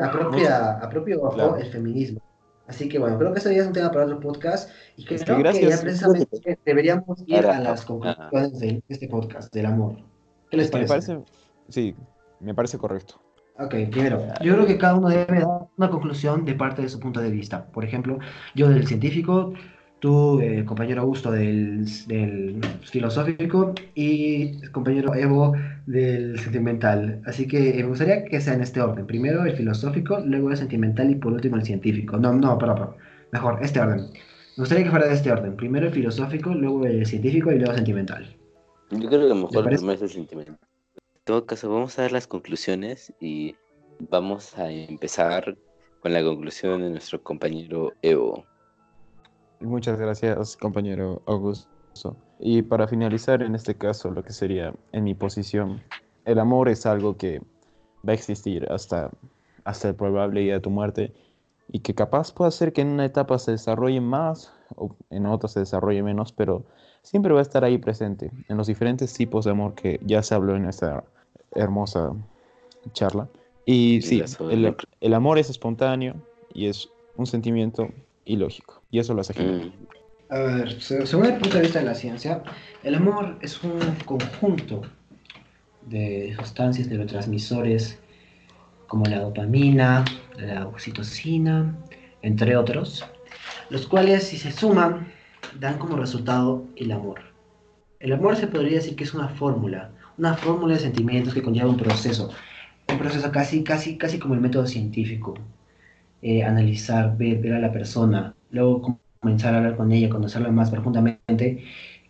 a, 0.01 0.11
propia, 0.11 0.71
a 0.79 0.89
propio 0.89 1.23
ojo 1.23 1.55
el 1.55 1.71
feminismo. 1.71 2.21
Así 2.67 2.89
que 2.89 2.99
bueno, 2.99 3.17
creo 3.17 3.33
que 3.33 3.39
eso 3.39 3.51
ya 3.51 3.61
es 3.61 3.67
un 3.67 3.73
tema 3.73 3.89
para 3.89 4.05
otro 4.05 4.19
podcast 4.19 4.69
y 4.97 5.05
que 5.05 5.17
creo 5.17 5.43
que, 5.43 5.67
ya 5.67 5.79
precisamente 5.79 6.59
deberíamos 6.65 7.23
ir 7.25 7.45
a 7.45 7.59
las 7.59 7.85
conclusiones 7.85 8.59
de 8.59 8.83
este 8.89 9.07
podcast, 9.07 9.53
del 9.53 9.65
amor. 9.65 9.95
¿Qué 10.49 10.57
les 10.57 10.69
parece? 10.69 10.93
Me 10.93 11.01
parece? 11.01 11.31
Sí, 11.69 11.95
me 12.41 12.53
parece 12.53 12.77
correcto. 12.77 13.21
Ok, 13.57 13.75
primero, 13.91 14.25
yo 14.41 14.53
creo 14.53 14.65
que 14.65 14.77
cada 14.77 14.95
uno 14.95 15.09
debe 15.09 15.41
dar 15.41 15.67
una 15.77 15.89
conclusión 15.89 16.45
de 16.45 16.55
parte 16.55 16.81
de 16.81 16.89
su 16.89 16.99
punto 16.99 17.19
de 17.19 17.29
vista. 17.29 17.65
Por 17.65 17.83
ejemplo, 17.83 18.17
yo 18.55 18.69
del 18.69 18.87
científico, 18.87 19.53
tú, 19.99 20.39
eh, 20.41 20.65
compañero 20.65 21.01
Augusto, 21.01 21.31
del, 21.31 21.85
filosófico 22.83 23.73
y 23.93 24.61
compañero 24.69 25.13
Evo 25.13 25.53
del 25.85 26.39
sentimental. 26.39 27.21
Así 27.25 27.47
que 27.47 27.77
eh, 27.77 27.83
me 27.83 27.89
gustaría 27.89 28.25
que 28.25 28.41
sea 28.41 28.53
en 28.55 28.61
este 28.61 28.81
orden. 28.81 29.05
Primero 29.05 29.45
el 29.45 29.55
filosófico, 29.55 30.19
luego 30.25 30.49
el 30.49 30.57
sentimental 30.57 31.11
y 31.11 31.15
por 31.15 31.33
último 31.33 31.57
el 31.57 31.63
científico. 31.63 32.17
No, 32.17 32.33
no, 32.33 32.57
pero, 32.57 32.73
pero 32.73 32.97
mejor, 33.31 33.59
este 33.61 33.79
orden. 33.79 34.07
Me 34.57 34.63
gustaría 34.63 34.85
que 34.85 34.89
fuera 34.89 35.07
de 35.07 35.13
este 35.13 35.31
orden. 35.31 35.55
Primero 35.55 35.87
el 35.87 35.93
filosófico, 35.93 36.53
luego 36.53 36.85
el 36.85 37.05
científico 37.05 37.51
y 37.51 37.55
luego 37.55 37.71
el 37.71 37.77
sentimental. 37.77 38.35
Yo 38.89 39.07
creo 39.07 39.27
que 39.27 39.33
mejor 39.35 39.65
primero 39.65 39.93
es 39.93 40.01
el 40.01 40.09
sentimental. 40.09 40.57
Todo 41.31 41.45
caso, 41.45 41.69
vamos 41.69 41.97
a 41.97 42.01
dar 42.01 42.11
las 42.11 42.27
conclusiones 42.27 43.13
y 43.21 43.55
vamos 44.09 44.57
a 44.57 44.69
empezar 44.69 45.55
con 46.01 46.11
la 46.11 46.21
conclusión 46.21 46.81
de 46.81 46.89
nuestro 46.89 47.23
compañero 47.23 47.93
Evo. 48.01 48.43
Muchas 49.61 49.97
gracias, 49.97 50.57
compañero 50.57 51.21
Augusto. 51.25 52.17
Y 52.37 52.63
para 52.63 52.85
finalizar, 52.85 53.43
en 53.43 53.55
este 53.55 53.75
caso, 53.75 54.11
lo 54.11 54.25
que 54.25 54.33
sería 54.33 54.73
en 54.91 55.05
mi 55.05 55.13
posición, 55.13 55.81
el 56.25 56.37
amor 56.37 56.67
es 56.67 56.85
algo 56.85 57.15
que 57.15 57.39
va 58.05 58.11
a 58.11 58.13
existir 58.13 58.69
hasta, 58.69 59.09
hasta 59.63 59.87
el 59.87 59.95
probable 59.95 60.41
día 60.41 60.55
de 60.55 60.59
tu 60.59 60.69
muerte 60.69 61.13
y 61.69 61.79
que 61.79 61.95
capaz 61.95 62.33
puede 62.33 62.51
ser 62.51 62.73
que 62.73 62.81
en 62.81 62.89
una 62.89 63.05
etapa 63.05 63.39
se 63.39 63.51
desarrolle 63.51 64.01
más 64.01 64.53
o 64.75 64.97
en 65.09 65.25
otra 65.27 65.47
se 65.47 65.61
desarrolle 65.61 66.03
menos, 66.03 66.33
pero 66.33 66.65
siempre 67.03 67.31
va 67.31 67.39
a 67.39 67.43
estar 67.43 67.63
ahí 67.63 67.77
presente 67.77 68.31
en 68.49 68.57
los 68.57 68.67
diferentes 68.67 69.13
tipos 69.13 69.45
de 69.45 69.51
amor 69.51 69.75
que 69.75 69.97
ya 70.03 70.21
se 70.23 70.35
habló 70.35 70.57
en 70.57 70.65
esta 70.65 71.05
hermosa 71.55 72.13
charla. 72.93 73.27
Y 73.65 74.01
sí, 74.01 74.23
el, 74.49 74.75
el, 75.01 75.13
amor 75.13 75.37
es 75.37 75.49
espontáneo 75.49 76.15
y 76.53 76.67
es 76.67 76.89
un 77.15 77.27
sentimiento 77.27 77.89
ilógico. 78.25 78.81
Y 78.89 78.99
eso 78.99 79.13
lo 79.13 79.21
hace 79.21 79.33
genial. 79.33 79.71
A 80.29 80.39
ver, 80.39 80.81
según 80.81 81.25
el 81.25 81.37
punto 81.37 81.57
de 81.57 81.63
vista 81.63 81.79
de 81.79 81.85
la 81.85 81.95
ciencia, 81.95 82.43
el 82.83 82.95
amor 82.95 83.37
es 83.41 83.61
un 83.63 83.79
conjunto 84.05 84.81
de 85.87 86.33
sustancias, 86.39 86.87
neurotransmisores, 86.87 87.99
como 88.87 89.05
la 89.05 89.19
dopamina, 89.19 90.05
la 90.37 90.67
oxitocina, 90.67 91.75
entre 92.21 92.55
otros, 92.55 93.05
los 93.69 93.87
cuales 93.87 94.23
si 94.23 94.37
se 94.37 94.51
suman 94.51 95.11
dan 95.59 95.77
como 95.77 95.97
resultado 95.97 96.65
el 96.75 96.91
amor. 96.91 97.21
El 97.99 98.13
amor 98.13 98.35
se 98.35 98.47
podría 98.47 98.77
decir 98.77 98.95
que 98.95 99.03
es 99.03 99.13
una 99.13 99.29
fórmula, 99.29 99.91
una 100.17 100.35
fórmula 100.35 100.75
de 100.75 100.81
sentimientos 100.81 101.33
que 101.33 101.41
conlleva 101.41 101.69
un 101.69 101.77
proceso, 101.77 102.29
un 102.89 102.97
proceso 102.97 103.31
casi, 103.31 103.63
casi, 103.63 103.97
casi 103.97 104.19
como 104.19 104.33
el 104.33 104.41
método 104.41 104.67
científico. 104.67 105.35
Eh, 106.21 106.43
analizar, 106.43 107.17
ver, 107.17 107.39
ver 107.39 107.53
a 107.53 107.59
la 107.59 107.71
persona, 107.71 108.35
luego 108.51 108.99
comenzar 109.19 109.55
a 109.55 109.57
hablar 109.57 109.75
con 109.77 109.91
ella, 109.91 110.09
conocerla 110.09 110.51
más 110.51 110.69
profundamente 110.69 111.63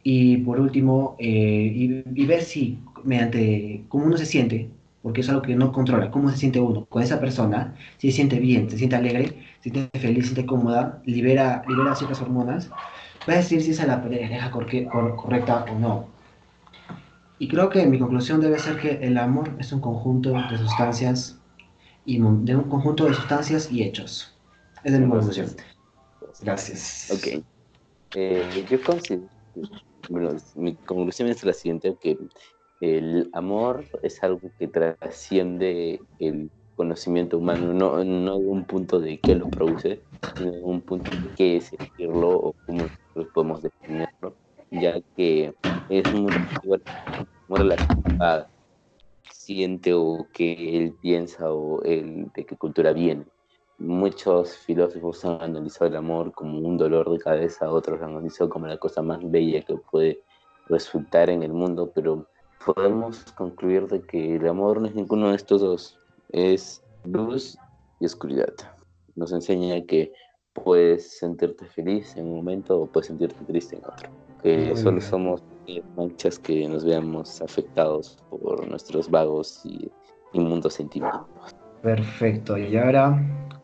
y 0.04 0.38
por 0.38 0.60
último, 0.60 1.16
eh, 1.20 2.04
y, 2.16 2.26
ver 2.26 2.42
si 2.42 2.80
mediante 3.04 3.86
cómo 3.90 4.06
uno 4.06 4.18
se 4.18 4.26
siente, 4.26 4.70
porque 5.02 5.22
es 5.22 5.30
algo 5.30 5.42
que 5.42 5.56
no 5.56 5.72
controla, 5.72 6.12
cómo 6.12 6.30
se 6.30 6.38
siente 6.38 6.60
uno 6.60 6.86
con 6.86 7.04
esa 7.04 7.20
persona, 7.20 7.76
si 7.98 8.12
se 8.12 8.18
siente 8.18 8.40
bien, 8.40 8.70
se 8.70 8.78
siente 8.78 8.96
alegre, 8.96 9.28
se 9.62 9.70
siente 9.70 10.00
feliz, 10.00 10.28
se 10.28 10.34
siente 10.34 10.46
cómoda, 10.46 11.02
libera, 11.06 11.64
libera 11.68 11.96
ciertas 11.96 12.22
hormonas, 12.22 12.70
va 13.30 13.34
a 13.34 13.38
decir 13.38 13.62
si 13.62 13.72
es 13.72 13.86
la 13.86 14.02
pareja 14.02 14.52
correcta 14.52 15.66
o 15.72 15.80
no. 15.80 16.21
Y 17.42 17.48
creo 17.48 17.70
que 17.72 17.84
mi 17.88 17.98
conclusión 17.98 18.40
debe 18.40 18.60
ser 18.60 18.80
que 18.80 19.04
el 19.04 19.18
amor 19.18 19.56
es 19.58 19.74
un 19.74 19.82
conjunto 19.82 20.32
de 20.32 20.60
sustancias 20.60 21.42
y 22.06 22.20
de 22.20 22.56
un 22.56 22.70
conjunto 22.70 23.06
de 23.06 23.16
sustancias 23.16 23.72
y 23.72 23.82
hechos. 23.82 24.40
Es 24.84 24.94
de 24.94 25.00
mi 25.00 25.10
conclusión. 25.10 25.48
Gracias. 26.44 27.10
Ok. 27.10 27.44
Eh, 28.14 28.44
yo 28.70 28.84
considero, 28.84 29.28
bueno, 30.08 30.36
mi 30.54 30.76
conclusión 30.76 31.30
es 31.30 31.44
la 31.44 31.54
siguiente, 31.54 31.98
que 32.00 32.16
el 32.80 33.28
amor 33.34 33.88
es 34.04 34.22
algo 34.22 34.52
que 34.60 34.68
trasciende 34.68 36.00
el 36.20 36.52
conocimiento 36.76 37.40
humano, 37.40 37.74
no, 37.74 38.04
no 38.04 38.38
de 38.38 38.46
un 38.46 38.66
punto 38.66 39.00
de 39.00 39.20
qué 39.20 39.34
lo 39.34 39.50
produce, 39.50 40.04
sino 40.38 40.52
de 40.52 40.62
un 40.62 40.82
punto 40.82 41.10
de 41.16 41.34
qué 41.36 41.58
es 41.58 41.70
sentirlo 41.70 42.30
o 42.30 42.56
cómo 42.68 42.86
podemos 43.34 43.64
definirlo, 43.64 44.38
ya 44.72 45.02
que 45.16 45.54
es 45.90 46.14
muy, 46.14 46.34
muy 47.48 47.60
relacionado 47.60 48.48
siente 49.32 49.94
o 49.94 50.28
que 50.34 50.78
él 50.78 50.96
piensa 51.02 51.52
o 51.52 51.82
él, 51.84 52.32
de 52.36 52.46
qué 52.46 52.56
cultura 52.56 52.94
viene. 52.94 53.26
Muchos 53.78 54.56
filósofos 54.58 55.26
han 55.26 55.42
analizado 55.42 55.88
el 55.88 55.96
amor 55.96 56.32
como 56.34 56.60
un 56.60 56.78
dolor 56.78 57.10
de 57.12 57.20
cabeza, 57.20 57.72
otros 57.72 58.00
lo 58.00 58.06
han 58.06 58.12
analizado 58.12 58.50
como 58.50 58.68
la 58.68 58.78
cosa 58.78 59.02
más 59.02 59.20
bella 59.30 59.62
que 59.62 59.76
puede 59.76 60.22
resultar 60.68 61.30
en 61.30 61.42
el 61.44 61.52
mundo, 61.52 61.92
pero 61.94 62.28
podemos 62.66 63.24
concluir 63.34 63.88
de 63.88 64.02
que 64.02 64.36
el 64.36 64.48
amor 64.48 64.80
no 64.80 64.88
es 64.88 64.96
ninguno 64.96 65.30
de 65.30 65.36
estos 65.36 65.62
dos, 65.62 66.00
es 66.30 66.84
luz 67.04 67.58
y 68.00 68.06
oscuridad. 68.06 68.54
Nos 69.16 69.34
enseña 69.34 69.82
que 69.86 70.14
puedes 70.54 71.18
sentirte 71.18 71.66
feliz 71.66 72.16
en 72.16 72.28
un 72.28 72.36
momento 72.36 72.82
o 72.82 72.86
puedes 72.86 73.08
sentirte 73.08 73.44
triste 73.46 73.78
en 73.78 73.86
otro, 73.86 74.10
que 74.42 74.76
solo 74.76 75.02
somos 75.02 75.42
manchas 75.96 76.40
que 76.40 76.68
nos 76.68 76.84
veamos 76.84 77.42
afectados 77.42 78.18
por 78.30 78.68
nuestros 78.68 79.10
vagos 79.10 79.62
y 79.64 79.90
inmundos 80.34 80.74
sentimientos. 80.74 81.26
Perfecto, 81.82 82.58
y 82.58 82.76
ahora, 82.78 83.22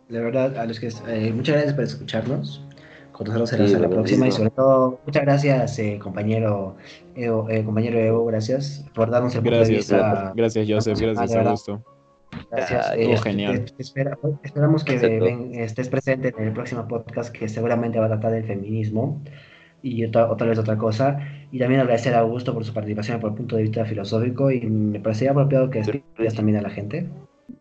la 0.09 0.21
verdad, 0.21 0.57
a 0.57 0.65
los 0.65 0.79
que 0.79 0.89
eh, 1.07 1.31
muchas 1.33 1.55
gracias 1.55 1.73
por 1.73 1.83
escucharnos. 1.83 2.63
Con 3.11 3.25
nosotros 3.27 3.49
será 3.49 3.65
hasta 3.65 3.79
la 3.79 3.89
próxima 3.89 4.27
y 4.27 4.31
sobre 4.31 4.51
todo, 4.51 4.99
muchas 5.05 5.23
gracias, 5.23 5.79
eh, 5.79 5.97
compañero 6.01 6.75
Evo, 7.15 7.49
eh, 7.49 7.63
compañero 7.63 7.97
Evo, 7.97 8.25
gracias 8.25 8.85
por 8.93 9.09
darnos 9.09 9.33
el 9.33 9.41
gracias, 9.41 9.87
punto 9.87 10.33
Gracias, 10.35 10.67
Joseph, 10.69 10.99
gracias, 10.99 11.35
Augusto. 11.35 11.83
Gracias. 12.51 13.23
genial. 13.23 13.65
esperamos 14.43 14.83
que 14.83 15.63
estés 15.63 15.89
presente 15.89 16.33
en 16.37 16.47
el 16.47 16.53
próximo 16.53 16.87
podcast 16.87 17.35
que 17.35 17.49
seguramente 17.49 17.97
va 17.97 18.05
a 18.05 18.09
tratar 18.09 18.33
del 18.33 18.43
feminismo 18.45 19.19
y 19.81 20.05
otra, 20.05 20.31
otra 20.31 20.47
vez 20.47 20.57
otra 20.57 20.77
cosa. 20.77 21.19
Y 21.51 21.59
también 21.59 21.81
agradecer 21.81 22.13
a 22.13 22.19
Augusto 22.19 22.53
por 22.53 22.65
su 22.65 22.73
participación 22.73 23.19
por 23.19 23.31
el 23.31 23.37
punto 23.37 23.55
de 23.55 23.63
vista 23.63 23.85
filosófico 23.85 24.51
y 24.51 24.61
me 24.61 24.99
parecería 24.99 25.31
apropiado 25.31 25.69
que 25.69 25.79
despidas 25.79 26.35
también 26.35 26.57
a 26.57 26.61
la 26.61 26.69
gente. 26.69 27.07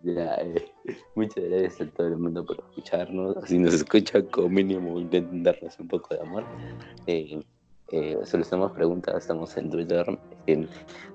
Eh, 0.04 0.66
muchas 1.14 1.44
gracias 1.44 1.80
a 1.80 1.90
todo 1.90 2.08
el 2.08 2.16
mundo 2.16 2.44
por 2.44 2.58
escucharnos. 2.58 3.36
Si 3.46 3.58
nos 3.58 3.74
escucha, 3.74 4.22
como 4.22 4.48
mínimo 4.48 4.98
intenten 4.98 5.42
darnos 5.42 5.78
un 5.78 5.88
poco 5.88 6.14
de 6.14 6.20
amor. 6.20 6.44
Eh, 7.06 7.40
eh, 7.92 8.18
solicitamos 8.24 8.72
preguntas, 8.72 9.14
estamos 9.16 9.56
en 9.56 9.70
Twitter. 9.70 10.04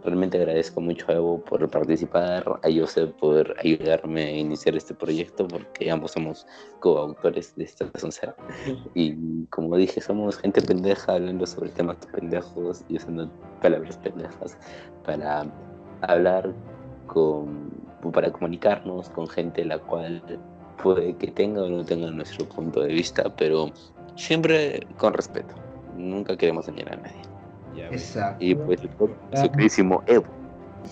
realmente 0.04 0.38
agradezco 0.38 0.80
mucho 0.80 1.06
a 1.10 1.16
Evo 1.16 1.42
por 1.42 1.70
participar, 1.70 2.46
a 2.48 2.68
Joseph 2.74 3.12
por 3.20 3.54
ayudarme 3.60 4.24
a 4.24 4.32
iniciar 4.32 4.76
este 4.76 4.94
proyecto, 4.94 5.48
porque 5.50 5.92
ambos 5.92 6.12
somos 6.12 6.48
coautores 6.80 7.54
de 7.58 7.66
esta 7.66 7.90
soncera. 8.00 8.36
Y 8.96 9.46
como 9.48 9.76
dije, 9.76 10.00
somos 10.00 10.38
gente 10.38 10.62
pendeja 10.62 11.14
hablando 11.14 11.46
sobre 11.46 11.72
temas 11.72 11.98
pendejos 12.14 12.86
y 12.88 12.96
usando 12.96 13.30
palabras 13.62 13.98
pendejas 13.98 14.58
para 15.04 15.46
hablar 16.02 16.54
con, 17.08 17.70
para 18.14 18.32
comunicarnos 18.32 19.10
con 19.10 19.28
gente 19.28 19.66
la 19.66 19.78
cual 19.78 20.22
puede 20.82 21.18
que 21.18 21.32
tenga 21.32 21.64
o 21.64 21.70
no 21.70 21.84
tenga 21.84 22.10
nuestro 22.12 22.48
punto 22.48 22.80
de 22.80 22.94
vista, 22.94 23.24
pero 23.36 23.72
siempre 24.16 24.88
con 24.98 25.14
respeto 25.14 25.54
nunca 25.96 26.38
queremos 26.38 26.68
dañar 26.68 26.94
a 26.94 26.96
nadie. 26.98 27.22
Exacto. 27.92 28.44
Y 28.44 28.56
pues 28.56 28.80
su 28.82 29.52
queridísimo 29.52 30.04
Evo. 30.08 30.26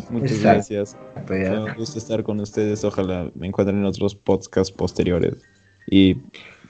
Muchas 0.09 0.41
gracias. 0.41 0.97
Me 1.27 1.73
gusta 1.73 1.97
estar 1.97 2.23
con 2.23 2.39
ustedes. 2.39 2.83
Ojalá 2.83 3.29
me 3.35 3.47
encuentren 3.47 3.79
en 3.79 3.85
otros 3.85 4.15
podcasts 4.15 4.71
posteriores. 4.71 5.35
Y 5.87 6.15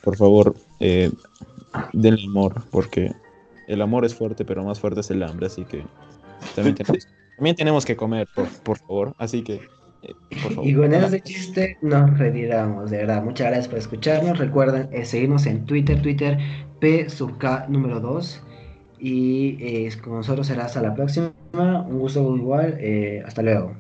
por 0.04 0.16
favor, 0.16 0.56
eh, 0.80 1.12
denle 1.94 2.24
amor, 2.26 2.64
porque 2.72 3.12
el 3.68 3.82
amor 3.82 4.06
es 4.06 4.16
fuerte, 4.16 4.46
pero 4.46 4.64
más 4.64 4.80
fuerte 4.80 5.02
es 5.02 5.12
el 5.12 5.22
hambre. 5.24 5.48
Así 5.48 5.66
que 5.66 5.84
también 6.56 6.76
tenemos, 6.76 7.08
también 7.38 7.56
tenemos 7.56 7.86
que 7.86 7.96
comer, 7.96 8.28
por, 8.34 8.48
por 8.64 8.78
favor. 8.80 9.14
Así 9.18 9.44
que 9.44 9.62
eh, 10.02 10.14
y 10.64 10.74
con 10.74 10.94
ese 10.94 11.22
chiste 11.22 11.78
nos 11.82 12.18
retiramos, 12.18 12.90
de 12.90 12.98
verdad. 12.98 13.24
Muchas 13.24 13.48
gracias 13.48 13.68
por 13.68 13.78
escucharnos. 13.80 14.38
Recuerden 14.38 14.90
eh, 14.94 15.06
seguirnos 15.06 15.46
en 15.46 15.66
Twitter, 15.66 16.02
Twitter 16.02 16.38
P 16.80 17.10
sub 17.10 17.38
K 17.38 17.66
número 17.70 18.00
2. 18.00 18.42
Y 19.00 19.58
eh, 19.62 19.90
con 20.04 20.16
nosotros 20.16 20.48
será 20.48 20.66
hasta 20.66 20.82
la 20.82 20.94
próxima. 20.94 21.32
Un 21.54 22.00
gusto 22.00 22.36
igual. 22.36 22.78
hasta 23.26 23.42
luego. 23.42 23.74